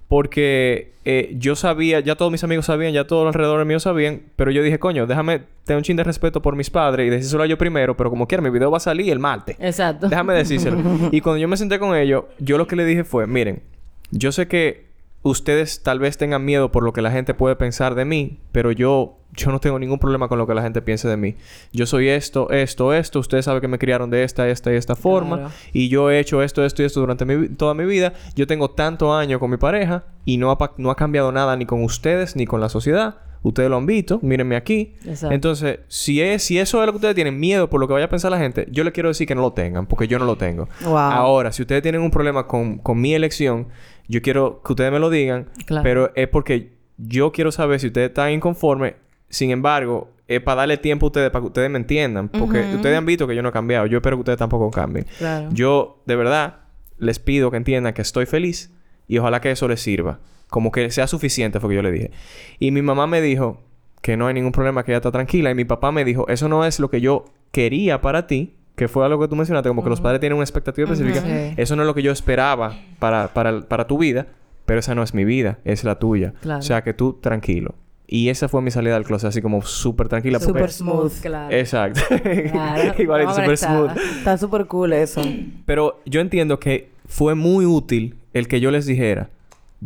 Porque 0.08 0.92
eh, 1.04 1.34
yo 1.38 1.56
sabía, 1.56 2.00
ya 2.00 2.14
todos 2.14 2.30
mis 2.30 2.44
amigos 2.44 2.66
sabían, 2.66 2.92
ya 2.92 3.06
todos 3.06 3.24
los 3.24 3.34
alrededores 3.34 3.66
míos 3.66 3.82
sabían, 3.82 4.22
pero 4.36 4.50
yo 4.50 4.62
dije, 4.62 4.78
coño, 4.78 5.06
déjame 5.06 5.42
tener 5.64 5.78
un 5.78 5.82
chin 5.82 5.96
de 5.96 6.04
respeto 6.04 6.40
por 6.40 6.54
mis 6.54 6.70
padres 6.70 7.06
y 7.06 7.10
decírselo 7.10 7.42
a 7.42 7.46
yo 7.46 7.58
primero, 7.58 7.96
pero 7.96 8.10
como 8.10 8.28
quiera, 8.28 8.42
mi 8.42 8.50
video 8.50 8.70
va 8.70 8.76
a 8.76 8.80
salir 8.80 9.10
el 9.10 9.18
martes. 9.18 9.56
Exacto. 9.58 10.08
Déjame 10.08 10.34
decírselo. 10.34 10.78
y 11.12 11.20
cuando 11.20 11.38
yo 11.38 11.48
me 11.48 11.56
senté 11.56 11.78
con 11.78 11.96
ellos, 11.96 12.24
yo 12.38 12.56
lo 12.56 12.66
que 12.66 12.76
le 12.76 12.84
dije 12.84 13.04
fue, 13.04 13.26
miren, 13.26 13.62
yo 14.10 14.30
sé 14.30 14.46
que 14.46 14.85
ustedes 15.30 15.82
tal 15.82 15.98
vez 15.98 16.16
tengan 16.16 16.44
miedo 16.44 16.70
por 16.72 16.82
lo 16.82 16.92
que 16.92 17.02
la 17.02 17.10
gente 17.10 17.34
puede 17.34 17.56
pensar 17.56 17.94
de 17.94 18.04
mí, 18.04 18.40
pero 18.52 18.72
yo 18.72 19.18
yo 19.36 19.52
no 19.52 19.60
tengo 19.60 19.78
ningún 19.78 19.98
problema 19.98 20.28
con 20.28 20.38
lo 20.38 20.46
que 20.46 20.54
la 20.54 20.62
gente 20.62 20.80
piense 20.80 21.08
de 21.08 21.16
mí. 21.18 21.36
Yo 21.70 21.84
soy 21.84 22.08
esto, 22.08 22.50
esto, 22.50 22.94
esto. 22.94 23.20
Ustedes 23.20 23.44
saben 23.44 23.60
que 23.60 23.68
me 23.68 23.78
criaron 23.78 24.08
de 24.08 24.24
esta, 24.24 24.48
esta 24.48 24.72
y 24.72 24.76
esta 24.76 24.96
forma. 24.96 25.50
Y 25.74 25.90
yo 25.90 26.10
he 26.10 26.18
hecho 26.18 26.42
esto, 26.42 26.64
esto 26.64 26.82
y 26.82 26.86
esto 26.86 27.00
durante 27.00 27.26
toda 27.50 27.74
mi 27.74 27.84
vida. 27.84 28.14
Yo 28.34 28.46
tengo 28.46 28.70
tanto 28.70 29.14
año 29.14 29.38
con 29.38 29.50
mi 29.50 29.58
pareja 29.58 30.04
y 30.24 30.38
no 30.38 30.50
ha, 30.50 30.72
no 30.78 30.90
ha 30.90 30.96
cambiado 30.96 31.32
nada 31.32 31.54
ni 31.56 31.66
con 31.66 31.84
ustedes 31.84 32.34
ni 32.34 32.46
con 32.46 32.62
la 32.62 32.70
sociedad. 32.70 33.16
Ustedes 33.48 33.70
lo 33.70 33.76
han 33.76 33.86
visto, 33.86 34.18
mírenme 34.22 34.56
aquí. 34.56 34.94
Entonces, 35.30 35.78
si 35.88 36.20
es, 36.20 36.42
si 36.42 36.58
eso 36.58 36.80
es 36.80 36.86
lo 36.86 36.92
que 36.92 36.96
ustedes 36.96 37.14
tienen 37.14 37.38
miedo 37.38 37.70
por 37.70 37.80
lo 37.80 37.86
que 37.86 37.92
vaya 37.94 38.06
a 38.06 38.08
pensar 38.08 38.30
la 38.30 38.38
gente, 38.38 38.66
yo 38.70 38.82
les 38.84 38.92
quiero 38.92 39.08
decir 39.08 39.26
que 39.26 39.34
no 39.34 39.40
lo 39.42 39.52
tengan, 39.52 39.86
porque 39.86 40.08
yo 40.08 40.18
no 40.18 40.24
lo 40.24 40.36
tengo. 40.36 40.68
Ahora, 41.14 41.52
si 41.52 41.62
ustedes 41.62 41.82
tienen 41.82 42.00
un 42.00 42.10
problema 42.10 42.46
con, 42.46 42.78
con 42.78 43.00
mi 43.00 43.14
elección, 43.14 43.68
yo 44.08 44.20
quiero 44.22 44.62
que 44.64 44.72
ustedes 44.72 44.90
me 44.92 44.98
lo 44.98 45.10
digan, 45.10 45.48
pero 45.82 46.10
es 46.16 46.28
porque 46.28 46.72
yo 46.98 47.30
quiero 47.32 47.52
saber 47.52 47.78
si 47.80 47.86
ustedes 47.88 48.08
están 48.08 48.32
inconformes 48.32 48.94
sin 49.28 49.50
embargo, 49.50 50.12
es 50.28 50.40
para 50.40 50.62
darle 50.62 50.76
tiempo 50.76 51.06
a 51.06 51.08
ustedes, 51.08 51.30
para 51.30 51.42
que 51.42 51.46
ustedes 51.48 51.70
me 51.70 51.78
entiendan. 51.78 52.28
Porque 52.28 52.60
ustedes 52.76 52.96
han 52.96 53.06
visto 53.06 53.26
que 53.26 53.34
yo 53.34 53.42
no 53.42 53.48
he 53.50 53.52
cambiado. 53.52 53.86
Yo 53.86 53.98
espero 53.98 54.16
que 54.16 54.20
ustedes 54.20 54.38
tampoco 54.38 54.70
cambien. 54.70 55.06
Yo, 55.52 56.02
de 56.06 56.16
verdad, 56.16 56.60
les 56.98 57.18
pido 57.18 57.50
que 57.50 57.56
entiendan 57.56 57.92
que 57.92 58.02
estoy 58.02 58.26
feliz 58.26 58.72
y 59.08 59.18
ojalá 59.18 59.40
que 59.40 59.50
eso 59.50 59.68
les 59.68 59.80
sirva. 59.80 60.18
Como 60.48 60.70
que 60.70 60.90
sea 60.90 61.06
suficiente, 61.06 61.60
fue 61.60 61.70
que 61.70 61.76
yo 61.76 61.82
le 61.82 61.90
dije. 61.90 62.10
Y 62.58 62.70
mi 62.70 62.82
mamá 62.82 63.06
me 63.06 63.20
dijo 63.20 63.60
que 64.00 64.16
no 64.16 64.26
hay 64.26 64.34
ningún 64.34 64.52
problema, 64.52 64.84
que 64.84 64.92
ella 64.92 64.98
está 64.98 65.10
tranquila. 65.10 65.50
Y 65.50 65.54
mi 65.54 65.64
papá 65.64 65.92
me 65.92 66.04
dijo, 66.04 66.28
eso 66.28 66.48
no 66.48 66.64
es 66.64 66.78
lo 66.78 66.90
que 66.90 67.00
yo 67.00 67.24
quería 67.50 68.00
para 68.00 68.26
ti. 68.26 68.54
Que 68.76 68.88
fue 68.88 69.06
algo 69.06 69.18
que 69.18 69.28
tú 69.28 69.36
mencionaste, 69.36 69.70
como 69.70 69.82
que 69.82 69.88
los 69.88 70.02
padres 70.02 70.20
tienen 70.20 70.36
una 70.36 70.44
expectativa 70.44 70.90
específica. 70.92 71.26
Eso 71.56 71.76
no 71.76 71.82
es 71.82 71.86
lo 71.86 71.94
que 71.94 72.02
yo 72.02 72.12
esperaba 72.12 72.78
para, 72.98 73.28
para, 73.32 73.62
para 73.62 73.86
tu 73.86 73.96
vida. 73.98 74.26
Pero 74.66 74.80
esa 74.80 74.94
no 74.94 75.02
es 75.02 75.14
mi 75.14 75.24
vida, 75.24 75.58
es 75.64 75.82
la 75.84 75.98
tuya. 75.98 76.34
O 76.46 76.60
sea, 76.62 76.82
que 76.82 76.92
tú 76.92 77.14
tranquilo. 77.14 77.74
Y 78.08 78.28
esa 78.28 78.48
fue 78.48 78.62
mi 78.62 78.70
salida 78.70 78.94
del 78.94 79.04
closet, 79.04 79.28
así 79.28 79.42
como 79.42 79.62
súper 79.62 80.08
tranquila. 80.08 80.38
Súper 80.38 80.70
smooth, 80.70 81.12
claro. 81.20 81.54
Exacto. 81.56 82.00
Igual, 82.98 83.34
súper 83.34 83.56
smooth. 83.56 83.90
Está 84.18 84.38
súper 84.38 84.66
cool 84.66 84.92
eso. 84.92 85.22
Pero 85.64 86.00
yo 86.04 86.20
entiendo 86.20 86.60
que 86.60 86.90
fue 87.06 87.34
muy 87.34 87.64
útil 87.64 88.16
el 88.32 88.46
que 88.46 88.60
yo 88.60 88.70
les 88.70 88.86
dijera, 88.86 89.30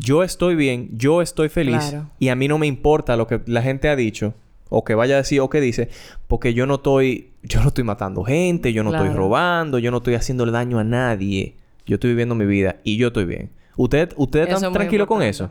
yo 0.00 0.22
estoy 0.22 0.54
bien, 0.54 0.88
yo 0.92 1.22
estoy 1.22 1.48
feliz 1.48 1.94
y 2.18 2.28
a 2.28 2.34
mí 2.34 2.48
no 2.48 2.58
me 2.58 2.66
importa 2.66 3.16
lo 3.16 3.26
que 3.26 3.40
la 3.46 3.62
gente 3.62 3.88
ha 3.88 3.96
dicho 3.96 4.34
o 4.70 4.84
que 4.84 4.94
vaya 4.94 5.16
a 5.16 5.18
decir 5.18 5.40
o 5.40 5.50
que 5.50 5.60
dice, 5.60 5.90
porque 6.26 6.54
yo 6.54 6.64
no 6.66 6.76
estoy, 6.76 7.30
yo 7.42 7.60
no 7.60 7.68
estoy 7.68 7.84
matando 7.84 8.24
gente, 8.24 8.72
yo 8.72 8.82
no 8.82 8.94
estoy 8.94 9.10
robando, 9.10 9.78
yo 9.78 9.90
no 9.90 9.98
estoy 9.98 10.14
haciéndole 10.14 10.52
daño 10.52 10.78
a 10.78 10.84
nadie. 10.84 11.56
Yo 11.86 11.96
estoy 11.96 12.10
viviendo 12.10 12.34
mi 12.34 12.46
vida 12.46 12.76
y 12.84 12.96
yo 12.96 13.08
estoy 13.08 13.24
bien. 13.24 13.50
¿Usted, 13.76 14.12
usted 14.16 14.48
está 14.48 14.70
tranquilo 14.70 15.06
con 15.06 15.22
eso? 15.22 15.50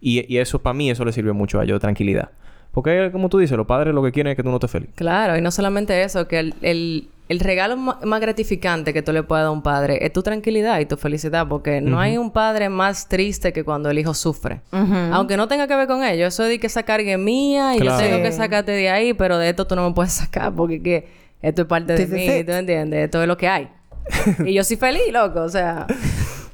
Y, 0.00 0.36
eso, 0.38 0.60
para 0.60 0.74
mí, 0.74 0.90
eso 0.90 1.04
le 1.04 1.12
sirve 1.12 1.32
mucho 1.32 1.60
a 1.60 1.64
yo, 1.64 1.78
tranquilidad. 1.78 2.30
Porque, 2.72 3.10
como 3.12 3.28
tú 3.28 3.38
dices, 3.38 3.56
los 3.56 3.66
padres 3.66 3.94
lo 3.94 4.02
que 4.02 4.12
quieren 4.12 4.30
es 4.30 4.36
que 4.36 4.42
tú 4.42 4.50
no 4.50 4.56
estés 4.56 4.70
feliz. 4.70 4.90
Claro, 4.94 5.36
y 5.36 5.40
no 5.40 5.50
solamente 5.50 6.02
eso, 6.02 6.28
que 6.28 6.52
el, 6.60 7.08
regalo 7.28 7.76
más 7.76 8.20
gratificante 8.20 8.92
que 8.92 9.02
tú 9.02 9.12
le 9.12 9.22
puedes 9.22 9.42
dar 9.42 9.48
a 9.48 9.50
un 9.50 9.62
padre 9.62 9.98
es 10.04 10.12
tu 10.12 10.22
tranquilidad 10.22 10.78
y 10.78 10.86
tu 10.86 10.96
felicidad, 10.96 11.48
porque 11.48 11.80
no 11.80 11.98
hay 11.98 12.18
un 12.18 12.30
padre 12.30 12.68
más 12.68 13.08
triste 13.08 13.52
que 13.52 13.64
cuando 13.64 13.90
el 13.90 13.98
hijo 13.98 14.14
sufre. 14.14 14.60
Aunque 14.70 15.36
no 15.36 15.48
tenga 15.48 15.66
que 15.66 15.74
ver 15.74 15.88
con 15.88 16.04
ello, 16.04 16.26
eso 16.26 16.44
de 16.44 16.58
que 16.60 16.68
esa 16.68 16.84
carga 16.84 17.18
mía 17.18 17.76
y 17.76 17.80
yo 17.80 17.96
tengo 17.96 18.22
que 18.22 18.32
sacarte 18.32 18.72
de 18.72 18.90
ahí, 18.90 19.12
pero 19.12 19.38
de 19.38 19.50
esto 19.50 19.66
tú 19.66 19.74
no 19.74 19.88
me 19.88 19.94
puedes 19.94 20.12
sacar 20.26 20.52
porque 20.54 20.82
que 20.82 21.08
esto 21.42 21.62
es 21.62 21.68
parte 21.68 21.94
de 21.94 22.06
mí, 22.06 22.44
¿tú 22.44 22.52
entiendes? 22.52 23.04
Esto 23.04 23.20
es 23.20 23.28
lo 23.28 23.36
que 23.36 23.48
hay. 23.48 23.68
y 24.44 24.54
yo 24.54 24.62
soy 24.62 24.76
feliz, 24.76 25.12
loco, 25.12 25.40
o 25.42 25.48
sea. 25.48 25.86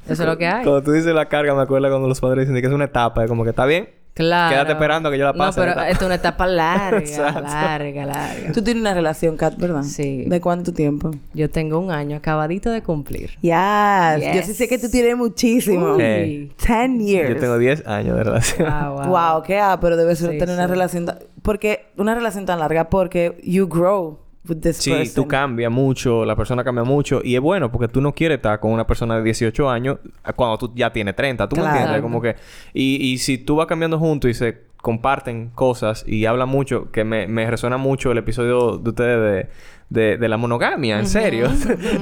Eso 0.09 0.23
es 0.25 0.29
lo 0.29 0.37
que 0.37 0.47
hay. 0.47 0.65
Cuando 0.65 0.83
tú 0.83 0.93
dices 0.93 1.15
la 1.15 1.29
carga, 1.29 1.55
me 1.55 1.63
acuerdo 1.63 1.89
cuando 1.89 2.09
los 2.09 2.21
padres 2.21 2.49
dicen 2.49 2.61
que 2.61 2.67
es 2.67 2.73
una 2.73 2.87
etapa, 2.87 3.27
como 3.29 3.45
que 3.45 3.51
está 3.51 3.67
bien, 3.67 3.89
Claro. 4.15 4.51
Quédate 4.55 4.73
esperando 4.73 5.11
que 5.11 5.19
yo 5.19 5.25
la 5.25 5.33
pase. 5.33 5.61
No, 5.61 5.67
pero 5.67 5.83
es 5.85 6.03
una 6.03 6.17
etapa 6.17 6.47
larga, 6.47 7.01
larga, 7.41 8.07
larga. 8.07 8.53
Tú 8.53 8.63
tienes 8.63 8.83
una 8.83 8.93
relación, 8.93 9.37
Kat, 9.37 9.57
¿verdad? 9.57 9.83
Sí. 9.85 10.25
¿De 10.27 10.41
cuánto 10.41 10.73
tiempo? 10.75 11.13
Yo 11.33 11.49
tengo 11.49 11.79
un 11.79 11.91
año 11.91 12.19
acabadito 12.19 12.71
de 12.71 12.83
cumplir. 12.83 13.31
Yes. 13.41 14.35
Yo 14.35 14.43
sí 14.43 14.53
sé 14.55 14.69
que 14.69 14.79
tú 14.79 14.91
tienes 14.91 15.17
muchísimo. 15.17 15.95
Uy. 15.95 16.53
Ten 16.65 17.01
years. 17.01 17.31
Yo 17.31 17.41
tengo 17.41 17.59
10 17.59 17.87
años 17.87 18.17
de 18.17 18.25
relación. 18.25 18.71
Wow, 18.71 18.97
wow. 18.97 19.07
Wow, 19.07 19.43
qué 19.45 19.59
ah, 19.59 19.79
pero 19.81 19.97
debe 19.97 20.15
ser 20.15 20.33
Sí, 20.33 20.39
tener 20.39 20.55
una 20.55 20.67
relación 20.67 21.07
porque 21.43 21.87
una 21.97 22.15
relación 22.15 22.47
tan 22.47 22.59
larga 22.59 22.89
porque 22.89 23.39
you 23.43 23.67
grow 23.67 24.19
with 24.49 24.57
this 24.61 24.77
Sí, 24.79 24.91
person. 24.91 25.15
tú 25.15 25.29
cambias 25.29 25.71
mucho, 25.71 26.25
la 26.25 26.35
persona 26.37 26.65
cambia 26.65 26.85
mucho 26.85 27.21
y 27.23 27.35
es 27.35 27.41
bueno 27.41 27.71
porque 27.71 27.89
tú 27.89 28.01
no 28.01 28.13
quieres 28.15 28.37
estar 28.37 28.59
con 28.61 28.73
una 28.73 28.87
persona 28.87 29.17
de 29.17 29.23
18 29.23 29.71
años 29.71 29.99
cuando 30.37 30.59
tú 30.59 30.73
ya 30.75 30.93
tienes 30.93 31.15
30, 31.17 31.49
¿tú 31.49 31.57
Claro. 31.57 31.71
me 31.71 31.77
entiendes? 31.79 32.03
Como 32.03 32.21
que 32.21 32.37
y, 32.75 32.97
y 33.13 33.19
si 33.19 33.39
tú 33.39 33.57
vas 33.57 33.67
cambiando 33.67 33.99
juntos 33.99 34.31
y 34.31 34.35
se 34.35 34.71
comparten 34.83 35.51
cosas 35.55 36.05
y 36.09 36.27
hablan 36.27 36.49
mucho, 36.49 36.91
que 36.91 37.05
me, 37.05 37.29
me 37.29 37.49
resuena 37.49 37.77
mucho 37.77 38.11
el 38.11 38.19
episodio 38.19 38.79
de 38.79 38.91
ustedes 38.91 39.49
de, 39.91 40.01
de, 40.01 40.17
de 40.19 40.29
la 40.29 40.37
monogamia, 40.39 40.99
en 40.99 41.07
serio. 41.07 41.47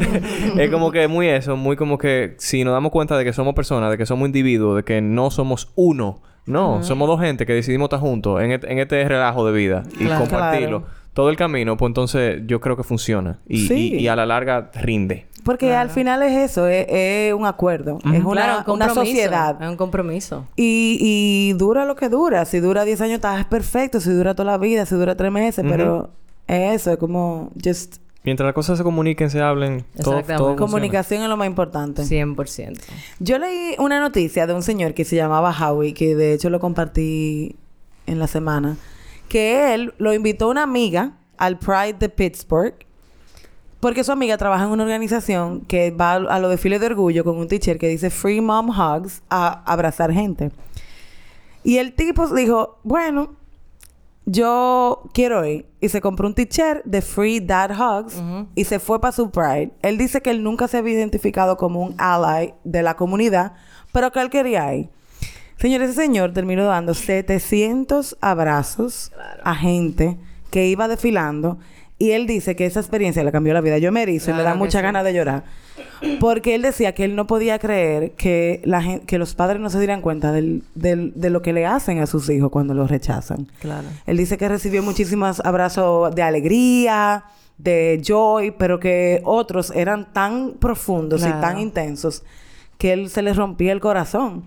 es 0.56 0.70
como 0.70 0.90
que 0.90 1.06
muy 1.08 1.28
eso, 1.28 1.56
muy 1.56 1.76
como 1.76 1.98
que 1.98 2.34
si 2.38 2.64
nos 2.64 2.72
damos 2.72 2.90
cuenta 2.92 3.16
de 3.18 3.24
que 3.24 3.32
somos 3.32 3.54
personas, 3.54 3.90
de 3.90 3.98
que 3.98 4.06
somos 4.06 4.26
individuos, 4.26 4.76
de 4.76 4.82
que 4.84 5.00
no 5.02 5.30
somos 5.30 5.70
uno, 5.74 6.22
no, 6.46 6.82
somos 6.82 7.06
dos 7.06 7.20
gente 7.20 7.44
que 7.46 7.52
decidimos 7.52 7.86
estar 7.86 8.00
juntos 8.00 8.40
en, 8.42 8.52
este- 8.52 8.72
en 8.72 8.78
este 8.78 9.06
relajo 9.06 9.46
de 9.46 9.52
vida 9.52 9.82
y 9.98 10.04
Claro. 10.06 10.20
compartirlo 10.22 10.80
Claro. 10.82 10.99
Todo 11.20 11.30
el 11.30 11.36
camino, 11.36 11.76
pues 11.76 11.90
entonces 11.90 12.42
yo 12.46 12.60
creo 12.60 12.76
que 12.76 12.82
funciona. 12.82 13.38
Y, 13.46 13.66
Sí. 13.68 13.92
y- 13.94 13.98
y 13.98 14.08
a 14.08 14.16
la 14.16 14.24
larga 14.26 14.70
rinde. 14.74 15.26
Porque 15.44 15.74
al 15.74 15.90
final 15.90 16.22
es 16.22 16.32
eso, 16.50 16.66
es, 16.66 16.86
es 16.88 17.32
un 17.34 17.46
acuerdo, 17.46 17.98
es 18.04 18.22
una, 18.24 18.42
Claro, 18.42 18.64
un 18.66 18.74
una 18.74 18.86
compromiso. 18.88 18.94
sociedad. 19.04 19.62
Es 19.62 19.68
un 19.68 19.76
compromiso. 19.76 20.46
Y, 20.56 20.98
y 21.00 21.52
dura 21.58 21.84
lo 21.86 21.94
que 21.96 22.08
dura. 22.08 22.44
Si 22.44 22.60
dura 22.60 22.84
10 22.84 23.00
años, 23.00 23.14
está 23.16 23.38
es 23.40 23.46
perfecto. 23.46 24.00
Si 24.00 24.10
dura 24.10 24.34
toda 24.34 24.50
la 24.52 24.58
vida, 24.58 24.84
si 24.86 24.94
dura 24.94 25.14
3 25.16 25.32
meses, 25.32 25.64
pero 25.68 26.10
es 26.46 26.80
eso, 26.80 26.92
es 26.92 26.98
como 26.98 27.50
just 27.64 27.96
Mientras 28.22 28.44
las 28.46 28.54
cosas 28.54 28.76
se 28.76 28.84
comuniquen, 28.84 29.30
se 29.30 29.40
hablen, 29.40 29.84
todo, 30.02 30.18
Exactamente. 30.18 30.34
todo 30.36 30.56
comunicación 30.56 31.22
es 31.22 31.28
lo 31.30 31.38
más 31.38 31.46
importante. 31.46 32.02
100%. 32.04 32.78
Yo 33.18 33.38
leí 33.38 33.76
una 33.78 33.98
noticia 33.98 34.46
de 34.46 34.52
un 34.52 34.62
señor 34.62 34.92
que 34.92 35.06
se 35.06 35.16
llamaba 35.16 35.50
Howie, 35.58 35.94
que 35.94 36.14
de 36.14 36.34
hecho 36.34 36.50
lo 36.50 36.60
compartí 36.60 37.56
en 38.06 38.18
la 38.18 38.26
semana, 38.26 38.76
que 39.30 39.72
él 39.72 39.94
lo 39.96 40.12
invitó 40.12 40.50
una 40.50 40.64
amiga 40.64 41.12
al 41.38 41.58
Pride 41.58 41.94
de 41.94 42.08
Pittsburgh, 42.10 42.74
porque 43.78 44.04
su 44.04 44.12
amiga 44.12 44.36
trabaja 44.36 44.64
en 44.64 44.70
una 44.70 44.82
organización 44.82 45.62
que 45.62 45.90
va 45.92 46.14
a 46.14 46.38
los 46.38 46.50
desfiles 46.50 46.80
de 46.80 46.86
orgullo 46.86 47.24
con 47.24 47.38
un 47.38 47.48
teacher 47.48 47.78
que 47.78 47.88
dice 47.88 48.10
Free 48.10 48.42
Mom 48.42 48.68
Hugs 48.68 49.22
a 49.30 49.62
abrazar 49.64 50.12
gente. 50.12 50.50
Y 51.62 51.78
el 51.78 51.94
tipo 51.94 52.26
dijo, 52.34 52.80
bueno, 52.82 53.36
yo 54.26 55.04
quiero 55.14 55.46
ir. 55.46 55.66
Y 55.80 55.88
se 55.88 56.00
compró 56.00 56.26
un 56.26 56.34
t-shirt 56.34 56.84
de 56.84 57.00
Free 57.00 57.40
Dad 57.40 57.70
Hugs 57.70 58.20
y 58.54 58.64
se 58.64 58.80
fue 58.80 59.00
para 59.00 59.12
su 59.12 59.30
Pride. 59.30 59.72
Él 59.82 59.96
dice 59.96 60.20
que 60.20 60.30
él 60.30 60.42
nunca 60.42 60.68
se 60.68 60.76
había 60.76 60.94
identificado 60.94 61.56
como 61.56 61.80
un 61.80 61.94
ally 61.98 62.52
de 62.64 62.82
la 62.82 62.96
comunidad, 62.96 63.54
pero 63.92 64.10
que 64.10 64.20
él 64.20 64.28
quería 64.28 64.74
ir. 64.74 64.90
Señor, 65.60 65.82
ese 65.82 65.92
señor 65.94 66.32
terminó 66.32 66.64
dando 66.64 66.94
700 66.94 68.16
abrazos 68.20 69.12
a 69.44 69.54
gente 69.54 70.16
que 70.50 70.66
iba 70.68 70.88
desfilando. 70.88 71.58
Y 71.98 72.12
él 72.12 72.26
dice 72.26 72.56
que 72.56 72.64
esa 72.64 72.80
experiencia 72.80 73.22
le 73.22 73.30
cambió 73.30 73.52
la 73.52 73.60
vida. 73.60 73.76
Yo 73.76 73.92
me 73.92 74.02
erizo 74.02 74.30
y 74.30 74.32
me 74.32 74.38
da 74.38 74.44
Claro 74.52 74.58
mucha 74.58 74.78
sí. 74.78 74.82
ganas 74.82 75.04
de 75.04 75.12
llorar. 75.12 75.44
Porque 76.18 76.54
él 76.54 76.62
decía 76.62 76.94
que 76.94 77.04
él 77.04 77.14
no 77.14 77.26
podía 77.26 77.58
creer 77.58 78.12
que, 78.12 78.62
la 78.64 78.80
gen- 78.82 79.00
que 79.00 79.18
los 79.18 79.34
padres 79.34 79.60
no 79.60 79.68
se 79.68 79.76
dieran 79.78 80.00
cuenta 80.00 80.32
del- 80.32 80.62
del- 80.74 81.12
de 81.14 81.28
lo 81.28 81.42
que 81.42 81.52
le 81.52 81.66
hacen 81.66 81.98
a 81.98 82.06
sus 82.06 82.30
hijos 82.30 82.50
cuando 82.50 82.72
los 82.72 82.88
rechazan. 82.90 83.48
Claro. 83.60 83.86
Él 84.06 84.16
dice 84.16 84.38
que 84.38 84.48
recibió 84.48 84.82
muchísimos 84.82 85.40
abrazos 85.44 86.14
de 86.14 86.22
alegría, 86.22 87.24
de 87.58 88.00
joy, 88.02 88.52
pero 88.52 88.80
que 88.80 89.20
otros 89.24 89.70
eran 89.76 90.10
tan 90.14 90.52
profundos 90.52 91.20
y 91.20 91.24
Claro. 91.26 91.40
tan 91.42 91.58
intensos 91.58 92.22
que 92.78 92.94
él 92.94 93.10
se 93.10 93.20
le 93.20 93.34
rompía 93.34 93.72
el 93.72 93.80
corazón. 93.80 94.44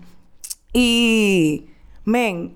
Y, 0.74 1.66
men, 2.04 2.52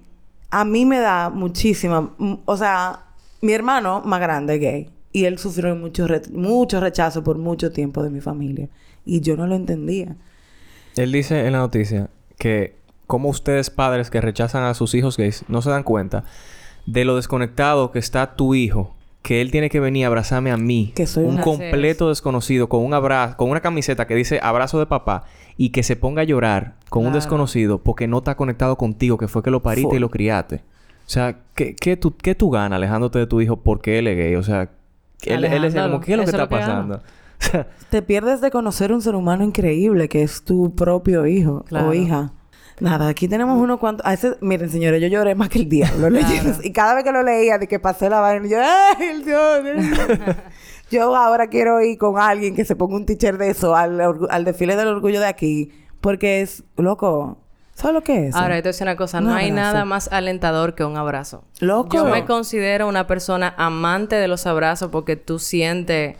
a 0.50 0.64
mí 0.64 0.84
me 0.84 0.98
da 0.98 1.30
muchísima... 1.30 2.10
O 2.44 2.56
sea, 2.56 3.04
mi 3.40 3.52
hermano 3.52 4.02
más 4.04 4.20
grande 4.20 4.56
es 4.56 4.60
gay. 4.60 4.90
Y 5.12 5.24
él 5.24 5.38
sufrió 5.38 5.74
mucho, 5.74 6.06
re- 6.06 6.22
mucho 6.32 6.80
rechazo 6.80 7.24
por 7.24 7.38
mucho 7.38 7.72
tiempo 7.72 8.02
de 8.02 8.10
mi 8.10 8.20
familia. 8.20 8.68
Y 9.06 9.20
yo 9.20 9.36
no 9.36 9.46
lo 9.46 9.54
entendía. 9.54 10.16
Él 10.96 11.12
dice 11.12 11.46
en 11.46 11.52
la 11.52 11.58
noticia 11.58 12.10
que 12.38 12.76
como 13.06 13.28
ustedes 13.30 13.70
padres 13.70 14.10
que 14.10 14.20
rechazan 14.20 14.64
a 14.64 14.74
sus 14.74 14.94
hijos 14.94 15.16
gays 15.16 15.44
no 15.48 15.62
se 15.62 15.70
dan 15.70 15.82
cuenta 15.84 16.24
de 16.86 17.04
lo 17.04 17.16
desconectado 17.16 17.90
que 17.90 17.98
está 18.00 18.34
tu 18.36 18.54
hijo, 18.54 18.94
que 19.22 19.40
él 19.40 19.50
tiene 19.50 19.70
que 19.70 19.80
venir 19.80 20.04
a 20.04 20.08
abrazarme 20.08 20.50
a 20.50 20.56
mí, 20.56 20.92
Que 20.94 21.06
soy 21.06 21.24
un 21.24 21.34
una- 21.34 21.42
completo 21.42 22.08
desconocido 22.10 22.68
con 22.68 22.84
un 22.84 22.92
abrazo, 22.94 23.36
con 23.36 23.50
una 23.50 23.60
camiseta 23.60 24.06
que 24.06 24.14
dice 24.14 24.40
abrazo 24.42 24.78
de 24.78 24.86
papá 24.86 25.24
y 25.58 25.70
que 25.70 25.82
se 25.82 25.96
ponga 25.96 26.22
a 26.22 26.24
llorar 26.24 26.76
con 26.88 27.04
un 27.04 27.12
desconocido 27.12 27.82
porque 27.82 28.06
no 28.06 28.18
está 28.18 28.36
conectado 28.36 28.78
contigo, 28.78 29.18
que 29.18 29.26
fue 29.28 29.42
que 29.42 29.50
lo 29.50 29.60
pariste 29.60 29.96
y 29.96 29.98
lo 29.98 30.08
criaste. 30.08 30.62
O 31.04 31.10
sea, 31.10 31.40
¿qué, 31.54 31.74
qué, 31.74 31.96
tú, 31.96 32.16
¿qué 32.16 32.34
tú 32.34 32.48
ganas 32.48 32.76
alejándote 32.76 33.18
de 33.18 33.26
tu 33.26 33.40
hijo 33.40 33.56
porque 33.56 33.98
él 33.98 34.06
es 34.06 34.16
gay? 34.16 34.34
O 34.36 34.42
sea, 34.44 34.70
él, 35.24 35.44
él 35.44 35.62
decía 35.62 35.82
como. 35.82 36.00
¿qué 36.00 36.12
es 36.12 36.16
lo 36.18 36.24
que 36.24 36.30
está 36.30 36.36
es 36.36 36.42
lo 36.42 36.48
que 36.48 36.54
pasando? 36.54 37.02
Te 37.90 38.02
pierdes 38.02 38.40
de 38.40 38.50
conocer 38.52 38.92
un 38.92 39.02
ser 39.02 39.16
humano 39.16 39.42
increíble 39.42 40.08
que 40.08 40.22
es 40.22 40.42
tu 40.44 40.74
propio 40.74 41.26
hijo 41.26 41.64
Claro. 41.68 41.88
o 41.88 41.94
hija. 41.94 42.32
Nada, 42.80 43.08
aquí 43.08 43.26
tenemos 43.26 43.60
unos 43.60 43.80
cuantos... 43.80 44.06
A 44.06 44.14
ese... 44.14 44.36
Miren, 44.40 44.70
señores, 44.70 45.02
yo 45.02 45.08
lloré 45.08 45.34
más 45.34 45.48
que 45.48 45.58
el 45.58 45.68
diablo. 45.68 46.08
Y 46.62 46.72
cada 46.72 46.94
vez 46.94 47.02
que 47.02 47.10
lo 47.10 47.24
leía, 47.24 47.58
de 47.58 47.66
que 47.66 47.80
pasé 47.80 48.08
la 48.08 48.20
vaina, 48.20 48.46
yo... 48.46 48.58
¡Ay, 48.60 49.08
el 49.08 49.24
Dios! 49.24 49.60
yo 50.90 51.14
ahora 51.14 51.48
quiero 51.48 51.80
ir 51.82 51.98
con 51.98 52.18
alguien 52.18 52.54
que 52.54 52.64
se 52.64 52.76
ponga 52.76 52.96
un 52.96 53.06
t-shirt 53.06 53.38
de 53.38 53.50
eso 53.50 53.74
al, 53.74 54.00
al 54.28 54.44
desfile 54.44 54.76
del 54.76 54.88
orgullo 54.88 55.20
de 55.20 55.26
aquí. 55.26 55.70
Porque 56.00 56.40
es... 56.40 56.64
Loco... 56.76 57.38
¿Sabes 57.74 57.94
lo 57.94 58.02
que 58.02 58.26
es? 58.26 58.34
Ahora, 58.34 58.48
te 58.48 58.54
voy 58.54 58.58
a 58.58 58.62
decir 58.62 58.84
una 58.86 58.96
cosa. 58.96 59.18
Un 59.18 59.26
No 59.26 59.34
hay 59.34 59.52
nada 59.52 59.84
más 59.84 60.08
alentador 60.10 60.74
que 60.74 60.82
un 60.82 60.96
abrazo. 60.96 61.44
Loco. 61.60 61.90
Yo 61.94 62.06
me 62.06 62.24
considero 62.24 62.88
una 62.88 63.06
persona 63.06 63.54
amante 63.56 64.16
de 64.16 64.26
los 64.26 64.46
abrazos 64.48 64.90
porque 64.90 65.14
tú 65.14 65.38
sientes 65.38 66.16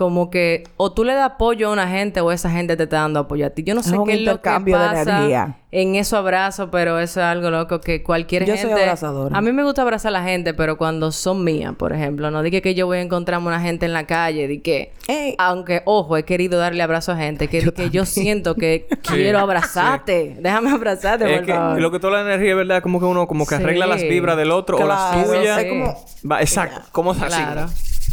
como 0.00 0.30
que 0.30 0.64
o 0.78 0.92
tú 0.92 1.04
le 1.04 1.12
das 1.12 1.32
apoyo 1.32 1.68
a 1.68 1.72
una 1.72 1.86
gente 1.86 2.22
o 2.22 2.32
esa 2.32 2.48
gente 2.50 2.74
te 2.74 2.84
está 2.84 3.00
dando 3.02 3.20
apoyo 3.20 3.44
a 3.46 3.50
ti. 3.50 3.62
Yo 3.64 3.74
no 3.74 3.80
Es 3.82 3.86
sé 3.86 3.98
un 3.98 4.06
qué 4.06 4.14
es 4.14 4.20
lo 4.22 4.40
que 4.40 4.48
de 4.48 4.72
pasa 4.72 5.02
energía. 5.02 5.58
en 5.72 5.94
esos 5.94 6.14
abrazos, 6.18 6.70
pero 6.72 6.98
eso 6.98 7.20
es 7.20 7.26
algo 7.26 7.50
loco 7.50 7.82
que 7.82 8.02
cualquier 8.02 8.46
Yo 8.46 8.56
soy 8.56 8.68
gente... 8.68 8.80
abrazadora. 8.80 9.36
A 9.36 9.42
mí 9.42 9.52
me 9.52 9.62
gusta 9.62 9.82
abrazar 9.82 10.08
a 10.08 10.12
la 10.18 10.22
gente, 10.24 10.54
pero 10.54 10.78
cuando 10.78 11.12
son 11.12 11.44
mías, 11.44 11.74
por 11.76 11.92
ejemplo. 11.92 12.30
No 12.30 12.42
dije 12.42 12.62
que 12.62 12.74
yo 12.74 12.86
voy 12.86 12.96
a 12.96 13.02
encontrarme 13.02 13.48
una 13.48 13.60
gente 13.60 13.84
en 13.84 13.92
la 13.92 14.06
calle, 14.06 14.48
de 14.48 14.62
que... 14.62 14.92
Ey. 15.06 15.34
Aunque, 15.36 15.82
ojo, 15.84 16.16
he 16.16 16.22
querido 16.24 16.58
darle 16.58 16.82
abrazo 16.82 17.12
a 17.12 17.16
gente 17.18 17.48
que 17.48 17.60
yo, 17.60 17.74
que 17.74 17.90
yo 17.90 18.06
siento 18.06 18.54
que 18.54 18.86
quiero 19.02 19.38
abrazarte. 19.38 20.38
Déjame 20.40 20.70
abrazarte, 20.70 21.30
Es 21.30 21.36
por 21.40 21.46
que 21.46 21.52
favor. 21.52 21.78
lo 21.78 21.90
que 21.90 22.00
toda 22.00 22.22
la 22.22 22.32
energía, 22.32 22.54
¿verdad? 22.54 22.82
Como 22.82 22.98
que 23.00 23.04
uno 23.04 23.26
como 23.28 23.44
que 23.46 23.56
Sí. 23.56 23.62
arregla 23.62 23.86
las 23.86 24.00
vibras 24.02 24.38
del 24.38 24.50
otro 24.50 24.78
o 24.78 24.86
las 24.86 25.12
Claro, 25.12 25.30
tuyas. 25.30 25.58
es 25.58 25.68
como- 25.68 25.94
Va, 26.32 26.40
exacto. 26.40 26.80
Como 26.90 27.10
así. 27.10 27.20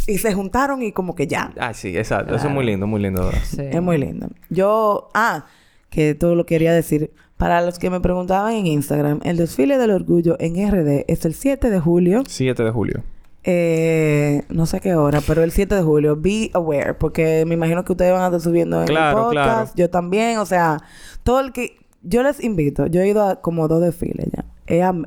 Y 0.08 0.17
se 0.20 0.34
juntaron 0.34 0.82
y 0.82 0.91
como 0.93 1.13
que 1.15 1.28
ya. 1.28 1.54
Ah, 1.60 1.74
sí, 1.74 1.96
exacto. 1.98 2.34
Eso 2.36 2.48
es 2.48 2.54
muy 2.54 2.65
lindo, 2.65 2.88
muy 2.88 3.02
lindo. 3.02 3.30
Sí. 3.43 3.62
Es 3.62 3.82
muy 3.82 3.98
lindo. 3.98 4.28
Yo, 4.50 5.10
ah, 5.13 5.46
que 5.89 6.15
todo 6.15 6.34
lo 6.36 6.46
quería 6.46 6.74
decir. 6.74 7.12
Para 7.36 7.62
los 7.62 7.78
que 7.78 7.89
me 7.91 8.00
preguntaban 8.00 8.54
en 8.54 8.65
Instagram, 8.65 9.20
el 9.24 9.38
desfile 9.38 9.78
del 9.78 9.91
orgullo 9.91 10.38
en 10.39 10.56
RD 10.72 11.06
es 11.08 11.24
el 11.26 11.36
7 11.36 11.70
de 11.70 11.80
julio. 11.80 12.24
7 12.26 12.63
de 12.63 12.72
julio. 12.72 13.04
Eh, 13.43 14.43
no 14.50 14.65
sé 14.65 14.80
qué 14.82 14.96
hora, 14.96 15.22
pero 15.26 15.43
el 15.43 15.52
7 15.52 15.76
de 15.76 15.82
julio. 15.82 16.15
Be 16.15 16.50
aware, 16.54 16.93
porque 16.96 17.46
me 17.46 17.54
imagino 17.54 17.84
que 17.86 17.91
ustedes 17.93 18.12
van 18.12 18.22
a 18.24 18.26
estar 18.26 18.41
subiendo 18.41 18.82
en 18.82 18.88
Claro, 18.88 19.17
el 19.20 19.24
podcast. 19.26 19.46
claro. 19.46 19.70
Yo 19.76 19.89
también, 19.89 20.38
o 20.39 20.46
sea, 20.46 20.82
todo 21.24 21.39
el 21.39 21.52
que... 21.54 21.78
Yo 22.02 22.24
les 22.24 22.43
invito. 22.43 22.88
Yo 22.88 23.02
he 23.02 23.08
ido 23.10 23.28
a 23.28 23.41
como 23.41 23.67
dos 23.67 23.82
desfiles 23.82 24.28
ya. 24.34 24.46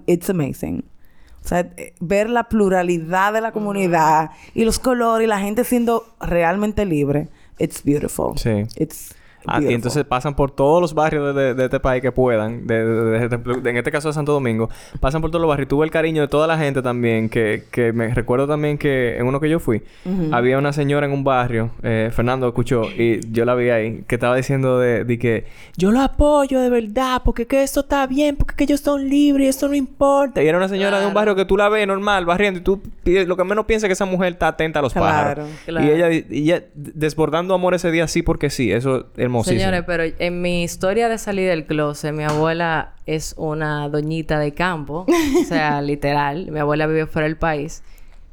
It's 0.07 0.29
amazing. 0.31 0.85
Sea, 1.51 1.69
eh, 1.77 1.95
ver 1.99 2.31
la 2.31 2.45
pluralidad 2.45 3.33
de 3.33 3.41
la 3.41 3.51
comunidad 3.51 4.31
y 4.55 4.65
los 4.65 4.79
colores 4.79 5.25
y 5.25 5.29
la 5.29 5.41
gente 5.41 5.65
siendo 5.65 6.07
realmente 6.21 6.87
libre. 6.87 7.27
It's 7.59 7.83
beautiful. 7.83 8.39
Sí. 8.39 8.67
It's 8.77 9.17
Ah, 9.47 9.61
y 9.63 9.73
entonces 9.73 10.05
pasan 10.05 10.35
por 10.37 10.51
todos 10.51 10.81
los 10.83 10.93
barrios 10.95 11.35
de, 11.35 11.43
de- 11.43 11.55
de 11.55 11.65
este 11.65 11.81
país 11.81 12.03
que 12.03 12.13
puedan, 12.13 12.67
de, 12.67 13.29
en 13.65 13.77
este 13.77 13.91
caso 13.91 14.09
de 14.09 14.15
Santo 14.15 14.33
Domingo, 14.33 14.69
pasan 15.01 15.21
por 15.23 15.31
todos 15.31 15.41
los 15.41 15.49
barrios. 15.49 15.69
Tuve 15.69 15.85
el 15.85 15.91
cariño 15.91 16.23
de 16.23 16.29
toda 16.29 16.47
la 16.47 16.59
gente 16.59 16.83
también, 16.83 17.29
que, 17.29 17.65
que 17.71 17.93
me 17.93 18.13
recuerdo 18.15 18.47
también 18.47 18.77
que 18.79 19.17
en 19.17 19.27
uno 19.27 19.41
que 19.41 19.49
yo 19.49 19.59
fui, 19.61 19.83
había 20.33 20.59
una 20.59 20.73
señora 20.73 21.07
en 21.07 21.13
un 21.13 21.25
barrio, 21.25 21.71
eh, 21.83 22.11
Fernando 22.13 22.49
escuchó, 22.49 22.83
y 22.85 23.21
yo 23.33 23.45
la 23.45 23.55
vi 23.55 23.71
ahí, 23.71 24.05
que 24.07 24.17
estaba 24.17 24.37
diciendo 24.37 24.79
de, 24.79 25.19
que 25.19 25.47
yo 25.77 25.91
lo 25.91 26.01
apoyo 26.01 26.61
de 26.61 26.71
verdad, 26.71 27.23
porque 27.25 27.47
que 27.47 27.63
esto 27.63 27.81
está 27.81 28.07
bien, 28.07 28.37
porque 28.37 28.55
que 28.57 28.65
ellos 28.65 28.81
son 28.81 29.09
libres, 29.09 29.49
esto 29.51 29.69
no 29.69 29.75
importa. 29.75 30.43
Y 30.43 30.49
era 30.49 30.59
una 30.59 30.69
señora 30.69 31.01
de 31.01 31.07
un 31.07 31.15
barrio 31.15 31.35
que 31.35 31.45
tú 31.45 31.57
la 31.57 31.69
ves 31.69 31.87
normal, 31.87 32.27
barriendo, 32.27 32.61
y 32.61 32.63
tú 32.63 32.81
lo 33.05 33.37
que 33.37 33.45
menos 33.45 33.65
piensas 33.67 33.85
es 33.85 33.89
que 33.89 33.93
esa 33.95 34.05
mujer 34.05 34.33
está 34.35 34.49
atenta 34.49 34.81
a 34.81 34.83
los 34.83 34.93
Claro, 34.93 35.07
pájaros. 35.09 35.49
claro. 35.65 35.87
Y 35.87 35.91
ella, 35.91 36.11
y 36.13 36.25
ella 36.43 36.65
desbordando 36.75 37.55
amor 37.55 37.75
ese 37.75 37.91
día 37.91 38.07
sí 38.09 38.23
porque 38.23 38.51
sí, 38.51 38.71
eso 38.73 39.07
es 39.17 39.30
hermosísimo. 39.31 39.61
Señores, 39.61 39.85
pero 39.87 40.05
en 40.19 40.43
mi 40.43 40.63
historia 40.63 41.09
de 41.09 41.19
salir 41.19 41.49
del 41.49 41.67
closet, 41.67 42.13
mi 42.13 42.25
abuela 42.25 42.95
es 43.07 43.35
una 43.39 43.89
doñita 43.89 44.39
de 44.39 44.53
campo. 44.53 45.07
o 45.09 45.45
sea, 45.45 45.81
literal. 45.83 46.51
Mi 46.51 46.59
abuela 46.59 46.87
vive 46.87 47.07
fuera 47.07 47.27
del 47.27 47.37
país. 47.37 47.83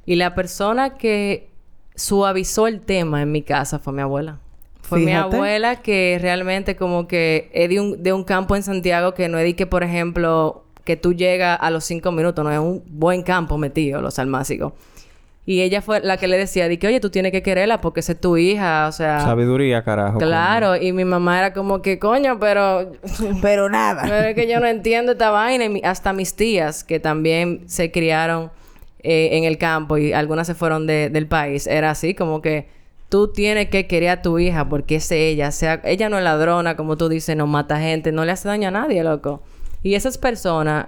Y 0.06 0.16
la 0.16 0.36
persona 0.36 0.98
que 0.98 1.50
suavizó 1.96 2.68
el 2.68 2.82
tema 2.82 3.22
en 3.22 3.32
mi 3.32 3.42
casa 3.42 3.80
fue 3.80 3.94
mi 3.94 4.02
abuela. 4.02 4.40
Fue 4.82 5.00
mi 5.00 5.12
abuela 5.12 5.82
que 5.82 6.18
realmente 6.22 6.78
como 6.78 7.08
que 7.08 7.50
es 7.54 7.68
de 7.70 7.82
un, 7.82 8.02
de 8.02 8.14
un 8.14 8.24
campo 8.24 8.56
en 8.56 8.64
Santiago 8.64 9.14
que 9.14 9.28
no 9.28 9.38
es 9.38 9.44
de 9.44 9.54
que, 9.54 9.66
por 9.66 9.84
ejemplo, 9.84 10.64
que 10.86 10.96
tú 10.96 11.14
llegas 11.14 11.58
a 11.62 11.70
los 11.70 11.84
cinco 11.84 12.14
minutos, 12.14 12.46
no 12.46 12.52
es 12.52 12.60
un 12.60 12.82
buen 12.88 13.22
campo 13.22 13.58
metido, 13.58 14.02
los 14.02 14.18
almácigos. 14.18 14.72
Y 15.50 15.62
ella 15.62 15.82
fue 15.82 16.02
la 16.02 16.18
que 16.18 16.28
le 16.28 16.38
decía, 16.38 16.68
de 16.68 16.78
que, 16.78 16.88
oye, 16.88 17.00
tú 17.00 17.10
tienes 17.10 17.32
que 17.32 17.42
quererla 17.42 17.80
porque 17.80 18.02
esa 18.02 18.12
es 18.12 18.20
tu 18.20 18.36
hija, 18.36 18.86
o 18.88 18.92
sea... 18.92 19.22
Sabiduría, 19.22 19.82
carajo. 19.82 20.18
Claro, 20.18 20.76
y 20.76 20.92
mi 20.92 21.06
mamá 21.06 21.40
era 21.40 21.54
como 21.54 21.82
que, 21.82 22.00
coño, 22.00 22.38
pero... 22.38 22.92
Pero 23.42 23.70
nada. 23.70 24.02
pero 24.04 24.28
es 24.28 24.36
que 24.36 24.46
yo 24.46 24.60
no 24.60 24.68
entiendo 24.68 25.14
esta 25.14 25.30
vaina. 25.32 25.64
Y 25.64 25.70
mi- 25.70 25.82
hasta 25.86 26.12
mis 26.12 26.36
tías, 26.36 26.84
que 26.84 27.00
también 27.00 27.62
se 27.68 27.92
criaron 27.94 28.52
eh, 29.04 29.30
en 29.38 29.46
el 29.46 29.58
campo 29.58 29.98
y 29.98 30.12
algunas 30.12 30.48
se 30.48 30.54
fueron 30.54 30.86
de- 30.86 31.10
del 31.10 31.28
país, 31.28 31.66
era 31.66 31.92
así 31.92 32.14
como 32.14 32.42
que 32.42 32.68
tú 33.08 33.32
tienes 33.32 33.70
que 33.70 33.88
querer 33.88 34.10
a 34.10 34.22
tu 34.22 34.40
hija 34.40 34.68
porque 34.68 34.96
es 34.98 35.10
ella. 35.14 35.48
O 35.48 35.52
sea, 35.54 35.80
ella 35.86 36.10
no 36.10 36.18
es 36.18 36.26
ladrona, 36.26 36.76
como 36.76 36.98
tú 36.98 37.08
dices, 37.08 37.38
no 37.38 37.48
mata 37.48 37.80
gente, 37.80 38.12
no 38.12 38.26
le 38.26 38.34
hace 38.34 38.50
daño 38.50 38.68
a 38.68 38.72
nadie, 38.72 39.02
loco. 39.02 39.42
Y 39.84 39.96
esas 39.96 40.18
personas, 40.18 40.88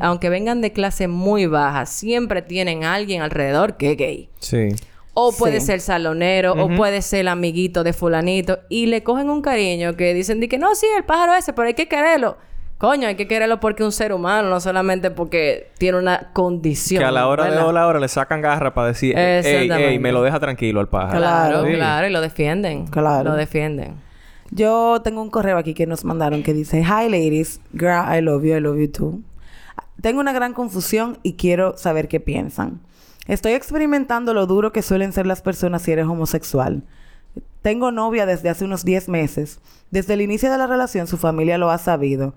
aunque 0.00 0.28
vengan 0.28 0.60
de 0.60 0.72
clase 0.72 1.08
muy 1.08 1.46
baja, 1.46 1.86
siempre 1.86 2.42
tienen 2.42 2.84
a 2.84 2.94
alguien 2.94 3.22
alrededor 3.22 3.76
que 3.76 3.92
es 3.92 3.96
gay. 3.96 4.28
Sí. 4.40 4.68
O 5.14 5.32
puede 5.32 5.60
Sí. 5.60 5.66
ser 5.68 5.80
salonero, 5.80 6.52
o 6.52 6.68
puede 6.76 7.00
ser 7.00 7.20
el 7.20 7.28
amiguito 7.28 7.82
de 7.82 7.92
fulanito. 7.94 8.58
Y 8.68 8.86
le 8.86 9.02
cogen 9.02 9.30
un 9.30 9.40
cariño 9.40 9.96
que 9.96 10.12
dicen 10.12 10.40
de 10.40 10.48
que 10.48 10.58
no, 10.58 10.74
sí, 10.74 10.86
el 10.96 11.04
pájaro 11.04 11.34
ese, 11.34 11.54
pero 11.54 11.68
hay 11.68 11.74
que 11.74 11.88
quererlo. 11.88 12.36
Coño, 12.78 13.08
hay 13.08 13.14
que 13.14 13.26
quererlo 13.26 13.58
porque 13.58 13.82
es 13.82 13.86
un 13.86 13.92
ser 13.92 14.12
humano, 14.12 14.50
no 14.50 14.60
solamente 14.60 15.10
porque 15.10 15.70
tiene 15.78 15.96
una 15.96 16.28
condición. 16.34 16.98
Que 17.00 17.06
a 17.06 17.10
la 17.10 17.26
hora 17.26 17.50
de 17.50 17.56
hola 17.56 17.86
hora 17.86 17.98
le 17.98 18.08
sacan 18.08 18.42
garra 18.42 18.74
para 18.74 18.88
decir, 18.88 19.16
ey, 19.18 19.70
ey, 19.70 19.98
me 19.98 20.12
lo 20.12 20.20
deja 20.22 20.38
tranquilo 20.38 20.80
al 20.80 20.88
pájaro. 20.88 21.16
Claro, 21.18 21.64
Sí. 21.64 21.72
claro, 21.72 22.06
y 22.06 22.10
lo 22.10 22.20
defienden. 22.20 22.86
Claro. 22.88 23.30
Lo 23.30 23.36
defienden. 23.36 23.94
Yo 24.50 25.00
tengo 25.02 25.22
un 25.22 25.30
correo 25.30 25.58
aquí 25.58 25.74
que 25.74 25.86
nos 25.86 26.04
mandaron 26.04 26.42
que 26.42 26.54
dice, 26.54 26.80
Hi 26.80 27.08
ladies, 27.08 27.60
girl, 27.72 28.04
I 28.12 28.20
love 28.20 28.44
you, 28.44 28.54
I 28.54 28.60
love 28.60 28.78
you 28.78 28.90
too. 28.90 29.20
Tengo 30.00 30.20
una 30.20 30.32
gran 30.32 30.52
confusión 30.52 31.18
y 31.22 31.34
quiero 31.34 31.76
saber 31.76 32.08
qué 32.08 32.20
piensan. 32.20 32.80
Estoy 33.26 33.52
experimentando 33.52 34.34
lo 34.34 34.46
duro 34.46 34.72
que 34.72 34.82
suelen 34.82 35.12
ser 35.12 35.26
las 35.26 35.42
personas 35.42 35.82
si 35.82 35.92
eres 35.92 36.06
homosexual. 36.06 36.84
Tengo 37.62 37.90
novia 37.90 38.26
desde 38.26 38.48
hace 38.48 38.64
unos 38.64 38.84
10 38.84 39.08
meses. 39.08 39.58
Desde 39.90 40.14
el 40.14 40.20
inicio 40.20 40.50
de 40.50 40.58
la 40.58 40.68
relación 40.68 41.08
su 41.08 41.16
familia 41.16 41.58
lo 41.58 41.70
ha 41.70 41.78
sabido. 41.78 42.34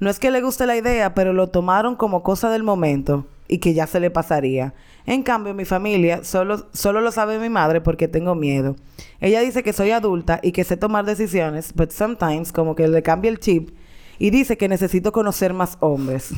No 0.00 0.10
es 0.10 0.18
que 0.18 0.32
le 0.32 0.40
guste 0.40 0.66
la 0.66 0.76
idea, 0.76 1.14
pero 1.14 1.32
lo 1.32 1.50
tomaron 1.50 1.94
como 1.94 2.24
cosa 2.24 2.50
del 2.50 2.64
momento 2.64 3.26
y 3.46 3.58
que 3.58 3.74
ya 3.74 3.86
se 3.86 4.00
le 4.00 4.10
pasaría. 4.10 4.74
En 5.06 5.22
cambio, 5.22 5.54
mi 5.54 5.64
familia 5.64 6.24
solo, 6.24 6.68
solo 6.72 7.00
lo 7.00 7.10
sabe 7.10 7.38
mi 7.38 7.48
madre 7.48 7.80
porque 7.80 8.08
tengo 8.08 8.34
miedo. 8.34 8.76
Ella 9.20 9.40
dice 9.40 9.62
que 9.62 9.72
soy 9.72 9.90
adulta 9.90 10.40
y 10.42 10.52
que 10.52 10.64
sé 10.64 10.76
tomar 10.76 11.04
decisiones, 11.04 11.74
but 11.74 11.90
sometimes 11.90 12.52
como 12.52 12.74
que 12.74 12.86
le 12.88 13.02
cambia 13.02 13.30
el 13.30 13.40
chip 13.40 13.70
y 14.18 14.30
dice 14.30 14.56
que 14.56 14.68
necesito 14.68 15.12
conocer 15.12 15.52
más 15.52 15.76
hombres. 15.80 16.32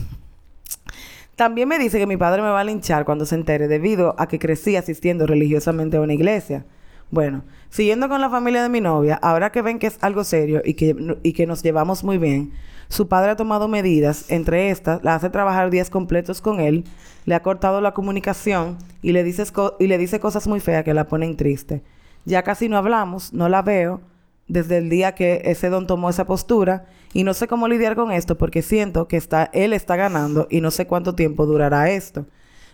También 1.36 1.68
me 1.68 1.78
dice 1.78 1.98
que 1.98 2.06
mi 2.06 2.16
padre 2.16 2.42
me 2.42 2.48
va 2.48 2.60
a 2.60 2.64
linchar 2.64 3.04
cuando 3.04 3.26
se 3.26 3.34
entere 3.34 3.66
debido 3.66 4.14
a 4.18 4.28
que 4.28 4.38
crecí 4.38 4.76
asistiendo 4.76 5.26
religiosamente 5.26 5.96
a 5.96 6.00
una 6.00 6.14
iglesia. 6.14 6.64
Bueno, 7.10 7.44
siguiendo 7.70 8.08
con 8.08 8.20
la 8.20 8.30
familia 8.30 8.62
de 8.62 8.68
mi 8.68 8.80
novia, 8.80 9.16
ahora 9.16 9.50
que 9.50 9.60
ven 9.60 9.78
que 9.78 9.88
es 9.88 9.98
algo 10.00 10.24
serio 10.24 10.62
y 10.64 10.74
que, 10.74 10.96
y 11.22 11.32
que 11.32 11.46
nos 11.46 11.62
llevamos 11.62 12.04
muy 12.04 12.18
bien, 12.18 12.52
su 12.88 13.08
padre 13.08 13.30
ha 13.30 13.36
tomado 13.36 13.68
medidas, 13.68 14.26
entre 14.30 14.70
estas, 14.70 15.02
la 15.02 15.14
hace 15.14 15.30
trabajar 15.30 15.70
días 15.70 15.90
completos 15.90 16.40
con 16.40 16.60
él, 16.60 16.84
le 17.26 17.34
ha 17.34 17.42
cortado 17.42 17.80
la 17.80 17.94
comunicación 17.94 18.78
y 19.02 19.12
le, 19.12 19.24
dice 19.24 19.44
y 19.78 19.86
le 19.86 19.98
dice 19.98 20.20
cosas 20.20 20.46
muy 20.46 20.60
feas 20.60 20.84
que 20.84 20.94
la 20.94 21.06
ponen 21.06 21.36
triste. 21.36 21.82
Ya 22.24 22.42
casi 22.42 22.68
no 22.68 22.76
hablamos, 22.76 23.32
no 23.32 23.48
la 23.48 23.62
veo, 23.62 24.00
desde 24.48 24.78
el 24.78 24.90
día 24.90 25.14
que 25.14 25.42
ese 25.44 25.70
don 25.70 25.86
tomó 25.86 26.10
esa 26.10 26.26
postura 26.26 26.86
y 27.12 27.24
no 27.24 27.34
sé 27.34 27.48
cómo 27.48 27.68
lidiar 27.68 27.96
con 27.96 28.12
esto 28.12 28.36
porque 28.36 28.62
siento 28.62 29.08
que 29.08 29.16
está, 29.16 29.50
él 29.52 29.72
está 29.72 29.96
ganando 29.96 30.46
y 30.50 30.60
no 30.60 30.70
sé 30.70 30.86
cuánto 30.86 31.14
tiempo 31.14 31.46
durará 31.46 31.90
esto. 31.90 32.26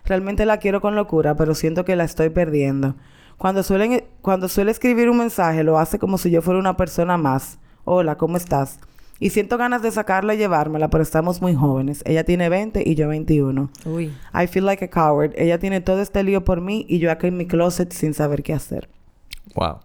Realmente 0.04 0.46
la 0.46 0.58
quiero 0.58 0.80
con 0.80 0.96
locura, 0.96 1.36
pero 1.36 1.54
siento 1.54 1.84
que 1.84 1.96
la 1.96 2.04
estoy 2.04 2.30
perdiendo. 2.30 2.96
Cuando, 3.36 3.62
suelen, 3.62 4.04
cuando 4.22 4.48
suele 4.48 4.70
escribir 4.70 5.08
un 5.08 5.18
mensaje, 5.18 5.62
lo 5.62 5.78
hace 5.78 5.98
como 5.98 6.18
si 6.18 6.30
yo 6.30 6.42
fuera 6.42 6.58
una 6.58 6.76
persona 6.76 7.16
más. 7.16 7.58
Hola, 7.84 8.16
¿cómo 8.16 8.36
estás? 8.36 8.78
Y 9.22 9.30
siento 9.30 9.58
ganas 9.58 9.82
de 9.82 9.90
sacarla 9.90 10.34
y 10.34 10.38
llevármela, 10.38 10.88
pero 10.88 11.02
estamos 11.02 11.42
muy 11.42 11.54
jóvenes. 11.54 12.02
Ella 12.06 12.24
tiene 12.24 12.48
20 12.48 12.82
y 12.86 12.94
yo 12.94 13.06
21. 13.08 13.70
Uy. 13.84 14.12
I 14.34 14.46
feel 14.46 14.64
like 14.64 14.82
a 14.84 14.88
coward. 14.88 15.32
Ella 15.36 15.58
tiene 15.58 15.82
todo 15.82 16.00
este 16.00 16.22
lío 16.24 16.42
por 16.42 16.62
mí 16.62 16.86
y 16.88 16.98
yo 17.00 17.12
aquí 17.12 17.26
en 17.26 17.36
mi 17.36 17.46
closet 17.46 17.92
sin 17.92 18.14
saber 18.14 18.42
qué 18.42 18.54
hacer. 18.54 18.88
Wow. 19.54 19.80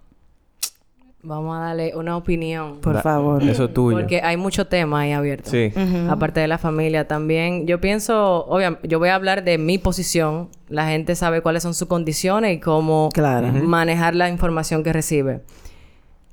Vamos 1.21 1.57
a 1.57 1.59
darle 1.59 1.91
una 1.95 2.15
opinión. 2.17 2.79
Por 2.81 2.93
Da- 2.93 3.01
favor. 3.01 3.41
Eso 3.43 3.65
es 3.65 3.73
tuyo. 3.73 3.97
Porque 3.97 4.21
hay 4.21 4.37
mucho 4.37 4.67
tema 4.67 5.01
ahí 5.01 5.11
abierto. 5.11 5.49
Sí. 5.49 5.73
Aparte 6.07 6.39
de 6.39 6.47
la 6.47 6.59
familia 6.59 7.07
también. 7.07 7.65
Yo 7.65 7.81
pienso, 7.81 8.45
obviamente, 8.45 8.87
yo 8.87 8.99
voy 8.99 9.09
a 9.09 9.15
hablar 9.15 9.43
de 9.43 9.57
mi 9.57 9.79
posición. 9.79 10.49
La 10.69 10.87
gente 10.87 11.15
sabe 11.15 11.41
cuáles 11.41 11.63
son 11.63 11.73
sus 11.73 11.87
condiciones 11.87 12.55
y 12.55 12.59
cómo 12.59 13.09
Claro. 13.11 13.51
manejar 13.51 14.15
la 14.15 14.29
información 14.29 14.83
que 14.83 14.93
recibe. 14.93 15.41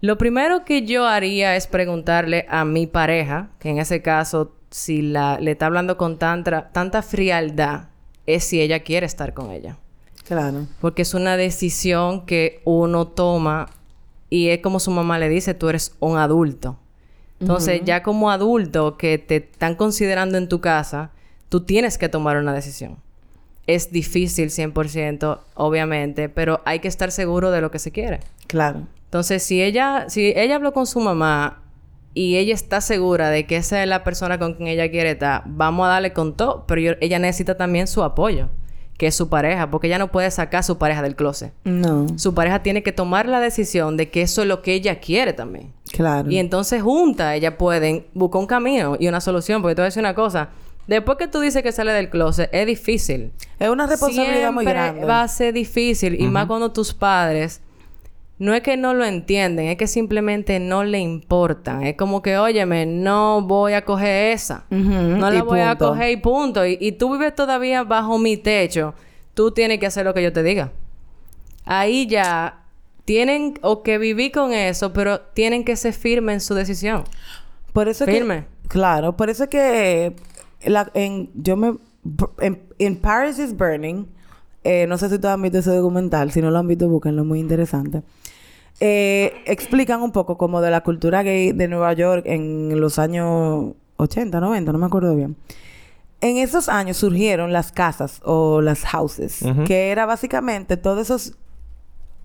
Lo 0.02 0.18
primero 0.18 0.64
que 0.64 0.84
yo 0.84 1.06
haría 1.06 1.54
es 1.54 1.68
preguntarle 1.68 2.44
a 2.48 2.64
mi 2.64 2.88
pareja, 2.88 3.50
que 3.60 3.70
en 3.70 3.78
ese 3.78 4.02
caso, 4.02 4.52
si 4.68 5.00
la, 5.00 5.38
le 5.38 5.52
está 5.52 5.66
hablando 5.66 5.96
con 5.96 6.18
tanta, 6.18 6.70
tanta 6.72 7.02
frialdad, 7.02 7.84
es 8.26 8.42
si 8.42 8.60
ella 8.60 8.80
quiere 8.80 9.06
estar 9.06 9.32
con 9.32 9.52
ella. 9.52 9.78
Claro. 10.26 10.66
Porque 10.80 11.02
es 11.02 11.14
una 11.14 11.36
decisión 11.36 12.26
que 12.26 12.62
uno 12.64 13.06
toma 13.06 13.70
y 14.28 14.48
es 14.48 14.58
como 14.58 14.80
su 14.80 14.90
mamá 14.90 15.20
le 15.20 15.28
dice, 15.28 15.54
tú 15.54 15.68
eres 15.68 15.94
un 16.00 16.18
adulto. 16.18 16.78
Entonces, 17.38 17.82
ya 17.84 18.02
como 18.02 18.32
adulto 18.32 18.96
que 18.96 19.18
te 19.18 19.36
están 19.36 19.76
considerando 19.76 20.36
en 20.36 20.48
tu 20.48 20.60
casa, 20.60 21.12
tú 21.48 21.60
tienes 21.60 21.96
que 21.96 22.08
tomar 22.08 22.38
una 22.38 22.52
decisión. 22.52 22.96
Es 23.68 23.92
difícil 23.92 24.50
100%, 24.50 25.38
obviamente, 25.54 26.28
pero 26.28 26.60
hay 26.64 26.80
que 26.80 26.88
estar 26.88 27.12
seguro 27.12 27.52
de 27.52 27.60
lo 27.60 27.70
que 27.70 27.78
se 27.78 27.92
quiere. 27.92 28.18
Claro. 28.48 28.88
Entonces, 29.12 29.42
si 29.42 29.62
ella, 29.62 30.06
si 30.08 30.32
ella 30.34 30.56
habló 30.56 30.72
con 30.72 30.86
su 30.86 30.98
mamá 30.98 31.60
y 32.14 32.38
ella 32.38 32.54
está 32.54 32.80
segura 32.80 33.28
de 33.28 33.46
que 33.46 33.56
esa 33.58 33.82
es 33.82 33.86
la 33.86 34.04
persona 34.04 34.38
con 34.38 34.54
quien 34.54 34.68
ella 34.68 34.90
quiere 34.90 35.10
estar, 35.10 35.42
vamos 35.44 35.84
a 35.84 35.90
darle 35.90 36.14
con 36.14 36.34
todo, 36.34 36.64
pero 36.66 36.80
yo- 36.80 36.92
ella 37.02 37.18
necesita 37.18 37.58
también 37.58 37.86
su 37.88 38.02
apoyo, 38.02 38.48
que 38.96 39.08
es 39.08 39.14
su 39.14 39.28
pareja, 39.28 39.70
porque 39.70 39.88
ella 39.88 39.98
no 39.98 40.10
puede 40.10 40.30
sacar 40.30 40.60
a 40.60 40.62
su 40.62 40.78
pareja 40.78 41.02
del 41.02 41.14
closet. 41.14 41.52
No. 41.64 42.06
Su 42.16 42.32
pareja 42.32 42.62
tiene 42.62 42.82
que 42.82 42.92
tomar 42.92 43.28
la 43.28 43.38
decisión 43.40 43.98
de 43.98 44.08
que 44.08 44.22
eso 44.22 44.40
es 44.42 44.48
lo 44.48 44.62
que 44.62 44.72
ella 44.72 44.98
quiere 44.98 45.34
también. 45.34 45.74
Claro. 45.92 46.30
Y 46.30 46.38
entonces 46.38 46.80
juntas 46.82 47.34
ellas 47.36 47.52
pueden 47.58 48.06
buscar 48.14 48.40
un 48.40 48.46
camino 48.46 48.96
y 48.98 49.08
una 49.08 49.20
solución, 49.20 49.60
porque 49.60 49.74
te 49.74 49.82
voy 49.82 49.86
a 49.86 49.88
decir 49.88 50.00
una 50.00 50.14
cosa. 50.14 50.48
Después 50.86 51.18
que 51.18 51.28
tú 51.28 51.40
dices 51.40 51.62
que 51.62 51.70
sale 51.72 51.92
del 51.92 52.08
closet, 52.08 52.48
es 52.50 52.66
difícil. 52.66 53.30
es 53.58 53.68
una 53.68 53.86
responsabilidad 53.86 54.52
muy 54.52 54.64
Siempre 54.64 54.82
grande. 54.82 55.04
va 55.04 55.20
a 55.20 55.28
ser 55.28 55.52
difícil. 55.52 56.18
Y 56.18 56.24
más 56.28 56.46
cuando 56.46 56.72
tus 56.72 56.94
padres... 56.94 57.60
No 58.42 58.54
es 58.54 58.62
que 58.62 58.76
no 58.76 58.92
lo 58.92 59.04
entienden, 59.04 59.66
es 59.68 59.76
que 59.76 59.86
simplemente 59.86 60.58
no 60.58 60.82
le 60.82 60.98
importan. 60.98 61.84
Es 61.84 61.96
como 61.96 62.22
que, 62.22 62.38
óyeme, 62.38 62.86
no 62.86 63.40
voy 63.42 63.74
a 63.74 63.84
coger 63.84 64.32
esa. 64.32 64.64
No 64.68 65.30
la 65.30 65.42
voy 65.44 65.60
a 65.60 65.76
coger 65.76 66.10
y 66.10 66.16
punto. 66.16 66.66
Y, 66.66 66.76
y 66.80 66.90
tú 66.92 67.12
vives 67.12 67.36
todavía 67.36 67.84
bajo 67.84 68.18
mi 68.18 68.36
techo. 68.36 68.94
Tú 69.34 69.52
tienes 69.52 69.78
que 69.78 69.86
hacer 69.86 70.04
lo 70.04 70.12
que 70.12 70.24
yo 70.24 70.32
te 70.32 70.42
diga. 70.42 70.72
Ahí 71.64 72.08
ya 72.08 72.64
tienen 73.04 73.54
o 73.62 73.84
que 73.84 73.98
vivir 73.98 74.32
con 74.32 74.52
eso, 74.52 74.92
pero 74.92 75.20
tienen 75.20 75.64
que 75.64 75.76
ser 75.76 75.92
firmes 75.92 76.34
en 76.34 76.40
su 76.40 76.54
decisión. 76.54 77.04
Por 77.72 77.88
eso 77.88 78.04
Firme. 78.06 78.46
que... 78.62 78.68
Claro. 78.68 79.16
Por 79.16 79.30
eso 79.30 79.48
que... 79.48 80.16
la- 80.64 80.90
en, 80.94 81.30
yo 81.34 81.56
me... 81.56 81.76
En, 82.40 82.60
en 82.80 82.96
Paris 82.96 83.38
is 83.38 83.56
Burning... 83.56 84.06
eh, 84.64 84.86
no 84.88 84.98
sé 84.98 85.08
si 85.08 85.14
ustedes 85.14 85.32
han 85.32 85.42
visto 85.42 85.58
ese 85.58 85.70
documental. 85.70 86.32
Si 86.32 86.40
no 86.42 86.50
lo 86.50 86.58
han 86.58 86.66
visto, 86.66 86.88
búsquenlo. 86.88 87.24
Muy 87.24 87.38
interesante. 87.38 88.02
Eh, 88.84 89.44
explican 89.46 90.02
un 90.02 90.10
poco 90.10 90.36
como 90.36 90.60
de 90.60 90.68
la 90.68 90.80
cultura 90.80 91.22
gay 91.22 91.52
de 91.52 91.68
Nueva 91.68 91.92
York 91.92 92.24
en 92.26 92.80
los 92.80 92.98
años 92.98 93.74
80, 93.98 94.40
90, 94.40 94.72
no 94.72 94.78
me 94.78 94.86
acuerdo 94.86 95.14
bien. 95.14 95.36
En 96.20 96.36
esos 96.36 96.68
años 96.68 96.96
surgieron 96.96 97.52
las 97.52 97.70
casas 97.70 98.20
o 98.24 98.60
las 98.60 98.82
houses, 98.82 99.44
que 99.66 99.90
era 99.92 100.04
básicamente 100.04 100.76
todos 100.76 100.98
esos 100.98 101.38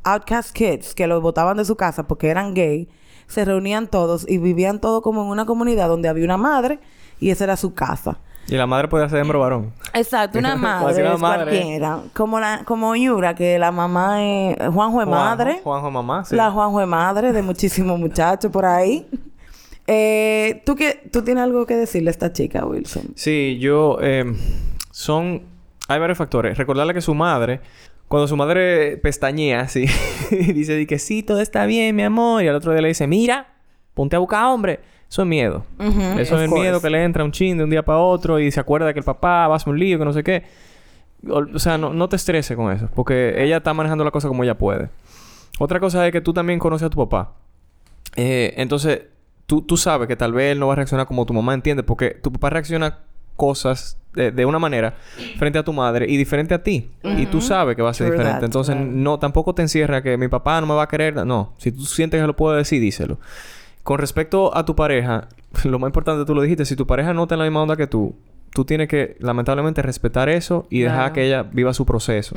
outcast 0.01 0.51
kids 0.51 0.95
que 0.95 1.05
los 1.05 1.21
botaban 1.21 1.57
de 1.57 1.65
su 1.65 1.75
casa 1.75 2.07
porque 2.07 2.29
eran 2.29 2.55
gay, 2.55 2.89
se 3.27 3.45
reunían 3.45 3.87
todos 3.87 4.27
y 4.27 4.39
vivían 4.39 4.81
todos 4.81 5.03
como 5.03 5.21
en 5.21 5.27
una 5.27 5.45
comunidad 5.45 5.87
donde 5.87 6.09
había 6.09 6.25
una 6.25 6.37
madre 6.37 6.79
y 7.19 7.29
esa 7.29 7.43
era 7.43 7.55
su 7.55 7.75
casa. 7.75 8.17
Y 8.49 8.55
la 8.55 8.65
madre 8.65 8.87
puede 8.87 9.07
ser 9.09 9.19
hembro 9.19 9.39
varón. 9.39 9.73
Exacto, 9.93 10.39
una 10.39 10.55
madre 10.57 10.91
así 10.91 11.01
una 11.01 11.17
madre. 11.17 11.51
cualquiera. 11.51 11.99
Como, 12.13 12.39
la, 12.39 12.63
como 12.65 12.95
Yura, 12.95 13.35
que 13.35 13.59
la 13.59 13.71
mamá 13.71 14.23
es 14.23 14.57
Juanjo 14.73 15.01
es 15.01 15.07
madre. 15.07 15.59
Juanjo 15.63 15.91
mamá, 15.91 16.23
sí. 16.25 16.35
La 16.35 16.51
Juanjo 16.51 16.81
es 16.81 16.87
madre 16.87 17.33
de 17.33 17.41
muchísimos 17.41 17.99
muchachos 17.99 18.51
por 18.51 18.65
ahí. 18.65 19.07
Eh, 19.89 20.63
¿tú, 20.65 20.75
qué, 20.75 21.01
¿Tú 21.13 21.21
tienes 21.21 21.45
algo 21.45 21.65
que 21.65 21.77
decirle 21.77 22.09
a 22.09 22.11
esta 22.11 22.33
chica, 22.33 22.65
Wilson? 22.65 23.03
Sí, 23.15 23.57
yo... 23.57 23.97
eh, 24.01 24.25
son... 24.91 25.43
Hay 25.87 25.97
varios 25.97 26.17
factores. 26.17 26.57
Recordarle 26.57 26.93
que 26.93 26.99
su 26.99 27.15
madre... 27.15 27.61
Cuando 28.09 28.27
su 28.27 28.35
madre 28.35 28.97
pestañea, 28.97 29.69
sí, 29.69 29.85
y 30.31 30.35
dice 30.53 30.75
di 30.75 30.85
que 30.85 30.99
sí, 30.99 31.23
todo 31.23 31.39
está 31.39 31.65
bien, 31.65 31.95
mi 31.95 32.03
amor, 32.03 32.43
y 32.43 32.49
al 32.49 32.55
otro 32.55 32.73
día 32.73 32.81
le 32.81 32.89
dice, 32.89 33.07
mira, 33.07 33.47
ponte 33.93 34.17
a 34.17 34.19
buscar 34.19 34.45
hombre. 34.45 34.81
Eso 35.09 35.21
es 35.21 35.27
miedo. 35.27 35.63
Eso 35.79 36.35
of 36.35 36.41
es 36.41 36.47
el 36.47 36.49
miedo 36.49 36.81
que 36.81 36.89
le 36.89 37.03
entra 37.03 37.23
un 37.23 37.31
chin 37.31 37.57
de 37.57 37.63
un 37.63 37.69
día 37.69 37.83
para 37.83 37.99
otro 37.99 38.39
y 38.39 38.51
se 38.51 38.59
acuerda 38.59 38.91
que 38.93 38.99
el 38.99 39.05
papá 39.05 39.47
va 39.47 39.53
a 39.53 39.57
hacer 39.57 39.69
un 39.69 39.79
lío, 39.79 39.97
que 39.97 40.05
no 40.05 40.13
sé 40.13 40.23
qué. 40.23 40.43
O, 41.29 41.43
o 41.53 41.59
sea, 41.59 41.77
no, 41.77 41.93
no 41.93 42.09
te 42.09 42.15
estreses 42.15 42.55
con 42.55 42.71
eso, 42.71 42.89
porque 42.93 43.41
ella 43.43 43.57
está 43.57 43.73
manejando 43.73 44.03
la 44.03 44.11
cosa 44.11 44.27
como 44.27 44.43
ella 44.43 44.57
puede. 44.57 44.89
Otra 45.59 45.79
cosa 45.79 46.05
es 46.05 46.11
que 46.11 46.21
tú 46.21 46.33
también 46.33 46.59
conoces 46.59 46.85
a 46.85 46.89
tu 46.89 46.97
papá. 46.97 47.33
Eh, 48.15 48.53
entonces, 48.57 49.03
tú, 49.45 49.61
tú 49.61 49.77
sabes 49.77 50.07
que 50.07 50.15
tal 50.15 50.33
vez 50.33 50.51
él 50.51 50.59
no 50.59 50.67
va 50.67 50.73
a 50.73 50.75
reaccionar 50.75 51.07
como 51.07 51.25
tu 51.25 51.33
mamá 51.33 51.53
entiende, 51.53 51.83
porque 51.83 52.11
tu 52.11 52.31
papá 52.31 52.49
reacciona 52.51 52.99
cosas 53.35 53.97
de, 54.13 54.31
de 54.31 54.45
una 54.45 54.59
manera 54.59 54.95
frente 55.37 55.59
a 55.59 55.63
tu 55.63 55.71
madre 55.71 56.05
y 56.09 56.17
diferente 56.17 56.53
a 56.53 56.63
ti. 56.63 56.89
Y 57.03 57.27
tú 57.27 57.39
sabes 57.39 57.75
que 57.75 57.81
va 57.81 57.91
a 57.91 57.93
ser 57.93 58.07
True 58.07 58.17
diferente. 58.17 58.39
that, 58.39 58.45
Entonces, 58.45 58.75
no, 58.75 59.19
tampoco 59.19 59.53
te 59.55 59.61
encierra 59.61 60.01
que 60.01 60.17
mi 60.17 60.27
papá 60.27 60.59
no 60.59 60.67
me 60.67 60.73
va 60.73 60.83
a 60.83 60.87
querer. 60.87 61.25
No, 61.25 61.53
si 61.57 61.71
tú 61.71 61.83
sientes 61.85 62.19
que 62.19 62.27
lo 62.27 62.35
puedo 62.35 62.55
decir, 62.55 62.81
díselo. 62.81 63.19
Con 63.87 63.99
respecto 63.99 64.55
a 64.57 64.65
tu 64.65 64.75
pareja, 64.75 65.29
lo 65.63 65.79
más 65.79 65.87
importante 65.87 66.25
tú 66.25 66.35
lo 66.35 66.41
dijiste, 66.41 66.65
si 66.65 66.75
tu 66.75 66.85
pareja 66.85 67.13
no 67.13 67.23
está 67.23 67.35
en 67.35 67.39
la 67.39 67.45
misma 67.45 67.61
onda 67.61 67.77
que 67.77 67.87
tú, 67.87 68.15
tú 68.51 68.65
tienes 68.65 68.89
que 68.89 69.15
lamentablemente 69.19 69.81
respetar 69.81 70.27
eso 70.27 70.67
y 70.69 70.81
dejar 70.81 71.13
que 71.13 71.25
ella 71.25 71.43
viva 71.43 71.73
su 71.73 71.85
proceso. 71.85 72.35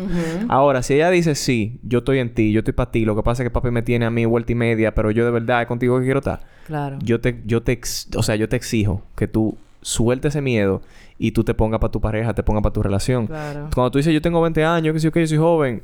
Ahora, 0.48 0.82
si 0.82 0.94
ella 0.94 1.11
dice 1.11 1.34
sí, 1.34 1.80
yo 1.82 1.98
estoy 1.98 2.18
en 2.20 2.32
ti, 2.34 2.53
yo 2.53 2.61
estoy 2.61 2.74
para 2.74 2.92
ti, 2.92 3.05
lo 3.05 3.16
que 3.16 3.22
pasa 3.24 3.42
es 3.42 3.48
que 3.48 3.51
papi 3.51 3.70
me 3.72 3.82
tiene 3.82 4.05
a 4.07 4.11
mí 4.11 4.24
vuelta 4.26 4.53
y 4.53 4.55
media, 4.55 4.94
pero 4.94 5.11
yo 5.11 5.24
de 5.24 5.30
verdad 5.32 5.62
es 5.62 5.66
contigo 5.66 5.98
que 5.98 6.05
quiero 6.05 6.20
estar. 6.20 6.40
Claro. 6.66 6.98
Yo 7.03 7.20
te, 7.20 7.40
yo 7.46 7.62
te, 7.64 7.72
ex- 7.72 8.09
o 8.16 8.22
sea, 8.22 8.36
yo 8.36 8.48
te 8.48 8.55
exijo 8.55 9.03
que 9.16 9.26
tú 9.26 9.59
sueltes 9.82 10.34
ese 10.34 10.42
miedo 10.42 10.82
y 11.18 11.32
tú 11.32 11.42
te 11.42 11.55
pongas 11.55 11.80
para 11.80 11.90
tu 11.90 12.01
pareja, 12.01 12.32
te 12.34 12.42
pongas 12.44 12.62
para 12.62 12.72
tu 12.74 12.82
relación. 12.82 13.26
Claro. 13.26 13.70
Cuando 13.74 13.90
tú 13.90 13.98
dices 13.98 14.12
yo 14.14 14.20
tengo 14.22 14.40
20 14.40 14.62
años, 14.64 14.92
que 14.92 15.01
sé 15.01 15.05
yo 15.07 15.12
que 15.12 15.20
yo 15.20 15.26
soy 15.26 15.38
joven, 15.38 15.82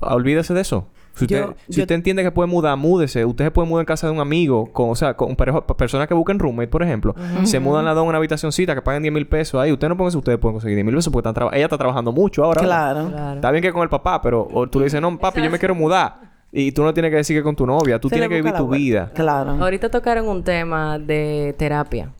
olvídese 0.00 0.54
de 0.54 0.60
eso. 0.62 0.88
Si 1.14 1.24
usted, 1.26 1.40
Yo- 1.42 1.54
si 1.68 1.76
yo- 1.76 1.82
usted 1.84 1.94
entiende 1.94 2.22
que 2.24 2.30
puede 2.32 2.48
mudar, 2.48 2.76
múdese. 2.76 3.24
Usted 3.24 3.44
se 3.44 3.50
puede 3.50 3.68
mudar 3.68 3.82
en 3.82 3.86
casa 3.86 4.08
de 4.08 4.12
un 4.12 4.20
amigo, 4.20 4.72
con, 4.72 4.90
o 4.90 4.94
sea, 4.96 5.14
con 5.14 5.36
personas 5.36 6.08
que 6.08 6.14
busquen 6.14 6.38
roommate, 6.38 6.68
por 6.68 6.82
ejemplo. 6.82 7.14
Se 7.44 7.60
mudan 7.60 7.84
las 7.84 7.94
dos 7.94 8.02
en 8.02 8.08
una 8.08 8.18
habitacioncita 8.18 8.74
que 8.74 8.82
paguen 8.82 9.02
10 9.02 9.12
mil 9.14 9.26
pesos 9.26 9.60
ahí. 9.60 9.70
Usted 9.72 9.88
no 9.88 9.96
póngase, 9.96 10.18
ustedes 10.18 10.38
pueden 10.38 10.54
conseguir 10.54 10.76
10 10.76 10.84
mil 10.84 10.94
pesos 10.94 11.12
porque 11.12 11.28
están 11.28 11.48
ella 11.54 11.64
está 11.64 11.78
trabajando 11.78 12.10
mucho 12.12 12.44
ahora. 12.44 12.60
Claro. 12.62 13.08
Claro. 13.10 13.34
Está 13.36 13.50
bien 13.50 13.62
que 13.62 13.72
con 13.72 13.82
el 13.82 13.88
papá, 13.88 14.20
pero 14.20 14.48
o 14.52 14.66
tú 14.66 14.80
le 14.80 14.86
dices, 14.86 15.00
no, 15.00 15.16
papi, 15.18 15.40
yo 15.42 15.50
me 15.50 15.58
quiero 15.58 15.74
mudar. 15.74 16.34
Y 16.56 16.70
tú 16.72 16.82
no 16.84 16.94
tienes 16.94 17.10
que 17.10 17.16
decir 17.16 17.36
que 17.36 17.42
con 17.42 17.56
tu 17.56 17.66
novia. 17.66 17.98
Tú 18.00 18.08
Se 18.08 18.14
tienes 18.14 18.28
que 18.28 18.36
vivir 18.36 18.52
tu 18.54 18.68
vida. 18.68 19.10
Claro. 19.14 19.52
Ahorita 19.52 19.88
tocaron 19.90 20.28
un 20.28 20.42
tema 20.44 20.98
de 20.98 21.54
terapia. 21.58 22.10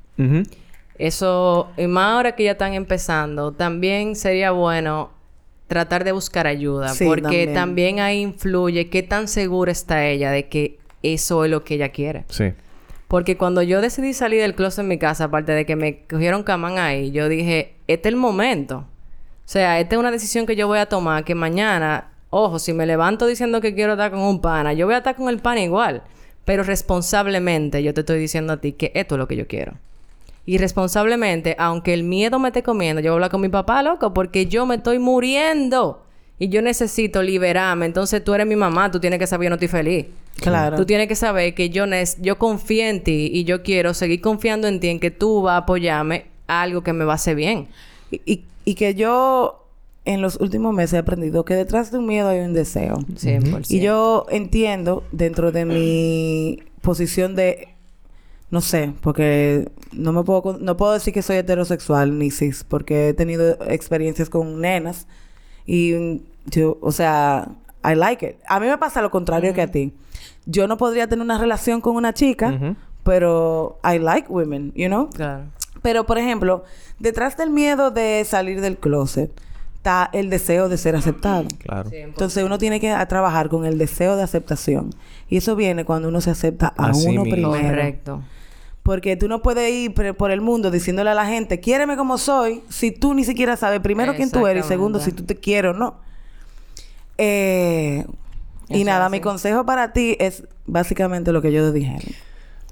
Eso, 0.99 1.69
y 1.77 1.87
más 1.89 2.13
ahora 2.15 2.33
que 2.37 2.45
ya 2.45 2.53
están 2.53 2.73
empezando, 2.75 3.51
también 3.53 4.15
sería 4.15 4.53
bueno 4.53 5.11
tratar 5.67 6.05
de 6.05 6.13
buscar 6.13 6.47
ayuda. 6.47 6.91
Sí, 6.91 7.05
porque 7.05 7.23
también. 7.23 7.55
también. 7.55 8.01
ahí 8.01 8.21
influye 8.21 8.89
qué 8.91 9.03
tan 9.03 9.29
segura 9.29 9.73
está 9.73 10.07
ella 10.07 10.31
de 10.31 10.49
que 10.49 10.79
eso 11.03 11.45
es 11.45 11.51
lo 11.51 11.65
que 11.65 11.75
ella 11.75 11.91
quiere. 11.91 12.25
Sí. 12.29 12.53
Porque 13.09 13.37
cuando 13.37 13.63
yo 13.63 13.81
decidí 13.81 14.13
salir 14.15 14.41
del 14.41 14.55
closet 14.55 14.81
en 14.81 14.89
mi 14.89 14.99
casa, 14.99 15.25
aparte 15.25 15.53
de 15.53 15.67
que 15.67 15.77
me 15.77 16.05
cogieron 16.07 16.43
camán 16.43 16.79
ahí, 16.79 17.11
yo 17.13 17.29
dije, 17.29 17.75
este 17.87 18.09
es 18.09 18.15
el 18.15 18.17
momento. 18.19 18.79
O 18.79 19.49
sea, 19.49 19.79
esta 19.79 19.95
es 19.95 19.99
una 20.01 20.11
decisión 20.11 20.47
que 20.47 20.57
yo 20.57 20.67
voy 20.67 20.79
a 20.79 20.87
tomar 20.87 21.23
que 21.25 21.35
mañana, 21.35 22.13
ojo, 22.31 22.59
si 22.59 22.73
me 22.73 22.87
levanto 22.87 23.27
diciendo 23.27 23.61
que 23.61 23.75
quiero 23.75 23.93
estar 23.93 24.11
con 24.11 24.21
un 24.21 24.41
pana, 24.41 24.73
yo 24.73 24.87
voy 24.87 24.95
a 24.95 24.99
estar 24.99 25.15
con 25.17 25.29
el 25.29 25.39
pana 25.39 25.61
igual. 25.61 26.03
Pero 26.45 26.63
responsablemente 26.63 27.83
yo 27.83 27.95
te 27.95 28.01
estoy 28.01 28.19
diciendo 28.19 28.55
a 28.55 28.57
ti 28.61 28.73
que 28.73 28.91
esto 28.95 29.15
es 29.15 29.19
lo 29.19 29.29
que 29.29 29.37
yo 29.37 29.47
quiero. 29.47 29.75
Y 30.47 30.59
responsablemente, 30.59 31.57
aunque 31.59 31.95
el 31.95 32.03
miedo 32.05 32.39
me 32.39 32.49
esté 32.49 32.63
comiendo, 32.63 33.01
yo 33.01 33.11
voy 33.11 33.15
a 33.15 33.17
hablar 33.17 33.31
con 33.31 33.41
mi 33.41 33.49
papá, 33.49 33.83
loco, 33.83 34.13
porque 34.13 34.47
yo 34.47 34.67
me 34.67 34.75
estoy 34.77 34.99
muriendo. 34.99 36.03
Y 36.39 36.49
yo 36.49 36.61
necesito 36.63 37.23
liberarme. 37.23 37.87
Entonces 37.87 38.23
tú 38.25 38.35
eres 38.35 38.47
mi 38.47 38.57
mamá, 38.57 38.91
tú 38.91 38.99
tienes 39.01 39.19
que 39.21 39.27
saber 39.27 39.45
que 39.45 39.47
yo 39.47 39.51
no 39.51 39.55
estoy 39.55 39.69
feliz. 39.69 40.07
Claro. 40.37 40.77
Tú 40.77 40.85
tienes 40.85 41.07
que 41.07 41.15
saber 41.15 41.55
que 41.55 41.71
yo, 41.71 41.85
yo 42.21 42.39
confío 42.39 42.85
en 42.87 43.03
ti 43.05 43.31
y 43.33 43.45
yo 43.45 43.63
quiero 43.63 43.95
seguir 43.95 44.21
confiando 44.21 44.67
en 44.67 44.81
ti, 44.81 44.89
en 44.89 44.99
que 45.01 45.11
tú 45.13 45.43
vas 45.43 45.55
a 45.55 45.57
apoyarme 45.59 46.27
a 46.49 46.63
algo 46.63 46.83
que 46.83 46.93
me 46.93 47.05
va 47.05 47.13
a 47.13 47.15
hacer 47.17 47.37
bien. 47.37 47.69
Y, 48.11 48.21
y- 48.27 48.45
y 48.67 48.75
que 48.75 48.95
yo 48.95 49.65
en 50.07 50.23
los 50.23 50.41
últimos 50.41 50.75
meses 50.75 50.95
he 50.95 50.99
aprendido 50.99 51.45
que 51.45 51.55
detrás 51.55 51.91
de 51.93 51.99
un 51.99 52.07
miedo 52.07 52.29
hay 52.31 52.41
un 52.41 52.53
deseo. 52.53 52.97
100%. 53.15 53.71
Y 53.71 53.81
yo 53.81 54.27
entiendo 54.29 55.05
dentro 55.13 55.53
de 55.53 55.65
mi 55.67 56.63
posición 56.83 57.37
de 57.37 57.69
no 58.51 58.61
sé, 58.61 58.93
porque 59.01 59.71
no 59.93 60.13
me 60.13 60.23
puedo 60.23 60.59
no 60.61 60.77
puedo 60.77 60.93
decir 60.93 61.13
que 61.13 61.23
soy 61.23 61.37
heterosexual 61.37 62.19
ni 62.19 62.31
cis, 62.31 62.65
porque 62.65 63.09
he 63.09 63.15
tenido 63.15 63.59
experiencias 63.69 64.31
con 64.31 64.61
nenas 64.61 65.07
y 65.67 66.21
yo, 66.47 66.79
o 66.81 66.93
sea, 66.93 67.49
I 67.83 67.95
like 67.95 68.27
it. 68.27 68.37
A 68.47 68.61
mí 68.61 68.67
me 68.67 68.79
pasa 68.79 69.03
lo 69.03 69.11
contrario 69.11 69.53
que 69.55 69.63
a 69.63 69.71
ti. 69.71 69.93
Yo 70.47 70.67
no 70.67 70.77
podría 70.77 71.07
tener 71.07 71.23
una 71.23 71.39
relación 71.39 71.81
con 71.81 71.97
una 71.97 72.13
chica, 72.13 72.77
pero 73.03 73.79
I 73.85 73.99
like 73.99 74.29
women, 74.31 74.73
you 74.75 74.87
know? 74.87 75.09
Claro. 75.11 75.45
Pero, 75.83 76.07
por 76.07 76.17
ejemplo, 76.17 76.65
detrás 76.99 77.37
del 77.37 77.51
miedo 77.51 77.91
de 77.91 78.25
salir 78.25 78.63
del 78.63 78.79
closet 78.79 79.31
está 79.85 80.09
el 80.15 80.31
deseo 80.31 80.71
de 80.71 80.79
ser 80.79 80.97
aceptado. 80.97 81.45
Claro. 81.59 81.91
Entonces 81.93 82.43
uno 82.43 82.57
tiene 82.57 82.81
que 82.81 82.91
a- 82.91 83.07
trabajar 83.07 83.51
con 83.51 83.67
el 83.67 83.77
deseo 83.77 84.17
de 84.17 84.23
aceptación. 84.23 84.89
Y 85.29 85.37
eso 85.37 85.57
viene 85.57 85.85
cuando 85.85 86.09
uno 86.09 86.23
se 86.23 86.31
acepta 86.31 86.73
a 86.79 86.87
Así 86.89 87.09
uno 87.09 87.25
mismo. 87.25 87.31
primero. 87.51 87.69
Correcto. 87.69 88.23
Porque 88.83 89.17
tú 89.17 89.29
no 89.29 89.43
puedes 89.43 89.71
ir 89.71 89.93
por 90.17 90.31
el 90.31 90.41
mundo 90.41 90.71
diciéndole 90.71 91.11
a 91.11 91.15
la 91.15 91.27
gente, 91.27 91.61
quiéreme 91.61 91.97
como 91.99 92.17
soy, 92.17 92.63
si 92.71 92.93
tú 92.93 93.13
ni 93.13 93.25
siquiera 93.25 93.57
sabes, 93.59 93.81
primero, 93.81 94.15
quién 94.15 94.31
tú 94.31 94.47
eres 94.47 94.65
y 94.65 94.69
segundo, 94.69 95.01
si 95.01 95.13
tú 95.13 95.25
te 95.25 95.37
quiero 95.37 95.73
o 95.73 95.75
no. 95.75 95.97
Eh, 97.19 98.07
y 98.71 98.85
nada, 98.85 99.09
mi 99.11 99.21
consejo 99.21 99.65
para 99.67 99.93
ti 99.93 100.17
es 100.19 100.45
básicamente 100.67 101.31
lo 101.33 101.43
que 101.43 101.53
yo 101.53 101.73
dije. 101.73 101.97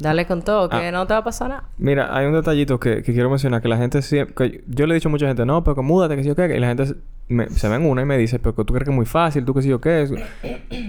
Dale 0.03 0.27
con 0.27 0.43
todo, 0.43 0.69
que 0.69 0.77
Ah. 0.77 0.91
no 0.93 1.07
te 1.07 1.15
va 1.15 1.21
a 1.21 1.25
pasar 1.25 1.49
nada. 1.49 1.65
Mira, 1.79 2.15
hay 2.17 2.27
un 2.27 2.33
detallito 2.33 2.79
que, 2.81 3.03
que 3.03 3.13
quiero 3.13 3.31
mencionar. 3.31 3.63
Que 3.63 3.69
la 3.69 3.77
gente 3.77 4.03
siempre... 4.03 4.35
que 4.35 4.65
yo 4.67 4.87
le 4.87 4.93
he 4.93 4.97
dicho 4.97 5.09
a 5.09 5.11
mucha 5.11 5.27
gente... 5.29 5.47
No, 5.47 5.63
pero 5.63 5.77
que 5.77 5.83
múdate, 5.83 6.17
que 6.17 6.25
sí 6.25 6.31
o 6.31 6.35
qué. 6.35 6.55
Y 6.57 6.61
la 6.61 6.67
gente 6.69 6.87
se, 6.87 6.95
me- 7.29 7.49
se 7.51 7.69
ven 7.69 7.87
una 7.89 8.03
y 8.03 8.05
me 8.05 8.19
dice... 8.19 8.39
Pero 8.39 8.53
tú 8.53 8.65
crees 8.75 8.85
que 8.85 8.91
es 8.91 8.97
muy 8.97 9.07
fácil. 9.07 9.45
Tú 9.45 9.55
que 9.55 9.63
sí 9.63 9.73
o 9.73 9.81
qué. 9.81 10.09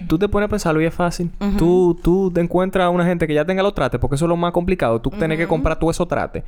tú 0.07 0.18
te 0.18 0.28
pones 0.28 0.47
a 0.47 0.49
pensarlo 0.49 0.82
y 0.82 0.86
es 0.86 0.93
fácil. 0.93 1.30
tú, 1.57 1.97
tú 2.01 2.32
te 2.34 2.41
encuentras 2.41 2.86
a 2.86 2.89
una 2.89 3.05
gente 3.05 3.28
que 3.28 3.34
ya 3.34 3.45
tenga 3.45 3.61
los 3.64 3.74
trates... 3.76 3.99
Porque 3.99 4.16
eso 4.16 4.26
es 4.26 4.30
lo 4.30 4.36
más 4.38 4.51
complicado. 4.51 4.99
Tú 4.99 5.11
tienes 5.11 5.38
que 5.38 5.47
comprar 5.47 5.78
tú 5.80 5.89
esos 5.89 6.07
trates. 6.07 6.43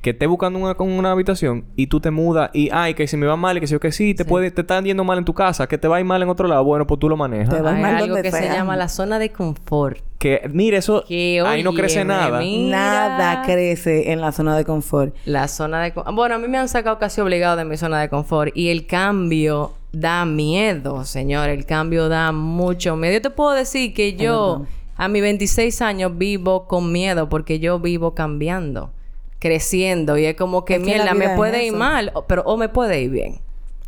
Que 0.00 0.10
esté 0.10 0.26
buscando 0.26 0.58
una, 0.58 0.74
con 0.74 0.90
una 0.90 1.12
habitación... 1.12 1.64
Y 1.76 1.88
tú 1.88 2.00
te 2.00 2.10
mudas... 2.10 2.50
Y... 2.54 2.70
Ay, 2.72 2.94
que 2.94 3.06
si 3.06 3.16
me 3.16 3.26
va 3.26 3.36
mal... 3.36 3.56
Y 3.56 3.60
que 3.60 3.66
sí 3.66 3.74
o 3.74 3.80
que 3.80 3.92
sí... 3.92 4.14
Te 4.14 4.24
puede... 4.24 4.50
Te 4.50 4.62
están 4.62 4.84
yendo 4.84 5.04
mal 5.04 5.18
en 5.18 5.24
tu 5.24 5.34
casa... 5.34 5.66
Que 5.66 5.76
te 5.76 5.88
va 5.88 5.96
a 5.96 6.00
ir 6.00 6.06
mal 6.06 6.22
en 6.22 6.28
otro 6.28 6.48
lado... 6.48 6.64
Bueno, 6.64 6.86
pues 6.86 6.98
tú 6.98 7.08
lo 7.08 7.16
manejas. 7.16 7.54
Te 7.54 7.60
va 7.60 7.74
Hay 7.74 7.82
mal 7.82 7.94
algo 7.96 8.14
donde 8.14 8.22
que 8.22 8.32
se 8.32 8.48
llama 8.48 8.76
la 8.76 8.88
zona 8.88 9.18
de 9.18 9.30
confort. 9.30 9.98
Que... 10.18 10.48
Mire, 10.52 10.78
eso... 10.78 11.04
Que, 11.06 11.42
ahí 11.46 11.62
no 11.62 11.74
crece 11.74 12.04
nada. 12.04 12.38
Mira. 12.38 12.78
Nada 12.78 13.42
crece 13.42 14.12
en 14.12 14.20
la 14.20 14.32
zona 14.32 14.56
de 14.56 14.64
confort. 14.64 15.14
La 15.26 15.48
zona 15.48 15.82
de... 15.82 15.92
Bueno, 16.12 16.36
a 16.36 16.38
mí 16.38 16.48
me 16.48 16.58
han 16.58 16.68
sacado 16.68 16.98
casi 16.98 17.20
obligado 17.20 17.56
de 17.56 17.64
mi 17.66 17.76
zona 17.76 18.00
de 18.00 18.08
confort. 18.08 18.56
Y 18.56 18.70
el 18.70 18.86
cambio 18.86 19.74
da 19.92 20.24
miedo, 20.24 21.04
señor. 21.04 21.50
El 21.50 21.66
cambio 21.66 22.08
da 22.08 22.32
mucho 22.32 22.96
miedo. 22.96 23.14
Yo 23.14 23.22
te 23.22 23.30
puedo 23.30 23.52
decir 23.52 23.92
que 23.92 24.14
yo... 24.14 24.64
A 24.96 25.08
mis 25.08 25.22
26 25.22 25.80
años 25.80 26.18
vivo 26.18 26.66
con 26.66 26.92
miedo 26.92 27.30
porque 27.30 27.58
yo 27.58 27.78
vivo 27.78 28.14
cambiando, 28.14 28.90
creciendo. 29.40 30.16
Y 30.16 30.26
es 30.26 30.36
como 30.36 30.64
que, 30.64 30.74
Es 30.74 30.80
que 30.80 30.86
mierda, 30.86 31.14
me 31.14 31.30
puede 31.30 31.64
ir 31.64 31.72
mal, 31.72 32.12
pero 32.28 32.42
o 32.42 32.56
me 32.56 32.68
puede 32.68 33.00
ir 33.00 33.10
bien. 33.10 33.40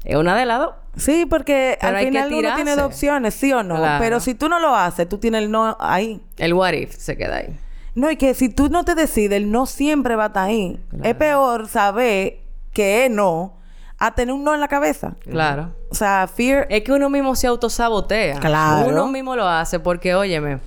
Es 0.03 0.17
una 0.17 0.37
de 0.37 0.47
las 0.47 0.59
dos. 0.59 0.75
Sí, 0.97 1.27
porque 1.27 1.79
Pero 1.81 1.97
al 1.97 2.05
final 2.05 2.35
uno 2.35 2.55
tiene 2.57 2.75
dos 2.75 2.87
opciones, 2.87 3.35
sí 3.35 3.53
o 3.53 3.63
no. 3.63 3.77
Claro. 3.77 4.03
Pero 4.03 4.19
si 4.19 4.35
tú 4.35 4.49
no 4.49 4.59
lo 4.59 4.75
haces, 4.75 5.09
tú 5.09 5.19
tienes 5.19 5.45
el 5.45 5.51
no 5.51 5.77
ahí. 5.79 6.21
El 6.39 6.55
what 6.55 6.73
if 6.73 6.97
se 6.97 7.17
queda 7.17 7.37
ahí. 7.37 7.57
No, 7.95 8.11
y 8.11 8.17
que 8.17 8.35
si 8.35 8.49
tú 8.49 8.69
no 8.69 8.85
te 8.85 8.95
decides, 8.95 9.37
el 9.37 9.51
no 9.51 9.67
siempre 9.67 10.17
va 10.17 10.25
a 10.25 10.27
estar 10.29 10.49
ahí. 10.49 10.81
Es 11.03 11.15
peor 11.15 11.69
saber 11.69 12.39
que 12.73 13.05
es 13.05 13.11
no 13.11 13.55
a 13.99 14.15
tener 14.15 14.35
un 14.35 14.43
no 14.43 14.53
en 14.53 14.61
la 14.61 14.69
cabeza. 14.69 15.15
Claro. 15.21 15.75
O 15.91 15.95
sea, 15.95 16.27
fear... 16.27 16.67
Es 16.71 16.83
que 16.83 16.93
uno 16.93 17.09
mismo 17.09 17.37
se 17.37 17.47
autosabotea. 17.47 18.41
Claro. 18.41 18.89
Uno 18.89 19.07
mismo 19.07 19.37
lo 19.37 19.47
hace 19.47 19.79
porque, 19.79 20.15
óyeme, 20.15 20.59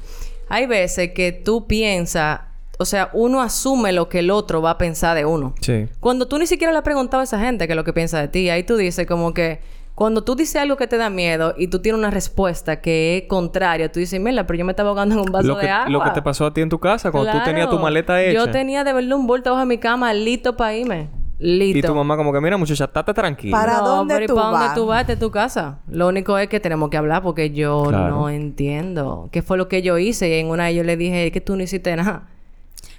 hay 0.48 0.68
veces 0.68 1.12
que 1.14 1.32
tú 1.34 1.68
piensas, 1.68 2.42
o 2.78 2.86
sea, 2.86 3.10
uno 3.14 3.42
asume 3.42 3.92
lo 3.94 4.10
que 4.10 4.20
el 4.20 4.32
otro 4.32 4.62
va 4.62 4.72
a 4.72 4.78
pensar 4.78 5.16
de 5.16 5.26
uno. 5.26 5.54
Sí. 5.62 5.88
Cuando 6.00 6.28
tú 6.28 6.38
ni 6.38 6.48
siquiera 6.48 6.72
le 6.74 6.80
has 6.80 6.84
preguntado 6.84 7.22
a 7.22 7.24
esa 7.24 7.40
gente 7.40 7.68
qué 7.68 7.74
es 7.74 7.78
lo 7.78 7.84
que 7.84 7.94
piensa 7.94 8.20
de 8.20 8.28
ti, 8.28 8.50
ahí 8.50 8.64
tú 8.64 8.76
dices 8.78 9.06
como 9.08 9.34
que 9.34 9.60
cuando 9.96 10.26
tú 10.26 10.36
dices 10.36 10.58
algo 10.62 10.76
que 10.76 10.88
te 10.88 10.98
da 10.98 11.10
miedo 11.10 11.54
y 11.58 11.68
tú 11.68 11.80
tienes 11.80 11.98
una 12.00 12.12
respuesta 12.12 12.82
que 12.82 13.18
es 13.20 13.24
contraria, 13.30 13.90
tú 13.90 14.02
dices, 14.02 14.20
mira, 14.20 14.46
pero 14.46 14.60
yo 14.60 14.66
me 14.66 14.74
estaba 14.74 14.90
ahogando 14.90 15.16
en 15.16 15.22
un 15.22 15.32
vaso 15.32 15.48
Lo 15.48 15.56
que, 15.58 15.68
de 15.68 15.72
agua. 15.72 15.90
lo 15.90 16.04
que 16.04 16.10
te 16.10 16.22
pasó 16.22 16.46
a 16.46 16.54
ti 16.54 16.60
en 16.60 16.68
tu 16.70 16.80
casa 16.80 17.12
cuando 17.12 17.32
tú 17.32 17.38
tenías 17.46 17.68
tu 17.68 17.72
Claro. 17.72 17.84
maleta 17.84 18.22
hecha. 18.22 18.34
Yo 18.34 18.52
tenía 18.52 18.84
de 18.84 18.92
verdad 18.92 19.14
un 19.18 19.26
bulto 19.26 19.54
bajo 19.54 19.66
mi 19.66 19.78
cama 19.78 20.14
listo 20.14 20.58
para 20.58 20.76
irme. 20.76 21.08
Listo. 21.40 21.80
Y 21.80 21.82
tu 21.82 21.94
mamá 21.96 22.16
como 22.18 22.32
que, 22.34 22.40
mira, 22.42 22.58
muchacha, 22.58 22.86
estate 22.86 23.14
tranquila. 23.14 23.58
Para- 23.58 23.78
no, 23.80 23.88
dónde 23.88 24.14
pero 24.16 24.24
¿y 24.26 24.28
tú 24.28 24.36
para 24.36 24.48
dónde 24.48 24.66
vas? 24.68 24.76
tú 24.76 24.86
vas? 24.86 25.02
Esta 25.02 25.14
es 25.14 25.20
tu 25.20 25.32
casa. 25.32 25.80
Lo 25.90 26.08
único 26.08 26.38
es 26.38 26.48
que 26.50 26.60
tenemos 26.62 26.90
que 26.90 26.98
hablar 26.98 27.24
porque 27.24 27.52
yo 27.52 27.84
Claro. 27.88 28.10
no 28.10 28.30
entiendo. 28.30 29.30
¿Qué 29.32 29.42
fue 29.42 29.58
lo 29.58 29.68
que 29.70 29.82
yo 29.82 29.98
hice? 29.98 30.30
Y 30.30 30.34
en 30.40 30.48
una 30.48 30.72
yo 30.72 30.84
le 30.84 30.98
dije 30.98 31.32
que 31.32 31.42
tú 31.42 31.56
no 31.56 31.64
hiciste 31.64 31.96
nada. 31.96 32.24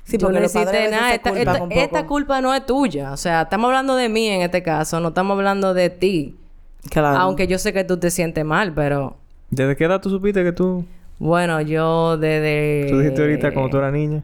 Sí, 0.08 0.18
Tú 0.18 0.26
porque 0.26 0.38
no 0.38 0.46
hiciste 0.46 0.88
nada. 0.90 1.14
Esta, 1.14 1.30
esta- 1.70 2.06
culpa 2.06 2.40
no 2.40 2.54
es 2.54 2.64
tuya. 2.64 3.12
O 3.12 3.16
sea, 3.16 3.42
estamos 3.42 3.66
hablando 3.66 3.96
de 3.96 4.08
mí 4.08 4.28
en 4.28 4.42
este 4.42 4.62
caso. 4.62 5.00
No 5.00 5.08
estamos 5.08 5.36
hablando 5.36 5.74
de 5.74 5.90
ti. 5.90 6.36
Claro. 6.90 7.18
Aunque 7.18 7.48
yo 7.48 7.58
sé 7.58 7.72
que 7.72 7.82
tú 7.82 7.98
te 7.98 8.10
sientes 8.12 8.44
mal, 8.44 8.72
pero... 8.72 9.16
¿Desde 9.50 9.74
qué 9.74 9.84
edad 9.84 10.00
tú 10.00 10.08
supiste 10.10 10.44
que 10.44 10.52
tú... 10.52 10.84
Bueno, 11.18 11.60
yo 11.60 12.16
desde... 12.18 12.86
Tú 12.88 12.98
dijiste 13.00 13.20
ahorita 13.22 13.52
cuando 13.52 13.70
tú 13.70 13.78
eras 13.78 13.92
niña? 13.92 14.22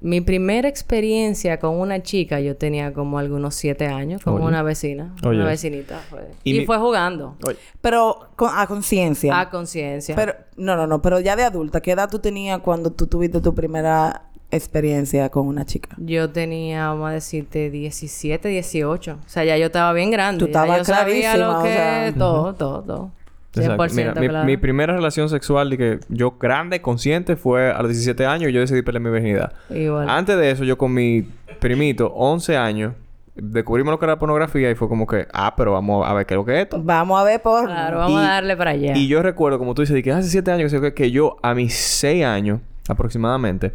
Mi 0.00 0.20
primera 0.20 0.68
experiencia 0.68 1.58
con 1.60 1.78
una 1.78 2.02
chica, 2.02 2.40
yo 2.40 2.56
tenía 2.56 2.92
como 2.92 3.18
algunos 3.18 3.54
siete 3.56 3.86
años, 3.86 4.22
con 4.22 4.34
Oye. 4.34 4.44
una 4.46 4.62
vecina, 4.62 5.12
Oye. 5.24 5.36
una 5.38 5.46
vecinita. 5.46 5.98
Fue. 6.10 6.20
Y 6.44 6.54
Y, 6.56 6.58
mi- 6.60 6.66
fue 6.66 6.78
jugando 6.78 7.36
Oye. 7.46 7.56
Pero 7.80 8.28
con- 8.36 8.50
a 8.52 8.66
conciencia. 8.68 9.38
a 9.38 9.50
conciencia. 9.50 10.14
Pero, 10.16 10.34
no, 10.56 10.76
no, 10.76 10.86
no, 10.86 11.02
pero 11.02 11.18
ya 11.20 11.34
de 11.36 11.42
adulta, 11.44 11.80
¿qué 11.80 11.92
edad 11.92 12.08
tú 12.10 12.18
tenías 12.20 12.60
cuando 12.60 12.90
tú 12.92 13.06
tuviste 13.08 13.40
tu 13.40 13.54
primera 13.54 14.22
experiencia 14.50 15.28
con 15.28 15.46
una 15.46 15.64
chica? 15.64 15.90
Yo 15.98 16.30
tenía, 16.30 16.88
vamos 16.88 17.10
a 17.10 17.12
decirte, 17.12 17.70
17, 17.70 18.48
18. 18.48 19.12
O 19.24 19.28
sea, 19.28 19.44
ya 19.44 19.56
yo 19.56 19.66
estaba 19.66 19.92
bien 19.92 20.10
grande. 20.10 20.38
Tú 20.40 20.46
estabas 20.46 20.78
yo 20.78 20.84
sabía 20.84 21.36
lo 21.36 21.60
o 21.60 21.62
que... 21.62 21.68
sea. 21.72 22.12
Todo, 22.16 22.54
todo, 22.54 22.82
todo. 22.82 23.10
100% 23.54 23.60
Exacto. 23.62 23.94
Mira, 23.94 24.14
mi, 24.20 24.28
claro. 24.28 24.46
mi 24.46 24.56
primera 24.56 24.94
relación 24.94 25.28
sexual 25.28 25.70
de 25.70 25.78
que 25.78 26.00
yo 26.08 26.32
grande, 26.38 26.80
consciente, 26.80 27.34
fue 27.36 27.70
a 27.70 27.78
los 27.82 27.88
17 27.88 28.24
años 28.26 28.50
y 28.50 28.52
yo 28.52 28.60
decidí 28.60 28.82
perder 28.82 29.02
mi 29.02 29.10
virginidad. 29.10 29.52
Igual. 29.70 30.08
Antes 30.08 30.36
de 30.36 30.50
eso, 30.50 30.64
yo 30.64 30.78
con 30.78 30.92
mi 30.94 31.26
primito, 31.58 32.12
11 32.14 32.56
años, 32.56 32.92
descubrimos 33.34 33.90
lo 33.90 33.98
que 33.98 34.04
era 34.04 34.14
la 34.14 34.18
pornografía 34.18 34.70
y 34.70 34.74
fue 34.74 34.88
como 34.88 35.06
que, 35.06 35.26
ah, 35.32 35.54
pero 35.56 35.72
vamos 35.72 36.06
a 36.06 36.12
ver 36.12 36.26
qué 36.26 36.34
es 36.34 36.38
lo 36.38 36.44
que 36.44 36.56
es 36.56 36.62
esto. 36.64 36.80
Vamos 36.82 37.20
a 37.20 37.24
ver 37.24 37.40
por... 37.40 37.64
Claro, 37.64 37.98
vamos 37.98 38.20
Y- 38.20 38.24
a 38.24 38.28
darle 38.28 38.56
para 38.56 38.70
allá. 38.72 38.96
Y 38.96 39.08
yo 39.08 39.22
recuerdo, 39.22 39.58
como 39.58 39.74
tú 39.74 39.82
dices, 39.82 39.94
de 39.94 40.02
que 40.02 40.12
hace 40.12 40.28
7 40.28 40.50
años, 40.52 40.74
que 40.94 41.10
yo 41.10 41.36
a 41.42 41.54
mis 41.54 41.74
6 41.74 42.24
años 42.24 42.60
aproximadamente, 42.88 43.72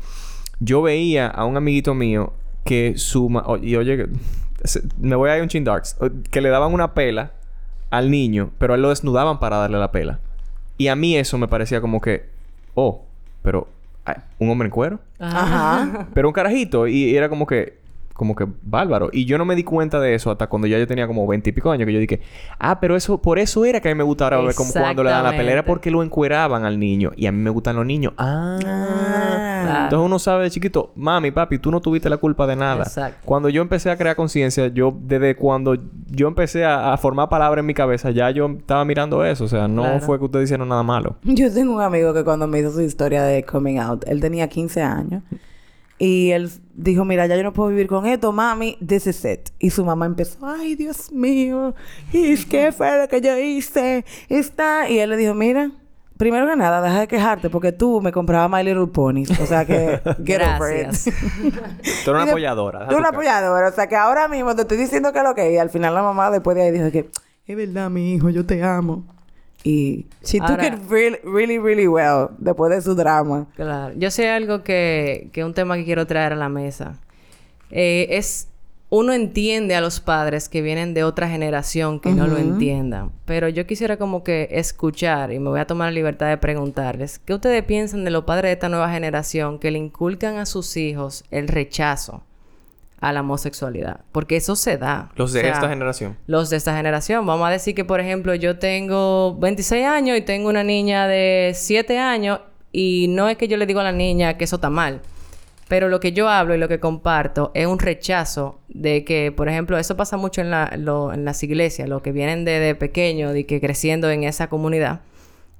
yo 0.60 0.82
veía 0.82 1.28
a 1.28 1.46
un 1.46 1.58
amiguito 1.58 1.94
mío 1.94 2.34
que 2.66 2.94
su... 2.98 3.30
ma- 3.30 3.44
o- 3.46 3.58
y 3.58 3.76
oye, 3.76 4.08
me 5.00 5.16
voy 5.16 5.30
a 5.30 5.38
ir 5.38 5.44
un 5.44 5.50
chin 5.50 5.64
darks. 5.64 5.98
Que 6.32 6.42
le 6.42 6.50
daban 6.50 6.74
una 6.74 6.94
pela 6.94 7.32
al 7.90 8.10
niño, 8.10 8.52
pero 8.58 8.74
a 8.74 8.76
él 8.76 8.82
lo 8.82 8.90
desnudaban 8.90 9.40
para 9.40 9.58
darle 9.58 9.78
la 9.78 9.92
pela. 9.92 10.20
Y 10.78 10.88
a 10.88 10.96
mí 10.96 11.16
eso 11.16 11.38
me 11.38 11.48
parecía 11.48 11.82
como 11.82 12.02
que... 12.02 12.30
Oh, 12.74 13.04
pero... 13.42 13.68
ay, 14.06 14.16
¿Un 14.40 14.50
hombre 14.50 14.68
en 14.68 14.72
cuero? 14.72 15.00
Ajá. 15.20 16.08
Pero 16.14 16.28
un 16.30 16.34
carajito. 16.34 16.88
Y, 16.88 17.06
y 17.12 17.16
era 17.18 17.30
como 17.30 17.46
que... 17.46 17.78
Como 18.14 18.36
que 18.36 18.48
bárbaro. 18.62 19.10
Y 19.12 19.26
yo 19.26 19.38
no 19.40 19.46
me 19.46 19.56
di 19.56 19.64
cuenta 19.64 20.00
de 20.00 20.14
eso 20.14 20.30
hasta 20.30 20.48
cuando 20.48 20.68
ya 20.68 20.78
yo 20.78 20.86
tenía 20.88 21.08
como 21.08 21.26
veintipico 21.26 21.72
años. 21.72 21.88
Que 21.88 21.94
yo 21.94 22.00
dije... 22.00 22.22
Ah, 22.60 22.80
pero 22.80 22.96
eso... 22.96 23.20
Por 23.20 23.40
eso 23.40 23.66
era 23.66 23.80
que 23.82 23.90
a 23.90 23.92
mí 23.94 23.98
me 23.98 24.04
gustaba 24.04 24.40
ver 24.42 24.54
como 24.54 24.72
cuando 24.72 25.04
le 25.04 25.10
dan 25.10 25.24
la 25.24 25.32
pelea. 25.32 25.54
Era 25.54 25.66
porque 25.66 25.90
lo 25.90 26.04
encueraban 26.04 26.64
al 26.64 26.80
niño. 26.80 27.12
Y 27.16 27.26
a 27.26 27.32
mí 27.32 27.40
me 27.40 27.50
gustan 27.50 27.76
los 27.76 27.86
niños. 27.86 28.14
Ah. 28.18 28.60
Ah. 28.66 29.80
Entonces 29.86 30.06
uno 30.06 30.20
sabe 30.20 30.44
de 30.44 30.52
chiquito... 30.52 30.92
Mami, 30.96 31.32
papi, 31.32 31.58
tú 31.58 31.72
no 31.72 31.82
tuviste 31.82 32.10
la 32.10 32.18
culpa 32.18 32.46
de 32.46 32.56
nada. 32.56 32.84
Exacto. 32.84 33.20
Cuando 33.26 33.50
yo 33.50 33.62
empecé 33.62 33.90
a 33.90 33.98
crear 33.98 34.16
conciencia... 34.16 34.68
Yo... 34.68 34.96
Desde 35.02 35.36
cuando 35.36 35.76
yo 36.08 36.28
empecé 36.28 36.66
a, 36.66 36.94
a 36.94 36.98
formar 36.98 37.30
palabras 37.30 37.62
en 37.62 37.66
mi 37.66 37.74
cabeza... 37.74 38.12
Ya 38.12 38.30
yo 38.30 38.46
estaba 38.48 38.86
mirando 38.86 39.26
eso. 39.26 39.46
O 39.46 39.48
sea, 39.48 39.68
no 39.68 39.82
Claro. 39.84 40.00
fue 40.02 40.20
que 40.20 40.26
ustedes 40.26 40.46
hicieron 40.46 40.70
nada 40.70 40.84
malo. 40.84 41.16
Yo 41.24 41.52
tengo 41.52 41.74
un 41.76 41.82
amigo 41.82 42.14
que 42.14 42.24
cuando 42.24 42.48
me 42.48 42.60
hizo 42.60 42.72
su 42.72 42.82
historia 42.82 43.24
de 43.24 43.44
coming 43.44 43.78
out, 43.80 44.04
él 44.08 44.22
tenía 44.22 44.48
15 44.48 44.82
años. 44.84 45.24
Y 46.00 46.32
él 46.32 46.52
dijo, 46.74 47.06
mira, 47.06 47.28
ya 47.28 47.36
yo 47.36 47.44
no 47.44 47.54
puedo 47.54 47.70
vivir 47.70 47.88
con 47.88 48.06
esto, 48.06 48.32
mami, 48.32 48.78
this 48.86 49.08
is 49.08 49.24
it. 49.26 49.50
Y 49.60 49.70
su 49.70 49.86
mamá 49.86 50.06
empezó, 50.06 50.46
ay, 50.46 50.76
Dios 50.76 51.12
mío, 51.12 51.76
¿y 52.12 52.36
qué 52.46 52.72
fue 52.72 53.00
lo 53.00 53.08
que 53.08 53.22
yo 53.22 53.38
hice? 53.38 54.04
Está... 54.28 54.90
Y 54.90 55.00
él 55.00 55.12
le 55.12 55.18
dijo, 55.18 55.34
mira, 55.34 55.72
primero 56.18 56.48
que 56.48 56.56
nada, 56.56 56.82
deja 56.82 57.02
de 57.02 57.08
quejarte 57.08 57.50
porque 57.50 57.72
tú 57.72 58.02
me 58.02 58.12
comprabas 58.12 58.50
My 58.50 58.64
Little 58.64 58.88
Ponies. 58.88 59.40
O 59.40 59.46
sea 59.46 59.66
que, 59.66 60.02
get 60.26 60.42
over 60.42 60.78
it. 60.78 60.84
Gracias. 60.86 61.16
Tú 62.06 62.12
eres 62.12 62.24
una 62.24 62.24
apoyadora. 62.24 62.88
Tú 62.88 62.94
tu 62.94 62.98
una 62.98 63.10
apoyadora. 63.10 63.70
O 63.70 63.72
sea 63.72 63.88
que 63.88 63.96
ahora 63.96 64.28
mismo 64.28 64.56
te 64.56 64.62
estoy 64.62 64.78
diciendo 64.78 65.12
que 65.14 65.22
lo 65.22 65.36
que 65.36 65.48
es. 65.48 65.54
Y 65.54 65.58
al 65.58 65.70
final 65.70 65.94
la 65.94 66.02
mamá 66.02 66.32
después 66.32 66.56
de 66.56 66.64
ahí 66.64 66.72
dijo 66.72 66.92
que... 66.92 67.10
Es 67.46 67.58
verdad, 67.58 67.90
mi 67.90 68.14
hijo. 68.14 68.30
Yo 68.30 68.46
te 68.46 68.64
amo. 68.64 69.06
Y... 69.64 70.06
She 70.24 70.40
took 70.40 70.50
Ahora- 70.50 70.68
it 70.68 70.74
really, 70.90 71.18
really, 71.24 71.58
really 71.58 71.88
well. 71.88 72.30
Después 72.38 72.72
de 72.72 72.82
su 72.82 72.96
drama. 72.96 73.48
Claro. 73.56 73.94
Yo 73.98 74.12
sé 74.12 74.30
algo 74.30 74.64
que, 74.64 75.30
que 75.32 75.44
un 75.44 75.54
tema 75.54 75.78
que 75.78 75.86
quiero 75.86 76.06
traer 76.06 76.34
a 76.34 76.36
la 76.36 76.50
mesa. 76.50 77.00
Eh, 77.72 78.08
es 78.12 78.50
uno 78.96 79.12
entiende 79.12 79.74
a 79.74 79.82
los 79.82 80.00
padres 80.00 80.50
que 80.50 80.62
vienen 80.62 80.94
de 80.94 81.04
otra 81.04 81.28
generación 81.28 82.00
que 82.00 82.12
no 82.12 82.28
lo 82.28 82.38
entiendan. 82.38 83.12
Pero 83.26 83.50
yo 83.50 83.66
quisiera 83.66 83.98
como 83.98 84.24
que 84.24 84.50
escuchar 84.52 85.32
y 85.34 85.40
me 85.40 85.50
voy 85.50 85.60
a 85.60 85.66
tomar 85.66 85.88
la 85.88 85.96
libertad 85.96 86.30
de 86.30 86.38
preguntarles, 86.38 87.18
¿qué 87.18 87.34
ustedes 87.34 87.64
piensan 87.64 88.04
de 88.04 88.12
los 88.12 88.26
padres 88.26 88.50
de 88.50 88.54
esta 88.54 88.70
nueva 88.70 88.92
generación 88.92 89.58
que 89.58 89.72
le 89.72 89.80
inculcan 89.80 90.38
a 90.38 90.46
sus 90.46 90.78
hijos 90.78 91.24
el 91.32 91.48
rechazo 91.48 92.22
a 93.04 93.14
la 93.14 93.22
homosexualidad? 93.22 94.02
Porque 94.12 94.36
eso 94.38 94.56
se 94.56 94.78
da. 94.78 95.12
Los 95.16 95.34
de 95.34 95.40
O 95.40 95.44
sea, 95.44 95.54
esta 95.54 95.70
generación. 95.70 96.18
los 96.28 96.50
de 96.50 96.58
esta 96.58 96.76
generación. 96.76 97.26
Vamos 97.26 97.48
a 97.48 97.52
decir 97.52 97.76
que, 97.76 97.86
por 97.86 98.00
ejemplo, 98.00 98.34
yo 98.36 98.58
tengo 98.60 99.36
26 99.40 99.86
años 99.86 100.18
y 100.18 100.22
tengo 100.22 100.50
una 100.50 100.64
niña 100.64 101.08
de 101.08 101.52
7 101.56 101.98
años 102.00 102.40
y 102.72 103.08
no 103.10 103.30
es 103.30 103.38
que 103.38 103.48
yo 103.48 103.58
le 103.58 103.66
digo 103.66 103.80
a 103.80 103.84
la 103.84 103.92
niña 103.92 104.38
que 104.38 104.46
eso 104.46 104.56
está 104.56 104.70
mal. 104.70 105.02
Pero 105.68 105.88
lo 105.90 106.00
que 106.00 106.12
yo 106.12 106.30
hablo 106.30 106.54
y 106.54 106.58
lo 106.58 106.68
que 106.68 106.80
comparto 106.80 107.52
es 107.54 107.66
un 107.66 107.80
rechazo 107.80 108.60
de 108.68 109.04
que, 109.06 109.32
por 109.32 109.48
ejemplo, 109.50 109.78
eso 109.78 109.96
pasa 109.96 110.18
mucho 110.18 110.42
en, 110.42 110.52
la, 110.52 110.74
lo- 110.78 111.14
en 111.14 111.24
las 111.26 111.42
iglesias, 111.42 111.88
los 111.90 112.02
que 112.02 112.12
vienen 112.12 112.46
de, 112.46 112.60
de 112.60 112.76
pequeño 112.76 113.36
y 113.36 113.46
que 113.46 113.60
creciendo 113.62 114.10
en 114.12 114.24
esa 114.24 114.48
comunidad, 114.48 115.00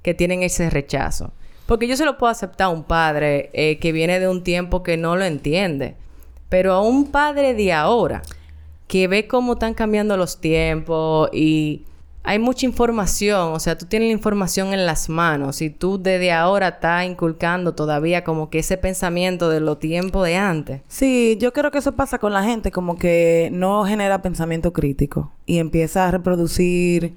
que 0.02 0.12
tienen 0.14 0.42
ese 0.42 0.68
rechazo. 0.70 1.32
Porque 1.66 1.88
yo 1.88 1.96
se 1.96 2.04
lo 2.04 2.18
puedo 2.18 2.30
aceptar 2.30 2.66
a 2.66 2.68
un 2.68 2.84
padre 2.84 3.48
eh, 3.54 3.78
que 3.78 3.90
viene 3.92 4.20
de 4.20 4.28
un 4.28 4.44
tiempo 4.44 4.82
que 4.82 4.98
no 4.98 5.16
lo 5.16 5.24
entiende. 5.24 5.96
Pero 6.48 6.72
a 6.72 6.80
un 6.80 7.06
padre 7.10 7.54
de 7.54 7.72
ahora, 7.72 8.22
que 8.86 9.08
ve 9.08 9.26
cómo 9.26 9.54
están 9.54 9.74
cambiando 9.74 10.16
los 10.16 10.40
tiempos 10.40 11.30
y 11.32 11.84
hay 12.26 12.38
mucha 12.38 12.64
información, 12.64 13.52
o 13.52 13.60
sea, 13.60 13.76
tú 13.76 13.84
tienes 13.84 14.08
la 14.08 14.14
información 14.14 14.72
en 14.72 14.86
las 14.86 15.10
manos 15.10 15.60
y 15.60 15.68
tú 15.68 16.02
desde 16.02 16.32
ahora 16.32 16.68
estás 16.68 17.04
inculcando 17.04 17.74
todavía 17.74 18.24
como 18.24 18.48
que 18.48 18.60
ese 18.60 18.78
pensamiento 18.78 19.50
de 19.50 19.60
los 19.60 19.78
tiempos 19.78 20.26
de 20.26 20.36
antes. 20.36 20.80
Sí, 20.88 21.36
yo 21.38 21.52
creo 21.52 21.70
que 21.70 21.78
eso 21.78 21.92
pasa 21.92 22.18
con 22.18 22.32
la 22.32 22.42
gente. 22.42 22.72
Como 22.72 22.96
que 22.96 23.50
no 23.52 23.84
genera 23.84 24.22
pensamiento 24.22 24.72
crítico. 24.72 25.32
Y 25.44 25.58
empieza 25.58 26.08
a 26.08 26.10
reproducir 26.10 27.14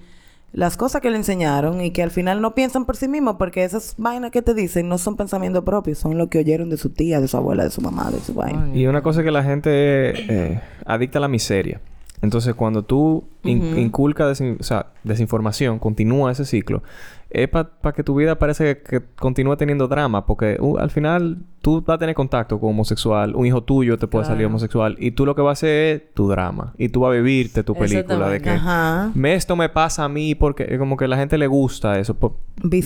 las 0.57 0.75
cosas 0.75 1.01
que 1.01 1.11
le 1.11 1.17
enseñaron. 1.17 1.81
Y 1.81 1.91
que 1.91 2.01
al 2.01 2.09
final 2.09 2.41
no 2.41 2.55
piensan 2.55 2.85
por 2.85 2.97
sí 2.97 3.07
mismos. 3.07 3.35
Porque 3.37 3.63
esas 3.63 3.93
vainas 3.97 4.31
que 4.31 4.41
te 4.41 4.55
dicen 4.55 4.89
no 4.89 4.97
son 4.97 5.15
pensamientos 5.15 5.63
propios. 5.63 5.99
Son 5.99 6.17
lo 6.17 6.29
que 6.29 6.39
oyeron 6.39 6.69
de 6.71 6.77
su 6.77 6.89
tía, 6.89 7.21
de 7.21 7.27
su 7.27 7.37
abuela, 7.37 7.63
de 7.63 7.69
su 7.69 7.79
mamá, 7.81 8.09
de 8.09 8.19
su 8.19 8.33
vaina. 8.33 8.67
Y 8.73 8.87
una 8.87 9.03
cosa 9.03 9.23
que 9.23 9.29
la 9.29 9.43
gente 9.43 9.71
eh, 9.71 10.61
adicta 10.85 11.19
a 11.19 11.21
la 11.21 11.27
miseria. 11.27 11.79
Entonces, 12.21 12.55
cuando 12.55 12.83
tú 12.83 13.25
in- 13.43 13.77
inculcas 13.77 14.39
desin- 14.39 14.57
o 14.59 14.63
sea, 14.63 14.87
desinformación, 15.03 15.77
continúa 15.77 16.31
ese 16.31 16.45
ciclo, 16.45 16.81
es 17.29 17.47
para 17.47 17.69
que 17.93 18.03
tu 18.03 18.15
vida 18.15 18.39
parece 18.39 18.77
que, 18.77 18.83
que 18.99 19.05
continúe 19.19 19.55
teniendo 19.57 19.87
drama, 19.87 20.25
porque 20.25 20.57
uh, 20.59 20.77
al 20.77 20.89
final 20.89 21.39
tú 21.61 21.83
vas 21.85 21.95
a 21.95 21.97
tener 21.99 22.15
contacto 22.15 22.59
con 22.59 22.69
homosexual, 22.71 23.35
un 23.35 23.45
hijo 23.45 23.61
tuyo 23.61 23.99
te 23.99 24.07
puede 24.07 24.25
salir 24.25 24.47
homosexual, 24.47 24.95
y 24.97 25.11
tú 25.11 25.25
lo 25.27 25.35
que 25.35 25.41
vas 25.43 25.49
a 25.49 25.59
hacer 25.59 25.95
es 25.95 26.13
tu 26.15 26.27
drama, 26.27 26.73
y 26.77 26.89
tú 26.89 27.01
vas 27.01 27.09
a 27.09 27.13
vivirte 27.15 27.63
tu 27.63 27.75
película 27.75 28.29
de 28.29 28.41
que 28.41 28.49
Ajá. 28.49 29.11
me 29.13 29.35
esto 29.35 29.55
me 29.55 29.69
pasa 29.69 30.05
a 30.05 30.09
mí 30.09 30.33
porque 30.33 30.77
como 30.79 30.97
que 30.97 31.05
a 31.05 31.09
la 31.09 31.17
gente 31.17 31.37
le 31.37 31.45
gusta 31.45 31.99
eso. 31.99 32.15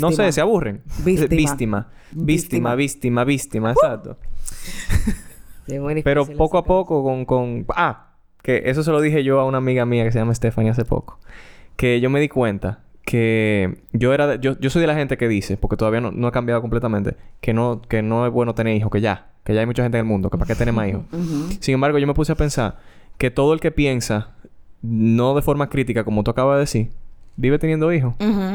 No 0.01 0.11
sé, 0.11 0.29
se 0.34 0.41
aburren. 0.41 0.82
Víctima. 1.05 1.29
Víctima. 1.29 1.88
Víctima, 2.11 2.75
víctima, 2.75 3.23
víctima, 3.23 3.71
exacto. 3.71 4.17
Pero 6.03 6.25
poco 6.25 6.57
a 6.57 6.65
poco 6.65 7.01
con, 7.03 7.23
con... 7.25 7.65
Ah, 7.69 8.07
que 8.43 8.63
eso 8.65 8.83
se 8.83 8.91
lo 8.91 9.01
dije 9.01 9.23
yo 9.23 9.39
a 9.39 9.45
una 9.45 9.57
amiga 9.59 9.85
mía 9.85 10.03
que 10.03 10.11
se 10.11 10.19
llama 10.19 10.33
Stephanie 10.35 10.71
hace 10.71 10.85
poco. 10.85 11.19
Que 11.75 11.99
yo 12.01 12.09
me 12.09 12.19
di 12.19 12.29
cuenta 12.29 12.83
que 13.05 13.79
yo 13.93 14.13
era... 14.13 14.27
de- 14.27 14.39
yo, 14.39 14.57
yo 14.59 14.69
soy 14.69 14.81
de 14.81 14.87
la 14.87 14.95
gente 14.95 15.17
que 15.17 15.27
dice, 15.27 15.57
porque 15.57 15.75
todavía 15.77 16.01
no, 16.01 16.11
no 16.11 16.27
ha 16.27 16.31
cambiado 16.31 16.61
completamente, 16.61 17.15
que 17.41 17.53
no, 17.53 17.81
que 17.81 18.01
no 18.01 18.25
es 18.25 18.31
bueno 18.31 18.53
tener 18.55 18.75
hijos, 18.75 18.91
que 18.91 19.01
ya. 19.01 19.27
Que 19.43 19.53
ya 19.55 19.61
hay 19.61 19.65
mucha 19.65 19.81
gente 19.83 19.97
en 19.97 20.05
el 20.05 20.07
mundo, 20.07 20.29
que 20.29 20.37
para 20.37 20.47
qué 20.47 20.55
tener 20.55 20.73
más 20.73 20.87
hijos. 20.89 21.03
Sin 21.59 21.73
embargo, 21.73 21.97
yo 21.97 22.05
me 22.07 22.13
puse 22.13 22.31
a 22.31 22.35
pensar 22.35 22.77
que 23.17 23.31
todo 23.31 23.53
el 23.53 23.59
que 23.59 23.71
piensa, 23.71 24.35
no 24.81 25.33
de 25.35 25.41
forma 25.41 25.69
crítica, 25.69 26.03
como 26.03 26.23
tú 26.23 26.31
acabas 26.31 26.55
de 26.57 26.59
decir, 26.61 26.89
vive 27.38 27.57
teniendo 27.57 27.91
hijos 27.91 28.13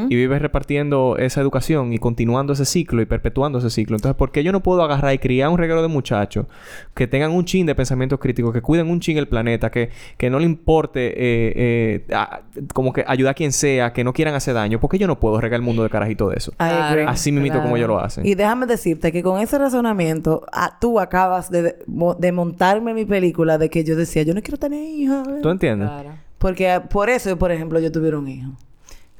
y 0.09 0.15
vive 0.15 0.39
repartiendo 0.39 1.17
esa 1.17 1.41
educación 1.41 1.91
y 1.93 1.97
continuando 1.97 2.53
ese 2.53 2.63
ciclo 2.63 3.01
y 3.01 3.05
perpetuando 3.05 3.57
ese 3.57 3.69
ciclo. 3.69 3.95
Entonces, 3.97 4.15
¿por 4.15 4.31
qué 4.31 4.43
yo 4.43 4.51
no 4.51 4.61
puedo 4.63 4.81
agarrar 4.83 5.13
y 5.13 5.17
criar 5.17 5.49
un 5.49 5.57
reguero 5.57 5.81
de 5.81 5.87
muchachos 5.89 6.45
que 6.93 7.07
tengan 7.07 7.31
un 7.31 7.43
chin 7.43 7.65
de 7.65 7.75
pensamiento 7.75 8.19
crítico, 8.19 8.53
que 8.53 8.61
cuiden 8.61 8.89
un 8.89 8.99
chin 8.99 9.17
el 9.17 9.27
planeta, 9.27 9.71
que, 9.71 9.89
que 10.17 10.29
no 10.29 10.39
le 10.39 10.45
importe 10.45 11.07
eh, 11.07 12.03
eh, 12.09 12.13
a- 12.15 12.41
como 12.73 12.93
que 12.93 13.03
ayudar 13.07 13.31
a 13.31 13.33
quien 13.33 13.51
sea, 13.51 13.91
que 13.91 14.03
no 14.03 14.13
quieran 14.13 14.35
hacer 14.35 14.53
daño? 14.53 14.79
¿Por 14.79 14.89
qué 14.89 14.97
yo 14.97 15.07
no 15.07 15.19
puedo 15.19 15.41
regar 15.41 15.57
el 15.59 15.63
mundo 15.63 15.83
de 15.83 15.89
carajito 15.89 16.29
de 16.29 16.37
eso? 16.37 16.53
Claro. 16.57 17.09
Así 17.09 17.31
mismo 17.31 17.61
como 17.61 17.75
ellos 17.77 17.87
lo 17.89 17.99
hacen. 17.99 18.25
Y 18.25 18.35
déjame 18.35 18.67
decirte 18.67 19.11
que 19.11 19.21
con 19.23 19.41
ese 19.41 19.57
razonamiento, 19.57 20.45
ah, 20.53 20.77
tú 20.79 20.99
acabas 20.99 21.49
de, 21.51 21.75
de 22.19 22.31
montarme 22.31 22.93
mi 22.93 23.05
película 23.05 23.57
de 23.57 23.69
que 23.69 23.83
yo 23.83 23.95
decía, 23.95 24.23
yo 24.23 24.33
no 24.33 24.41
quiero 24.41 24.57
tener 24.57 24.81
hijos. 24.83 25.27
¿Tú 25.41 25.49
entiendes? 25.49 25.89
Claro. 25.89 26.09
Porque 26.37 26.79
por 26.91 27.09
eso, 27.09 27.35
por 27.37 27.51
ejemplo, 27.51 27.79
yo 27.79 27.91
tuviera 27.91 28.17
un 28.19 28.27
hijo. 28.27 28.51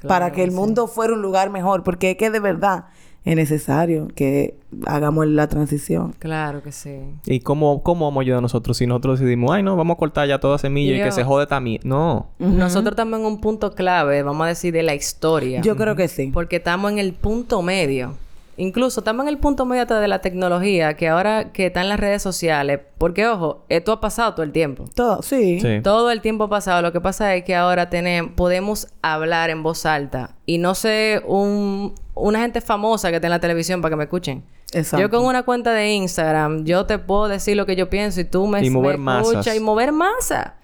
Para 0.06 0.32
que 0.32 0.44
el 0.44 0.50
sí. 0.50 0.56
mundo 0.56 0.86
fuera 0.86 1.12
un 1.14 1.22
lugar 1.22 1.50
mejor. 1.50 1.82
Porque 1.82 2.12
es 2.12 2.16
que 2.16 2.30
de 2.30 2.40
verdad 2.40 2.84
es 3.24 3.36
necesario 3.36 4.08
que 4.14 4.54
hagamos 4.86 5.26
la 5.26 5.48
transición. 5.48 6.14
Claro 6.18 6.62
que 6.62 6.72
sí. 6.72 7.00
¿Y 7.26 7.40
cómo, 7.40 7.82
cómo 7.82 8.06
vamos 8.06 8.20
a 8.20 8.22
ayudar 8.22 8.38
a 8.38 8.42
nosotros 8.42 8.76
si 8.76 8.86
nosotros 8.86 9.18
decidimos, 9.18 9.50
ay, 9.50 9.62
no, 9.62 9.76
vamos 9.76 9.96
a 9.96 9.98
cortar 9.98 10.28
ya 10.28 10.38
toda 10.38 10.56
semilla 10.58 10.94
y 10.94 10.98
Yo- 10.98 11.04
que 11.04 11.12
se 11.12 11.24
jode 11.24 11.46
también? 11.46 11.80
No. 11.84 12.28
Nosotros 12.38 12.94
también 12.96 13.24
un 13.24 13.40
punto 13.40 13.74
clave, 13.74 14.22
vamos 14.22 14.44
a 14.44 14.48
decir, 14.48 14.72
de 14.72 14.82
la 14.82 14.94
historia. 14.94 15.60
Yo 15.60 15.76
creo 15.76 15.94
que 15.96 16.08
sí. 16.08 16.30
Porque 16.32 16.56
estamos 16.56 16.90
en 16.92 16.98
el 16.98 17.12
punto 17.12 17.60
medio. 17.62 18.14
Incluso 18.58 19.00
estamos 19.00 19.22
en 19.22 19.28
el 19.28 19.38
punto 19.38 19.64
medio 19.66 19.86
de 19.86 20.08
la 20.08 20.20
tecnología, 20.20 20.94
que 20.94 21.08
ahora 21.08 21.52
que 21.52 21.66
están 21.66 21.88
las 21.88 22.00
redes 22.00 22.22
sociales, 22.22 22.80
porque 22.98 23.26
ojo, 23.28 23.64
esto 23.68 23.92
ha 23.92 24.00
pasado 24.00 24.34
todo 24.34 24.42
el 24.42 24.50
tiempo. 24.50 24.84
Todo, 24.94 25.22
sí. 25.22 25.60
Sí. 25.60 25.80
Todo 25.80 26.10
el 26.10 26.20
tiempo 26.20 26.44
ha 26.44 26.48
pasado. 26.48 26.82
Lo 26.82 26.92
que 26.92 27.00
pasa 27.00 27.36
es 27.36 27.44
que 27.44 27.54
ahora 27.54 27.88
tenemos, 27.88 28.32
podemos 28.32 28.88
hablar 29.00 29.50
en 29.50 29.62
voz 29.62 29.86
alta 29.86 30.34
y 30.44 30.58
no 30.58 30.74
sé 30.74 31.22
un, 31.24 31.94
una 32.14 32.40
gente 32.40 32.60
famosa 32.60 33.10
que 33.10 33.16
esté 33.16 33.28
en 33.28 33.32
la 33.32 33.40
televisión 33.40 33.80
para 33.80 33.92
que 33.92 33.96
me 33.96 34.04
escuchen. 34.04 34.42
Exacto. 34.72 35.02
Yo 35.02 35.08
con 35.08 35.24
una 35.24 35.44
cuenta 35.44 35.72
de 35.72 35.92
Instagram, 35.92 36.64
yo 36.64 36.84
te 36.84 36.98
puedo 36.98 37.28
decir 37.28 37.56
lo 37.56 37.64
que 37.64 37.76
yo 37.76 37.88
pienso 37.88 38.20
y 38.20 38.24
tú 38.24 38.48
me, 38.48 38.64
Y 38.64 38.70
mover 38.70 38.98
me 38.98 39.20
escuchas 39.20 39.56
y 39.56 39.60
mover 39.60 39.92
masa 39.92 40.54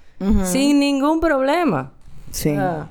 sin 0.45 0.81
ningún 0.81 1.21
problema. 1.21 1.93
Sí. 2.33 2.57
Ah, 2.59 2.89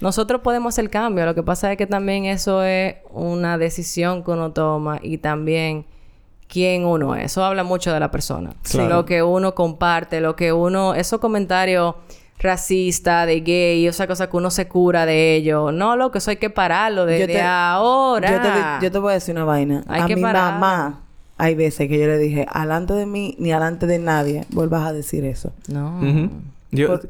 nosotros 0.00 0.40
podemos 0.42 0.74
hacer 0.74 0.90
cambio. 0.90 1.24
Lo 1.24 1.34
que 1.34 1.42
pasa 1.42 1.70
es 1.72 1.78
que 1.78 1.86
también 1.86 2.24
eso 2.26 2.62
es 2.62 2.96
una 3.12 3.58
decisión 3.58 4.22
que 4.24 4.30
uno 4.32 4.52
toma 4.52 4.98
y 5.02 5.18
también 5.18 5.84
quién 6.48 6.84
uno 6.84 7.14
es. 7.16 7.24
Eso 7.32 7.44
habla 7.44 7.64
mucho 7.64 7.92
de 7.92 7.98
la 8.00 8.10
persona. 8.10 8.50
Claro. 8.70 8.88
Lo 8.88 9.04
que 9.04 9.22
uno 9.22 9.54
comparte, 9.54 10.20
lo 10.20 10.36
que 10.36 10.52
uno... 10.52 10.94
Esos 10.94 11.18
comentarios 11.20 11.94
racistas, 12.38 13.26
de 13.26 13.40
gay, 13.40 13.86
esa 13.86 14.06
cosa 14.06 14.28
que 14.28 14.36
uno 14.36 14.50
se 14.50 14.68
cura 14.68 15.06
de 15.06 15.34
ello. 15.36 15.72
No, 15.72 15.96
lo 15.96 16.10
que 16.12 16.18
eso 16.18 16.30
hay 16.30 16.36
que 16.36 16.50
pararlo 16.50 17.06
desde 17.06 17.26
Yo 17.26 17.32
te- 17.32 17.42
ahora. 17.42 18.30
Yo 18.30 18.40
te, 18.80 18.84
yo 18.86 18.92
te 18.92 18.98
voy 18.98 19.10
a 19.12 19.14
decir 19.14 19.34
una 19.34 19.44
vaina. 19.44 19.82
Hay 19.88 20.02
a 20.02 20.06
que 20.06 20.16
mi 20.16 20.22
parar. 20.22 20.52
mamá, 20.54 21.00
hay 21.38 21.54
veces 21.54 21.88
que 21.88 21.98
yo 21.98 22.06
le 22.06 22.18
dije, 22.18 22.46
alante 22.50 22.92
de 22.92 23.06
mí 23.06 23.34
ni 23.38 23.52
alante 23.52 23.86
de 23.86 23.98
nadie, 23.98 24.44
vuelvas 24.50 24.86
a 24.86 24.92
decir 24.92 25.24
eso. 25.24 25.52
No. 25.68 26.00
Yo... 26.70 26.88
Por- 26.88 27.08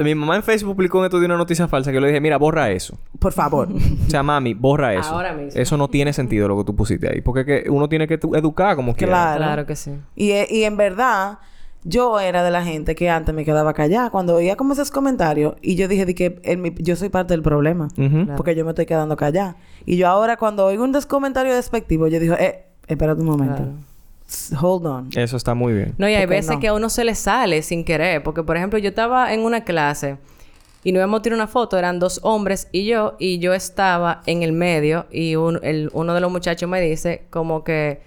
Mi 0.00 0.14
mamá 0.14 0.36
en 0.36 0.42
Facebook 0.42 0.76
publicó 0.76 0.98
en 1.00 1.06
esto 1.06 1.18
de 1.18 1.26
una 1.26 1.36
noticia 1.36 1.66
falsa 1.68 1.90
que 1.90 1.96
yo 1.96 2.00
le 2.00 2.08
dije, 2.08 2.20
mira, 2.20 2.36
borra 2.38 2.70
eso. 2.70 2.98
Por 3.18 3.32
favor. 3.32 3.68
O 4.06 4.10
sea, 4.10 4.22
mami, 4.22 4.54
borra 4.54 4.94
eso. 4.94 5.10
Ahora 5.10 5.32
mismo. 5.32 5.60
Eso 5.60 5.76
no 5.76 5.88
tiene 5.88 6.12
sentido 6.12 6.48
lo 6.48 6.56
que 6.58 6.64
tú 6.64 6.76
pusiste 6.76 7.08
ahí. 7.12 7.20
Porque 7.20 7.44
que 7.44 7.70
uno 7.70 7.88
tiene 7.88 8.06
que 8.06 8.14
educar 8.14 8.76
como 8.76 8.94
quiera. 8.94 9.12
Claro. 9.12 9.38
Claro 9.38 9.66
que 9.66 9.76
sí. 9.76 9.92
y, 10.14 10.30
e- 10.30 10.46
y 10.50 10.64
en 10.64 10.76
verdad, 10.76 11.38
yo 11.84 12.20
era 12.20 12.42
de 12.42 12.50
la 12.50 12.64
gente 12.64 12.94
que 12.94 13.08
antes 13.10 13.34
me 13.34 13.44
quedaba 13.44 13.72
callada 13.74 14.10
cuando 14.10 14.34
oía 14.36 14.56
como 14.56 14.72
esos 14.72 14.90
comentarios 14.90 15.54
y 15.62 15.74
yo 15.76 15.88
dije 15.88 16.06
de 16.06 16.14
que 16.14 16.40
en 16.44 16.60
mi- 16.62 16.74
yo 16.78 16.96
soy 16.96 17.08
parte 17.08 17.34
del 17.34 17.42
problema. 17.42 17.88
Ujú. 17.96 18.34
Porque 18.36 18.54
yo 18.54 18.64
me 18.64 18.70
estoy 18.72 18.86
quedando 18.86 19.16
callada. 19.16 19.56
Y 19.86 19.96
yo 19.96 20.08
ahora 20.08 20.36
cuando 20.36 20.64
oigo 20.66 20.84
un 20.84 20.92
des- 20.92 21.06
comentario 21.06 21.54
despectivo, 21.54 22.06
yo 22.08 22.20
digo, 22.20 22.34
eh, 22.34 22.64
espérate 22.86 23.20
un 23.20 23.26
momento. 23.26 23.56
Claro. 23.56 23.72
Hold 24.60 24.86
on. 24.86 25.10
Eso 25.16 25.36
está 25.36 25.54
muy 25.54 25.72
bien. 25.72 25.94
No, 25.98 26.08
y 26.08 26.14
hay 26.14 26.26
veces 26.26 26.52
no. 26.56 26.60
que 26.60 26.68
a 26.68 26.74
uno 26.74 26.90
se 26.90 27.04
le 27.04 27.14
sale 27.14 27.62
sin 27.62 27.84
querer. 27.84 28.22
Porque, 28.22 28.42
por 28.42 28.56
ejemplo, 28.56 28.78
yo 28.78 28.90
estaba 28.90 29.32
en 29.32 29.40
una 29.40 29.64
clase 29.64 30.18
y 30.84 30.92
nos 30.92 31.00
íbamos 31.00 31.20
a 31.20 31.22
tirar 31.22 31.36
una 31.36 31.46
foto. 31.46 31.78
Eran 31.78 31.98
dos 31.98 32.20
hombres 32.22 32.68
y 32.72 32.84
yo. 32.86 33.16
Y 33.18 33.38
yo 33.38 33.54
estaba 33.54 34.22
en 34.26 34.42
el 34.42 34.52
medio. 34.52 35.06
Y 35.10 35.36
un- 35.36 35.60
el- 35.62 35.90
uno 35.94 36.14
de 36.14 36.20
los 36.20 36.30
muchachos 36.30 36.68
me 36.68 36.80
dice 36.80 37.22
como 37.30 37.64
que... 37.64 38.00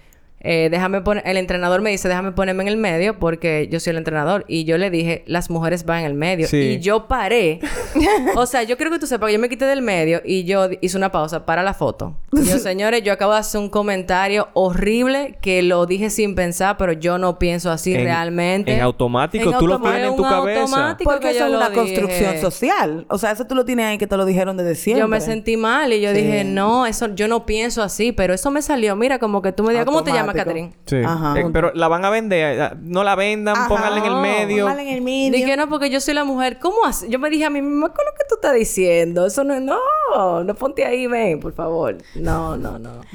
eh, 0.44 0.70
déjame 0.72 1.02
poner... 1.02 1.24
El 1.26 1.38
entrenador 1.38 1.82
me 1.82 1.90
dice, 1.92 2.08
déjame 2.08 2.32
ponerme 2.32 2.64
en 2.64 2.70
el 2.70 2.78
medio 2.78 3.20
porque 3.20 3.68
yo 3.72 3.80
soy 3.80 3.92
el 3.92 3.98
entrenador. 3.98 4.44
Y 4.48 4.64
yo 4.66 4.78
le 4.78 4.90
dije, 4.90 5.24
las 5.28 5.50
mujeres 5.50 5.86
van 5.86 6.00
en 6.00 6.06
el 6.08 6.14
medio. 6.16 6.48
Sí. 6.48 6.58
Y 6.58 6.80
yo 6.80 7.08
paré. 7.08 7.60
o 8.36 8.46
sea, 8.46 8.64
yo 8.64 8.78
creo 8.78 8.92
que 8.92 9.00
tú 9.00 9.08
sepas 9.08 9.28
que 9.28 9.34
yo 9.34 9.40
me 9.40 9.50
quité 9.50 9.66
del 9.66 9.82
medio 9.82 10.22
y 10.26 10.44
yo 10.46 10.68
hice 10.82 10.98
una 10.98 11.12
pausa 11.12 11.46
para 11.46 11.64
la 11.64 11.74
foto. 11.74 12.16
Y 12.34 12.44
yo, 12.46 12.58
señores, 12.58 13.04
yo 13.04 13.14
acabo 13.14 13.34
de 13.34 13.40
hacer 13.40 13.62
un 13.62 13.70
comentario 13.70 14.50
horrible 14.54 15.38
que 15.42 15.62
lo 15.62 15.86
dije 15.86 16.10
sin 16.10 16.36
pensar, 16.36 16.78
pero 16.78 16.94
yo 16.94 17.18
no 17.18 17.38
pienso 17.40 17.70
así 17.72 17.94
En- 17.94 18.04
realmente. 18.04 18.74
En 18.74 18.82
automático, 18.82 19.52
En 19.52 19.58
tú 19.60 19.68
lo 19.68 19.74
automático. 19.76 19.92
tienes 19.92 20.10
en 20.12 20.16
tu 20.18 20.24
cabeza. 20.24 20.62
automático. 20.62 21.10
Porque 21.12 21.28
que 21.30 21.36
eso 21.36 21.46
es 21.46 21.52
lo 21.52 21.58
una 21.58 21.70
dije. 21.70 21.82
construcción 21.82 22.38
social. 22.42 23.06
O 23.10 23.18
sea, 23.18 23.32
eso 23.32 23.46
tú 23.46 23.56
lo 23.56 23.66
tienes 23.66 23.86
ahí 23.86 23.98
que 23.98 24.08
te 24.08 24.18
lo 24.18 24.26
dijeron 24.26 24.58
desde 24.58 24.76
siempre. 24.76 25.02
Yo 25.02 25.08
me 25.08 25.22
sentí 25.22 25.58
mal 25.58 25.94
y 25.94 26.02
yo 26.02 26.12
Sí. 26.14 26.22
dije, 26.22 26.44
no, 26.44 26.86
eso 26.86 27.14
yo 27.14 27.28
no 27.28 27.46
pienso 27.46 27.84
así, 27.84 28.12
pero 28.12 28.34
eso 28.34 28.50
me 28.52 28.62
salió. 28.62 28.96
Mira, 28.96 29.20
como 29.20 29.42
que 29.42 29.52
tú 29.52 29.64
me 29.64 29.72
digas, 29.72 29.86
¿cómo 29.86 30.04
te 30.04 30.12
llamas, 30.12 30.31
Catherine? 30.34 30.74
Sí. 30.86 30.98
Ajá. 31.06 31.40
Eh, 31.40 31.46
pero 31.54 31.72
la 31.74 31.88
van 31.88 32.06
a 32.06 32.10
vender. 32.10 32.60
eh, 32.60 32.70
No 32.82 33.04
la 33.04 33.16
vendan, 33.16 33.56
Ajá. 33.56 33.68
pónganla 33.68 34.00
en 34.00 34.06
el 34.06 34.16
medio. 34.22 34.64
Póngala 34.66 34.82
en 34.84 34.88
el 34.90 35.02
medio. 35.02 35.32
Dije, 35.38 35.58
no, 35.58 35.68
porque 35.70 35.90
yo 35.90 36.00
soy 36.02 36.14
la 36.14 36.24
mujer. 36.24 36.60
¿Cómo 36.60 36.86
así? 36.86 37.08
Yo 37.10 37.20
me 37.20 37.30
dije 37.30 37.46
a 37.46 37.50
mí 37.50 37.62
misma, 37.62 37.90
¿qué 37.94 38.02
es 38.02 38.06
lo 38.12 38.18
que 38.18 38.24
tú 38.30 38.36
estás 38.36 38.54
diciendo? 38.54 39.26
Eso 39.26 39.44
no 39.44 39.54
es... 39.54 39.62
No, 39.62 40.44
no 40.44 40.56
ponte 40.56 40.86
ahí, 40.86 41.08
ven, 41.08 41.40
por 41.40 41.54
favor. 41.54 41.98
No, 42.16 42.58
no, 42.58 42.78
no. 42.80 43.02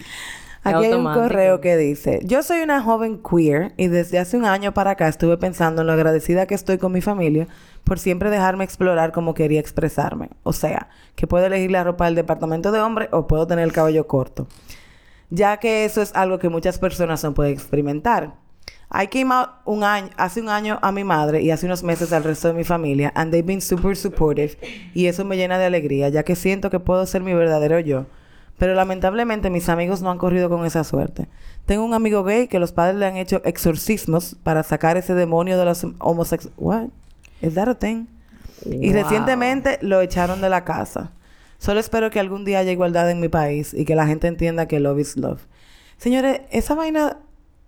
Aquí 0.65 0.87
hay 0.87 0.95
un 0.95 1.05
correo 1.05 1.61
que 1.61 1.77
dice, 1.77 2.19
yo 2.25 2.43
soy 2.43 2.61
una 2.63 2.83
joven 2.83 3.23
queer 3.23 3.73
y 3.77 3.87
desde 3.87 4.19
hace 4.19 4.37
un 4.37 4.45
año 4.45 4.75
para 4.75 4.91
acá 4.93 5.07
estuve 5.07 5.37
pensando 5.37 5.83
en 5.83 5.87
lo 5.87 5.93
agradecida 5.93 6.47
que 6.47 6.57
estoy 6.57 6.77
con 6.79 6.91
mi 6.91 7.01
familia 7.01 7.47
por 7.85 8.01
siempre 8.01 8.31
dejarme 8.31 8.65
explorar 8.65 9.13
como 9.13 9.33
quería 9.33 9.61
expresarme. 9.61 10.31
O 10.43 10.53
sea, 10.53 10.89
que 11.15 11.29
puedo 11.29 11.47
elegir 11.47 11.71
la 11.71 11.85
ropa 11.85 12.07
del 12.07 12.17
departamento 12.17 12.73
de 12.73 12.81
hombre 12.81 13.09
o 13.13 13.29
puedo 13.29 13.47
tener 13.47 13.63
el 13.65 13.73
cabello 13.73 14.09
corto. 14.09 14.49
Ya 15.31 15.57
que 15.59 15.85
eso 15.85 16.03
es 16.03 16.15
algo 16.15 16.39
que 16.39 16.49
muchas 16.49 16.79
personas 16.79 17.23
no 17.25 17.35
pueden 17.35 17.53
experimentar. 17.53 18.35
I 18.93 19.09
came 19.09 19.35
out 19.35 19.49
un 19.65 19.83
año, 19.83 20.11
hace 20.17 20.41
un 20.41 20.49
año 20.49 20.79
a 20.81 20.93
mi 20.93 21.03
madre 21.03 21.43
y 21.43 21.51
hace 21.51 21.67
unos 21.67 21.83
meses 21.83 22.13
al 22.13 22.23
resto 22.23 22.47
de 22.49 22.55
mi 22.55 22.63
familia 22.63 23.11
and 23.17 23.33
they've 23.33 23.45
been 23.47 23.61
super 23.61 23.97
supportive 23.97 24.57
y 24.95 25.07
eso 25.07 25.25
me 25.25 25.37
llena 25.37 25.59
de 25.59 25.65
alegría 25.65 26.09
ya 26.09 26.23
que 26.23 26.37
siento 26.37 26.71
que 26.71 26.79
puedo 26.79 27.05
ser 27.07 27.23
mi 27.23 27.35
verdadero 27.35 27.81
yo. 27.81 28.07
Pero 28.59 28.75
lamentablemente 28.75 29.51
mis 29.51 29.69
amigos 29.69 30.03
no 30.03 30.11
han 30.11 30.19
corrido 30.19 30.49
con 30.49 30.65
esa 30.65 30.85
suerte. 30.85 31.27
Tengo 31.67 31.85
un 31.85 31.95
amigo 31.95 32.23
gay 32.23 32.47
que 32.47 32.61
los 32.61 32.71
padres 32.73 32.97
le 32.97 33.07
han 33.07 33.17
hecho 33.17 33.43
exorcismos 33.45 34.37
para 34.45 34.63
sacar 34.63 34.97
ese 34.97 35.15
demonio 35.15 35.59
de 35.59 35.65
los 35.65 35.85
homosexuales. 35.99 36.57
What? 36.57 36.85
Is 37.43 37.55
that 37.55 37.69
a 37.69 37.75
thing? 37.75 38.07
Y 38.65 38.93
Wow. 38.93 39.03
recientemente 39.03 39.79
lo 39.83 40.01
echaron 40.01 40.41
de 40.41 40.49
la 40.49 40.65
casa. 40.65 41.11
Solo 41.59 41.81
espero 41.81 42.11
que 42.11 42.21
algún 42.21 42.45
día 42.45 42.59
haya 42.61 42.73
igualdad 42.73 43.11
en 43.11 43.21
mi 43.21 43.29
país 43.29 43.73
y 43.75 43.85
que 43.85 43.95
la 43.95 44.07
gente 44.07 44.27
entienda 44.29 44.67
que 44.69 44.79
love 44.81 44.99
is 45.01 45.17
love. 45.17 45.43
Señores, 45.97 46.41
esa 46.51 46.75
vaina 46.75 47.19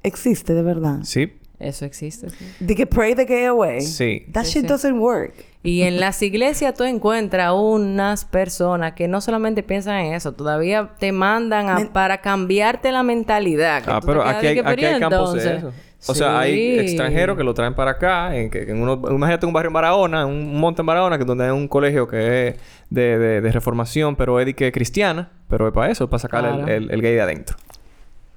existe 0.03 0.55
de 0.55 0.63
verdad. 0.63 0.99
Sí. 1.05 1.33
Eso 1.59 1.85
existe, 1.85 2.31
sí. 2.31 2.37
De 2.61 2.77
que 2.77 2.87
pray 2.87 3.17
the 3.17 3.25
gay 3.25 3.45
away. 3.47 3.81
Sí. 3.81 4.27
That 4.33 4.45
Sí, 4.45 4.53
shit 4.61 4.63
sí. 4.63 4.69
doesn't 4.69 4.99
work. 5.01 5.35
Y 5.65 5.83
en 5.83 5.99
las 5.99 6.23
iglesias 6.23 6.73
tú 6.75 6.85
encuentras 6.85 7.53
unas 7.53 8.25
personas 8.25 8.93
que 8.93 9.09
no 9.09 9.21
solamente 9.21 9.65
piensan 9.65 9.97
en 10.05 10.15
eso, 10.15 10.33
todavía 10.33 10.93
te 11.01 11.11
mandan 11.11 11.69
a- 11.69 11.75
Men- 11.75 11.89
para 11.89 12.21
cambiarte 12.21 12.93
la 12.93 13.03
mentalidad. 13.03 13.83
que 13.83 13.91
Ah, 13.91 14.01
pero 14.05 14.23
aquí 14.23 14.47
hay, 14.47 14.55
que, 14.55 14.61
aquí 14.65 14.85
hay 14.85 15.01
campos 15.01 15.35
de 15.35 15.41
entonces- 15.41 15.59
eso. 15.59 15.73
O 16.07 16.15
sea, 16.15 16.39
hay 16.41 16.79
extranjeros 16.79 17.37
que 17.37 17.43
lo 17.43 17.55
traen 17.55 17.75
para 17.75 17.93
acá. 17.93 18.37
En 18.37 18.51
que, 18.51 18.63
en 18.63 18.81
uno, 18.81 19.01
imagínate 19.11 19.47
un 19.47 19.53
barrio 19.53 19.69
en 19.69 19.73
Barahona, 19.75 20.27
un 20.27 20.57
monte 20.59 20.83
en 20.83 20.87
Barahona, 20.87 21.19
que 21.19 21.25
donde 21.25 21.45
hay 21.47 21.51
un 21.51 21.67
colegio 21.67 22.07
que 22.07 22.49
es 22.49 22.57
de, 22.89 23.19
de, 23.19 23.41
de 23.41 23.53
reformación, 23.53 24.15
pero 24.15 24.39
es 24.39 24.47
de 24.47 24.55
que 24.55 24.71
cristiana. 24.71 25.31
Pero 25.49 25.67
es 25.67 25.75
para 25.75 25.91
eso, 25.91 26.05
es 26.05 26.11
para 26.11 26.21
sacar 26.21 26.41
Claro. 26.43 26.67
el, 26.67 26.85
el- 26.85 26.91
el 26.93 27.03
gay 27.03 27.15
de 27.15 27.21
adentro. 27.21 27.57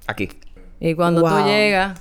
Aquí. 0.06 0.28
Y 0.80 0.94
cuando 0.94 1.20
Wow. 1.20 1.30
tú 1.30 1.46
llegas, 1.46 2.00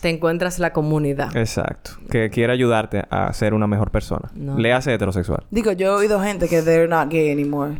te 0.00 0.08
encuentras 0.10 0.58
la 0.60 0.72
comunidad. 0.72 1.36
Exacto. 1.36 1.90
Que 2.10 2.30
quiere 2.30 2.52
ayudarte 2.52 3.02
a 3.10 3.32
ser 3.32 3.52
una 3.54 3.66
mejor 3.66 3.90
persona. 3.90 4.30
No. 4.34 4.56
Le 4.58 4.72
hace 4.72 4.94
heterosexual. 4.94 5.42
Digo, 5.50 5.72
yo 5.72 5.88
he 5.88 5.90
oído 6.02 6.20
gente 6.22 6.48
que 6.48 6.62
they're 6.62 6.86
not 6.88 7.10
gay 7.10 7.30
anymore. 7.32 7.78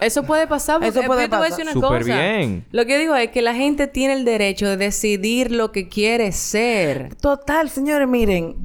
Eso 0.00 0.22
puede 0.22 0.46
pasar. 0.46 0.76
Porque, 0.80 0.88
Eso 0.98 1.02
puede 1.06 1.22
yo 1.22 1.30
te 1.30 1.36
voy 1.36 1.46
a 1.46 1.50
pasar. 1.50 1.58
decir 1.58 1.64
una 1.64 1.72
Súper 1.86 2.02
cosa. 2.02 2.14
bien. 2.20 2.64
Lo 2.70 2.84
que 2.86 2.92
yo 2.92 2.98
digo 2.98 3.14
es 3.16 3.30
que 3.30 3.42
la 3.42 3.54
gente 3.54 3.86
tiene 3.86 4.14
el 4.14 4.24
derecho 4.24 4.66
de 4.68 4.76
decidir 4.76 5.50
lo 5.52 5.72
que 5.72 5.88
quiere 5.88 6.32
ser. 6.32 7.14
Total, 7.16 7.68
señores, 7.70 8.06
miren. 8.08 8.56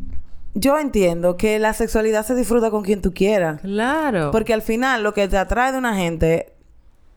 Yo 0.55 0.77
entiendo 0.77 1.35
que 1.35 1.57
la 1.57 1.73
sexualidad 1.73 2.23
se 2.25 2.35
disfruta 2.35 2.69
con 2.69 2.83
quien 2.83 3.01
tú 3.01 3.11
quieras. 3.13 3.61
Claro. 3.61 4.29
Porque 4.31 4.53
al 4.53 4.61
final 4.61 5.01
lo 5.01 5.13
que 5.15 5.27
te 5.27 5.37
atrae 5.37 5.71
de 5.71 5.79
una 5.79 5.95
gente, 5.95 6.53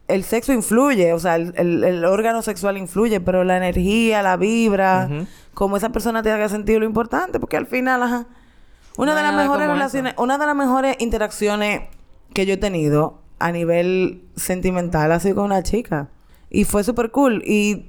el 0.08 0.24
sexo 0.24 0.54
influye, 0.54 1.12
o 1.12 1.18
sea, 1.18 1.36
el, 1.36 1.52
el- 1.56 1.84
el 1.84 2.04
órgano 2.06 2.40
sexual 2.40 2.78
influye, 2.78 3.20
pero 3.20 3.44
la 3.44 3.58
energía, 3.58 4.22
la 4.22 4.38
vibra, 4.38 5.08
Ujú. 5.10 5.26
como 5.52 5.76
esa 5.76 5.90
persona 5.90 6.22
te 6.22 6.30
haga 6.30 6.48
sentir 6.48 6.78
lo 6.78 6.86
importante, 6.86 7.38
porque 7.38 7.58
al 7.58 7.66
final, 7.66 8.02
ajá. 8.02 8.26
Una 8.96 9.12
No 9.12 9.16
de 9.18 9.22
las 9.24 9.34
mejores 9.34 9.68
relaciones, 9.68 10.14
una 10.16 10.38
de 10.38 10.46
las 10.46 10.56
mejores 10.56 10.96
interacciones 11.00 11.82
que 12.32 12.46
yo 12.46 12.54
he 12.54 12.56
tenido 12.56 13.20
a 13.38 13.52
nivel 13.52 14.22
sentimental 14.36 15.20
sido 15.20 15.36
con 15.36 15.44
una 15.46 15.62
chica. 15.62 16.08
Y 16.50 16.64
fue 16.64 16.84
súper 16.84 17.10
cool. 17.10 17.42
Y 17.44 17.86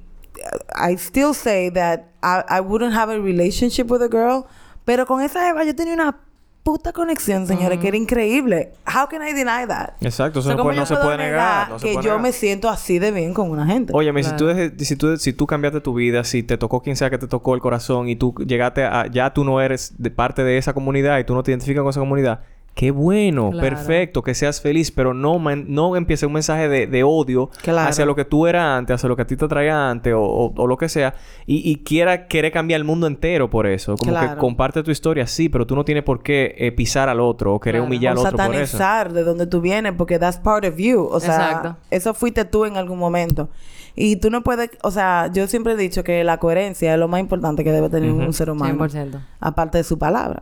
I 0.74 0.94
still 0.94 1.34
say 1.34 1.70
that 1.70 2.00
I, 2.22 2.58
I 2.58 2.60
wouldn't 2.60 2.94
have 2.94 3.12
a 3.12 3.18
relationship 3.18 3.90
with 3.90 4.02
a 4.02 4.08
girl. 4.08 4.44
Pero 4.84 5.06
con 5.06 5.20
esa 5.22 5.48
Eva 5.48 5.64
yo 5.64 5.74
tenía 5.74 5.94
una 5.94 6.16
puta 6.62 6.92
conexión, 6.92 7.46
señores, 7.46 7.78
que 7.78 7.88
era 7.88 7.96
increíble. 7.96 8.72
How 8.86 9.08
can 9.08 9.22
I 9.26 9.32
deny 9.32 9.66
that? 9.68 9.90
Exacto, 10.02 10.40
eso 10.40 10.48
O 10.48 10.50
sea, 10.50 10.56
no, 10.56 10.58
¿cómo 10.58 10.64
puede- 10.64 10.76
yo 10.76 10.80
no 10.82 10.86
se 10.86 10.96
puede 10.96 11.16
negar. 11.16 11.68
no 11.70 11.78
se 11.78 11.86
que 11.86 11.92
puede 11.94 12.04
yo 12.04 12.10
negar. 12.10 12.22
me 12.22 12.32
siento 12.32 12.68
así 12.68 12.98
de 12.98 13.10
bien 13.10 13.32
con 13.32 13.50
una 13.50 13.64
gente. 13.64 13.92
Óyeme, 13.94 14.22
si, 14.22 14.30
tú 14.36 14.46
Claro. 14.46 14.72
si, 14.78 14.96
tú, 14.96 15.16
si 15.16 15.32
tú 15.32 15.46
cambiaste 15.46 15.80
tu 15.80 15.94
vida, 15.94 16.24
si 16.24 16.42
te 16.42 16.58
tocó 16.58 16.82
quien 16.82 16.96
sea 16.96 17.08
que 17.08 17.16
te 17.16 17.26
tocó 17.26 17.54
el 17.54 17.62
corazón 17.62 18.08
y 18.08 18.16
tú 18.16 18.34
llegaste 18.46 18.84
a... 18.84 19.06
Ya 19.06 19.32
tú 19.32 19.44
no 19.44 19.62
eres 19.62 19.94
de 19.96 20.10
parte 20.10 20.44
de 20.44 20.58
esa 20.58 20.74
comunidad 20.74 21.18
y 21.18 21.24
tú 21.24 21.34
no 21.34 21.42
te 21.42 21.52
identificas 21.52 21.80
con 21.82 21.90
esa 21.90 22.00
comunidad. 22.00 22.40
Qué 22.78 22.92
bueno, 22.92 23.50
Claro. 23.50 23.68
perfecto, 23.70 24.22
que 24.22 24.36
seas 24.36 24.60
feliz, 24.60 24.92
pero 24.92 25.12
no, 25.12 25.40
man- 25.40 25.64
no 25.66 25.96
empiece 25.96 26.26
un 26.26 26.32
mensaje 26.32 26.68
de, 26.68 26.86
de 26.86 27.02
odio 27.02 27.50
Claro. 27.60 27.88
hacia 27.90 28.06
lo 28.06 28.14
que 28.14 28.24
tú 28.24 28.46
eras 28.46 28.78
antes, 28.78 28.94
hacia 28.94 29.08
lo 29.08 29.16
que 29.16 29.22
a 29.22 29.26
ti 29.26 29.34
te 29.36 29.48
traía 29.48 29.90
antes 29.90 30.14
o, 30.14 30.20
o- 30.22 30.54
o 30.56 30.66
lo 30.68 30.76
que 30.76 30.88
sea. 30.88 31.14
Y, 31.44 31.68
y 31.68 31.82
quiera 31.82 32.28
querer 32.28 32.52
cambiar 32.52 32.78
el 32.78 32.84
mundo 32.84 33.08
entero 33.08 33.50
por 33.50 33.66
eso. 33.66 33.96
Como 33.96 34.12
que 34.20 34.36
comparte 34.36 34.84
tu 34.84 34.92
historia, 34.92 35.26
sí, 35.26 35.48
pero 35.48 35.66
tú 35.66 35.74
no 35.74 35.84
tienes 35.84 36.04
por 36.04 36.22
qué 36.22 36.54
eh, 36.56 36.70
pisar 36.70 37.08
al 37.08 37.18
otro 37.18 37.54
o 37.54 37.58
querer 37.58 37.80
Claro. 37.80 37.86
humillar 37.88 38.16
o 38.16 38.20
al 38.20 38.26
otro 38.28 38.36
por 38.46 38.54
eso. 38.54 38.78
satanizar 38.78 39.12
de 39.12 39.24
donde 39.24 39.48
tú 39.48 39.60
vienes 39.60 39.94
porque 39.98 40.20
that's 40.20 40.38
part 40.38 40.64
of 40.64 40.76
you. 40.76 41.00
O 41.10 41.18
sea, 41.18 41.34
Exacto. 41.34 41.76
eso 41.90 42.14
fuiste 42.14 42.44
tú 42.44 42.64
en 42.64 42.76
algún 42.76 43.00
momento. 43.00 43.48
Y 43.96 44.14
tú 44.16 44.30
no 44.30 44.44
puedes, 44.44 44.70
o 44.84 44.92
sea, 44.92 45.28
yo 45.34 45.48
siempre 45.48 45.72
he 45.72 45.76
dicho 45.76 46.04
que 46.04 46.22
la 46.22 46.38
coherencia 46.38 46.92
es 46.94 47.00
lo 47.00 47.08
más 47.08 47.18
importante 47.18 47.64
que 47.64 47.72
debe 47.72 47.88
tener 47.88 48.12
un 48.12 48.32
ser 48.32 48.48
humano. 48.50 48.72
100%. 48.88 49.18
Aparte 49.40 49.78
de 49.78 49.82
su 49.82 49.98
palabra. 49.98 50.40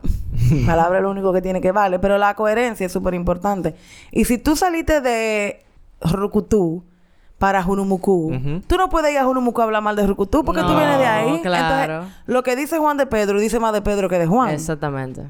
palabra 0.65 0.97
es 0.97 1.03
lo 1.03 1.11
único 1.11 1.31
que 1.33 1.41
tiene 1.41 1.61
que 1.61 1.71
vale. 1.71 1.99
Pero 1.99 2.17
la 2.17 2.33
coherencia 2.35 2.85
es 2.85 2.91
súper 2.91 3.13
importante. 3.13 3.75
Y 4.11 4.25
si 4.25 4.37
tú 4.37 4.55
saliste 4.55 5.01
de 5.01 5.63
Rucutú 6.01 6.83
para 7.37 7.61
Junumucú, 7.63 8.33
Ujú. 8.35 8.61
tú 8.67 8.77
no 8.77 8.89
puedes 8.89 9.11
ir 9.11 9.19
a 9.19 9.25
Junumucú 9.25 9.61
a 9.61 9.65
hablar 9.65 9.81
mal 9.83 9.95
de 9.95 10.07
Rucutú 10.07 10.43
porque 10.43 10.61
tú 10.61 10.69
No, 10.69 10.77
vienes 10.77 10.97
de 10.97 11.05
ahí. 11.05 11.41
claro. 11.41 11.93
Entonces, 11.93 12.17
lo 12.25 12.43
que 12.43 12.55
dice 12.55 12.77
Juan 12.79 12.97
de 12.97 13.05
Pedro 13.05 13.39
dice 13.39 13.59
más 13.59 13.73
de 13.73 13.81
Pedro 13.81 14.09
que 14.09 14.17
de 14.17 14.25
Juan. 14.27 14.49
Exactamente. 14.49 15.23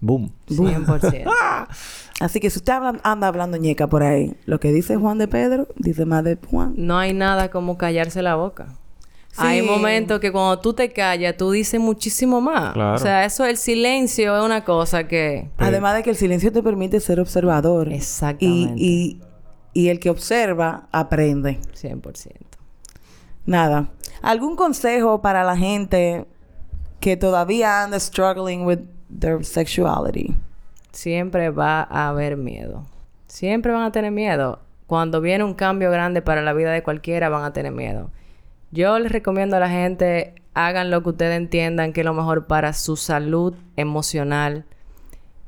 Boom. 0.00 0.30
100%. 0.48 1.24
Así 2.20 2.40
que 2.40 2.50
si 2.50 2.58
usted 2.58 2.72
habla- 2.72 3.00
anda 3.02 3.26
hablando 3.28 3.56
ñeca 3.56 3.86
por 3.86 4.02
ahí, 4.02 4.36
lo 4.46 4.60
que 4.60 4.72
dice 4.72 4.96
Juan 4.96 5.18
de 5.18 5.28
Pedro, 5.28 5.66
dice 5.76 6.04
más 6.06 6.24
de 6.24 6.38
Juan. 6.50 6.74
no 6.76 6.98
hay 6.98 7.12
nada 7.14 7.50
como 7.50 7.76
callarse 7.78 8.20
la 8.22 8.34
boca. 8.36 8.68
Sí. 9.36 9.42
Hay 9.42 9.60
momentos 9.60 10.18
que 10.18 10.32
cuando 10.32 10.58
tú 10.60 10.72
te 10.72 10.90
callas, 10.90 11.36
tú 11.36 11.50
dices 11.50 11.78
muchísimo 11.78 12.40
más. 12.40 12.72
Claro. 12.72 12.94
O 12.94 12.98
sea, 12.98 13.26
eso, 13.26 13.44
el 13.44 13.58
silencio 13.58 14.34
es 14.34 14.42
una 14.42 14.64
cosa 14.64 15.06
que... 15.06 15.50
Además 15.58 15.94
de 15.94 16.02
que 16.02 16.08
el 16.08 16.16
silencio 16.16 16.50
te 16.50 16.62
permite 16.62 17.00
ser 17.00 17.20
observador. 17.20 17.92
Exactamente. 17.92 18.74
Y, 18.76 19.20
y, 19.74 19.82
y 19.82 19.88
el 19.90 20.00
que 20.00 20.08
observa, 20.08 20.88
aprende. 20.90 21.60
100%. 21.74 22.30
Nada. 23.44 23.90
¿Algún 24.22 24.56
consejo 24.56 25.20
para 25.20 25.44
la 25.44 25.54
gente 25.54 26.24
que 26.98 27.18
todavía 27.18 27.82
anda 27.82 28.00
struggling 28.00 28.64
with 28.64 28.78
their 29.20 29.44
sexuality? 29.44 30.34
Siempre 30.92 31.50
va 31.50 31.82
a 31.82 32.08
haber 32.08 32.38
miedo. 32.38 32.86
Siempre 33.26 33.70
van 33.70 33.82
a 33.82 33.92
tener 33.92 34.12
miedo. 34.12 34.60
Cuando 34.86 35.20
viene 35.20 35.44
un 35.44 35.52
cambio 35.52 35.90
grande 35.90 36.22
para 36.22 36.40
la 36.40 36.54
vida 36.54 36.72
de 36.72 36.82
cualquiera, 36.82 37.28
van 37.28 37.44
a 37.44 37.52
tener 37.52 37.72
miedo. 37.72 38.10
Yo 38.76 38.98
les 38.98 39.10
recomiendo 39.10 39.56
a 39.56 39.60
la 39.60 39.70
gente, 39.70 40.34
hagan 40.52 40.90
lo 40.90 41.02
que 41.02 41.08
ustedes 41.08 41.34
entiendan 41.34 41.94
que 41.94 42.02
es 42.02 42.04
lo 42.04 42.12
mejor 42.12 42.46
para 42.46 42.74
su 42.74 42.96
salud 42.96 43.54
emocional. 43.76 44.66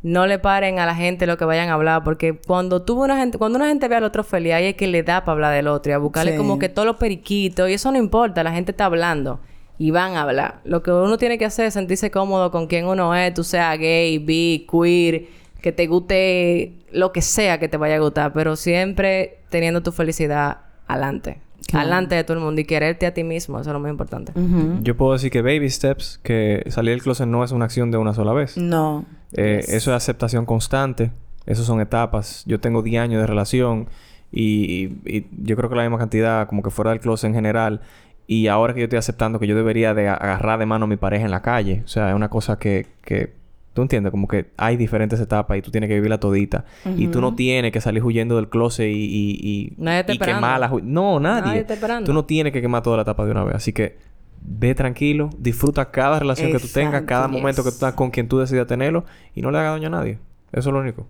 No 0.02 0.26
le 0.26 0.38
paren 0.38 0.78
a 0.78 0.86
la 0.86 0.94
gente 0.94 1.26
lo 1.26 1.36
que 1.36 1.44
vayan 1.44 1.68
a 1.68 1.74
hablar, 1.74 2.04
porque 2.04 2.38
cuando 2.46 2.80
tuvo 2.80 3.04
una 3.04 3.18
gente, 3.18 3.36
cuando 3.36 3.58
una 3.58 3.68
gente 3.68 3.86
ve 3.86 3.96
al 3.96 4.04
otro 4.04 4.24
feliz, 4.24 4.54
ahí 4.54 4.64
es 4.68 4.76
que 4.76 4.86
le 4.86 5.02
da 5.02 5.26
para 5.26 5.32
hablar 5.34 5.54
del 5.54 5.68
otro 5.68 5.92
y 5.92 5.94
a 5.94 5.98
buscarle 5.98 6.32
Sí. 6.32 6.38
como 6.38 6.58
que 6.58 6.70
todos 6.70 6.86
los 6.86 6.96
periquitos, 6.96 7.68
y 7.68 7.74
eso 7.74 7.92
no 7.92 7.98
importa, 7.98 8.42
la 8.42 8.52
gente 8.52 8.70
está 8.70 8.86
hablando 8.86 9.40
y 9.76 9.90
van 9.90 10.14
a 10.16 10.22
hablar. 10.22 10.60
Lo 10.64 10.82
que 10.82 10.90
uno 10.90 11.18
tiene 11.18 11.36
que 11.36 11.44
hacer 11.44 11.66
es 11.66 11.74
sentirse 11.74 12.10
cómodo 12.10 12.50
con 12.50 12.66
quien 12.66 12.86
uno 12.86 13.14
es, 13.14 13.34
tú 13.34 13.44
seas 13.44 13.78
gay, 13.78 14.16
bi, 14.16 14.66
queer, 14.70 15.26
que 15.60 15.72
te 15.72 15.86
guste 15.86 16.78
lo 16.92 17.12
que 17.12 17.20
sea 17.20 17.58
que 17.58 17.68
te 17.68 17.76
vaya 17.76 17.96
a 17.96 17.98
gustar, 17.98 18.32
pero 18.32 18.56
siempre 18.56 19.40
teniendo 19.50 19.82
tu 19.82 19.92
felicidad 19.92 20.60
adelante. 20.86 21.42
Claro. 21.68 21.82
Adelante 21.82 22.14
de 22.14 22.24
todo 22.24 22.38
el 22.38 22.42
mundo 22.42 22.62
y 22.62 22.64
quererte 22.64 23.04
a 23.04 23.12
ti 23.12 23.24
mismo, 23.24 23.60
eso 23.60 23.68
es 23.68 23.74
lo 23.74 23.78
más 23.78 23.90
importante. 23.90 24.32
Yo 24.80 24.96
puedo 24.96 25.12
decir 25.12 25.30
que 25.30 25.42
baby 25.42 25.68
steps, 25.68 26.18
que 26.22 26.64
salir 26.68 26.92
del 26.94 27.02
closet 27.02 27.26
no 27.26 27.44
es 27.44 27.52
una 27.52 27.66
acción 27.66 27.90
de 27.90 27.98
una 27.98 28.14
sola 28.14 28.32
vez. 28.32 28.56
No. 28.56 29.04
Eh, 29.34 29.60
Eso 29.68 29.90
es 29.90 29.96
aceptación 29.96 30.46
constante. 30.46 31.10
Eso 31.44 31.64
son 31.64 31.82
etapas. 31.82 32.42
Yo 32.46 32.58
tengo 32.58 32.80
10 32.82 33.02
años 33.02 33.20
de 33.20 33.26
relación 33.26 33.88
y, 34.32 34.86
y 35.04 35.26
yo 35.42 35.56
creo 35.56 35.68
que 35.68 35.76
la 35.76 35.82
misma 35.82 35.98
cantidad 35.98 36.46
como 36.48 36.62
que 36.62 36.70
fuera 36.70 36.90
del 36.90 37.00
closet 37.00 37.28
en 37.28 37.34
general. 37.34 37.82
Y 38.26 38.46
ahora 38.48 38.72
que 38.74 38.80
yo 38.80 38.84
estoy 38.84 38.98
aceptando 38.98 39.38
que 39.38 39.46
yo 39.46 39.54
debería 39.54 39.92
de 39.94 40.08
agarrar 40.08 40.58
de 40.58 40.66
mano 40.66 40.84
a 40.86 40.88
mi 40.88 40.96
pareja 40.96 41.24
en 41.26 41.30
la 41.30 41.42
calle. 41.42 41.82
O 41.84 41.88
sea, 41.88 42.08
es 42.10 42.14
una 42.16 42.28
cosa 42.30 42.58
que... 42.58 42.86
que 43.02 43.36
Tú 43.78 43.82
entiendes, 43.82 44.10
como 44.10 44.26
que 44.26 44.50
hay 44.56 44.76
diferentes 44.76 45.20
etapas 45.20 45.56
y 45.56 45.62
tú 45.62 45.70
tienes 45.70 45.86
que 45.86 45.94
vivirla 45.94 46.18
todita. 46.18 46.64
Y 46.96 47.06
tú 47.06 47.20
no 47.20 47.36
tienes 47.36 47.70
que 47.70 47.80
salir 47.80 48.02
huyendo 48.02 48.34
del 48.34 48.48
closet 48.48 48.88
y, 48.88 48.90
y, 48.90 49.38
y, 49.40 49.72
Nadie 49.76 50.00
está 50.00 50.14
y 50.14 50.18
quemarla. 50.18 50.68
ju- 50.68 50.82
No, 50.82 51.20
nadie. 51.20 51.60
Nadie 51.60 51.74
esperando. 51.74 52.04
Tú 52.04 52.12
no 52.12 52.24
tienes 52.24 52.52
que 52.52 52.60
quemar 52.60 52.82
toda 52.82 52.96
la 52.96 53.02
etapa 53.04 53.24
de 53.24 53.30
una 53.30 53.44
vez. 53.44 53.54
Así 53.54 53.72
que 53.72 53.96
ve 54.42 54.74
tranquilo, 54.74 55.30
disfruta 55.38 55.92
cada 55.92 56.18
relación 56.18 56.50
que 56.50 56.58
tú 56.58 56.66
tengas, 56.66 57.02
cada 57.02 57.28
momento 57.28 57.62
que 57.62 57.68
tú 57.70 57.74
estás 57.74 57.94
con 57.94 58.10
quien 58.10 58.26
tú 58.26 58.40
decidas 58.40 58.66
tenerlo 58.66 59.04
y 59.36 59.42
no 59.42 59.52
le 59.52 59.58
haga 59.58 59.70
daño 59.70 59.86
a 59.86 59.90
nadie. 59.90 60.18
Eso 60.50 60.70
es 60.70 60.72
lo 60.74 60.80
único. 60.80 61.06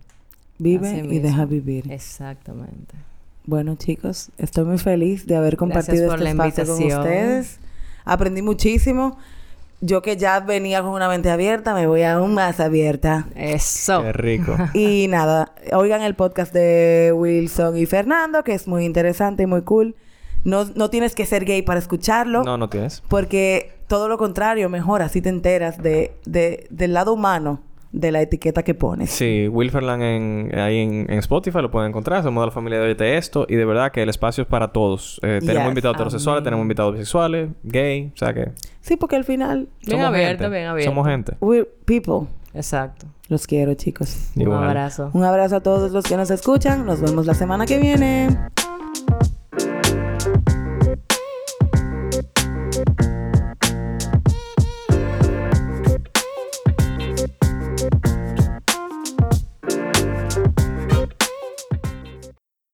Vive 0.58 0.88
Así 0.90 0.98
y 0.98 1.02
mismo. 1.04 1.22
deja 1.26 1.46
vivir. 1.46 1.90
Exactamente. 1.90 2.96
Bueno, 3.46 3.76
chicos, 3.76 4.30
estoy 4.36 4.66
muy 4.66 4.76
feliz 4.76 5.26
de 5.26 5.36
haber 5.36 5.56
compartido 5.56 6.12
este 6.12 6.22
la 6.24 6.30
espacio 6.32 6.66
con 6.66 6.84
ustedes. 6.84 7.60
Aprendí 8.04 8.42
muchísimo. 8.42 9.16
Yo 9.80 10.02
que 10.02 10.16
ya 10.16 10.40
venía 10.40 10.82
con 10.82 10.90
una 10.90 11.08
mente 11.08 11.30
abierta, 11.30 11.72
me 11.72 11.86
voy 11.86 12.02
aún 12.02 12.34
más 12.34 12.58
abierta. 12.58 13.26
Eso. 13.36 14.02
Qué 14.02 14.12
rico. 14.12 14.56
Y 14.74 15.06
nada, 15.08 15.52
oigan 15.72 16.02
el 16.02 16.14
podcast 16.14 16.52
de 16.52 17.12
Wilson 17.14 17.76
y 17.76 17.86
Fernando, 17.86 18.42
que 18.42 18.54
es 18.54 18.66
muy 18.66 18.84
interesante 18.84 19.44
y 19.44 19.46
muy 19.46 19.62
cool. 19.62 19.94
No, 20.44 20.64
no 20.74 20.90
tienes 20.90 21.14
que 21.14 21.26
ser 21.26 21.44
gay 21.44 21.62
para 21.62 21.78
escucharlo, 21.80 22.42
no, 22.44 22.56
no 22.56 22.68
tienes. 22.68 23.02
porque 23.08 23.72
todo 23.88 24.08
lo 24.08 24.18
contrario, 24.18 24.68
mejor 24.68 25.02
así 25.02 25.20
te 25.20 25.28
enteras 25.28 25.82
de, 25.82 26.12
de- 26.26 26.66
del 26.70 26.92
lado 26.94 27.12
humano 27.12 27.60
de 27.92 28.12
la 28.12 28.20
etiqueta 28.20 28.62
que 28.62 28.74
pones. 28.74 29.10
Sí, 29.10 29.48
Wilferland 29.48 30.02
en, 30.02 30.58
ahí 30.58 30.78
en, 30.78 31.06
en 31.10 31.18
Spotify 31.20 31.58
lo 31.62 31.70
pueden 31.70 31.88
encontrar. 31.90 32.22
Somos 32.22 32.42
de 32.42 32.46
la 32.46 32.52
familia 32.52 32.78
de 32.78 32.84
Oyete 32.84 33.16
Esto. 33.16 33.46
Y 33.48 33.54
de 33.56 33.64
verdad 33.64 33.90
que 33.92 34.02
el 34.02 34.08
espacio 34.08 34.42
es 34.42 34.48
para 34.48 34.68
todos. 34.72 35.20
Eh, 35.22 35.38
tenemos 35.40 35.62
Yes. 35.64 35.68
invitados 35.70 35.96
heterosexuales, 35.96 36.44
tenemos 36.44 36.62
invitados 36.64 36.92
bisexuales, 36.92 37.48
gay. 37.62 38.10
O 38.14 38.16
sea 38.16 38.34
que... 38.34 38.50
Sí, 38.80 38.96
porque 38.96 39.16
al 39.16 39.24
final, 39.24 39.68
Bien 39.86 39.98
somos 39.98 40.06
abierto, 40.06 40.44
gente. 40.44 40.56
bien 40.56 40.68
abierto. 40.68 40.90
Somos 40.90 41.06
gente. 41.08 41.32
we're 41.40 41.68
people. 41.84 42.26
Exacto. 42.54 43.06
Los 43.28 43.46
quiero, 43.46 43.74
chicos. 43.74 44.30
Un 44.36 44.42
Igual. 44.42 44.64
abrazo. 44.64 45.10
Un 45.12 45.24
abrazo 45.24 45.56
a 45.56 45.60
todos 45.60 45.90
los 45.92 46.04
que 46.04 46.16
nos 46.16 46.30
escuchan. 46.30 46.84
Nos 46.86 47.00
vemos 47.00 47.26
la 47.26 47.34
semana 47.34 47.66
que 47.66 47.78
viene. 47.78 48.28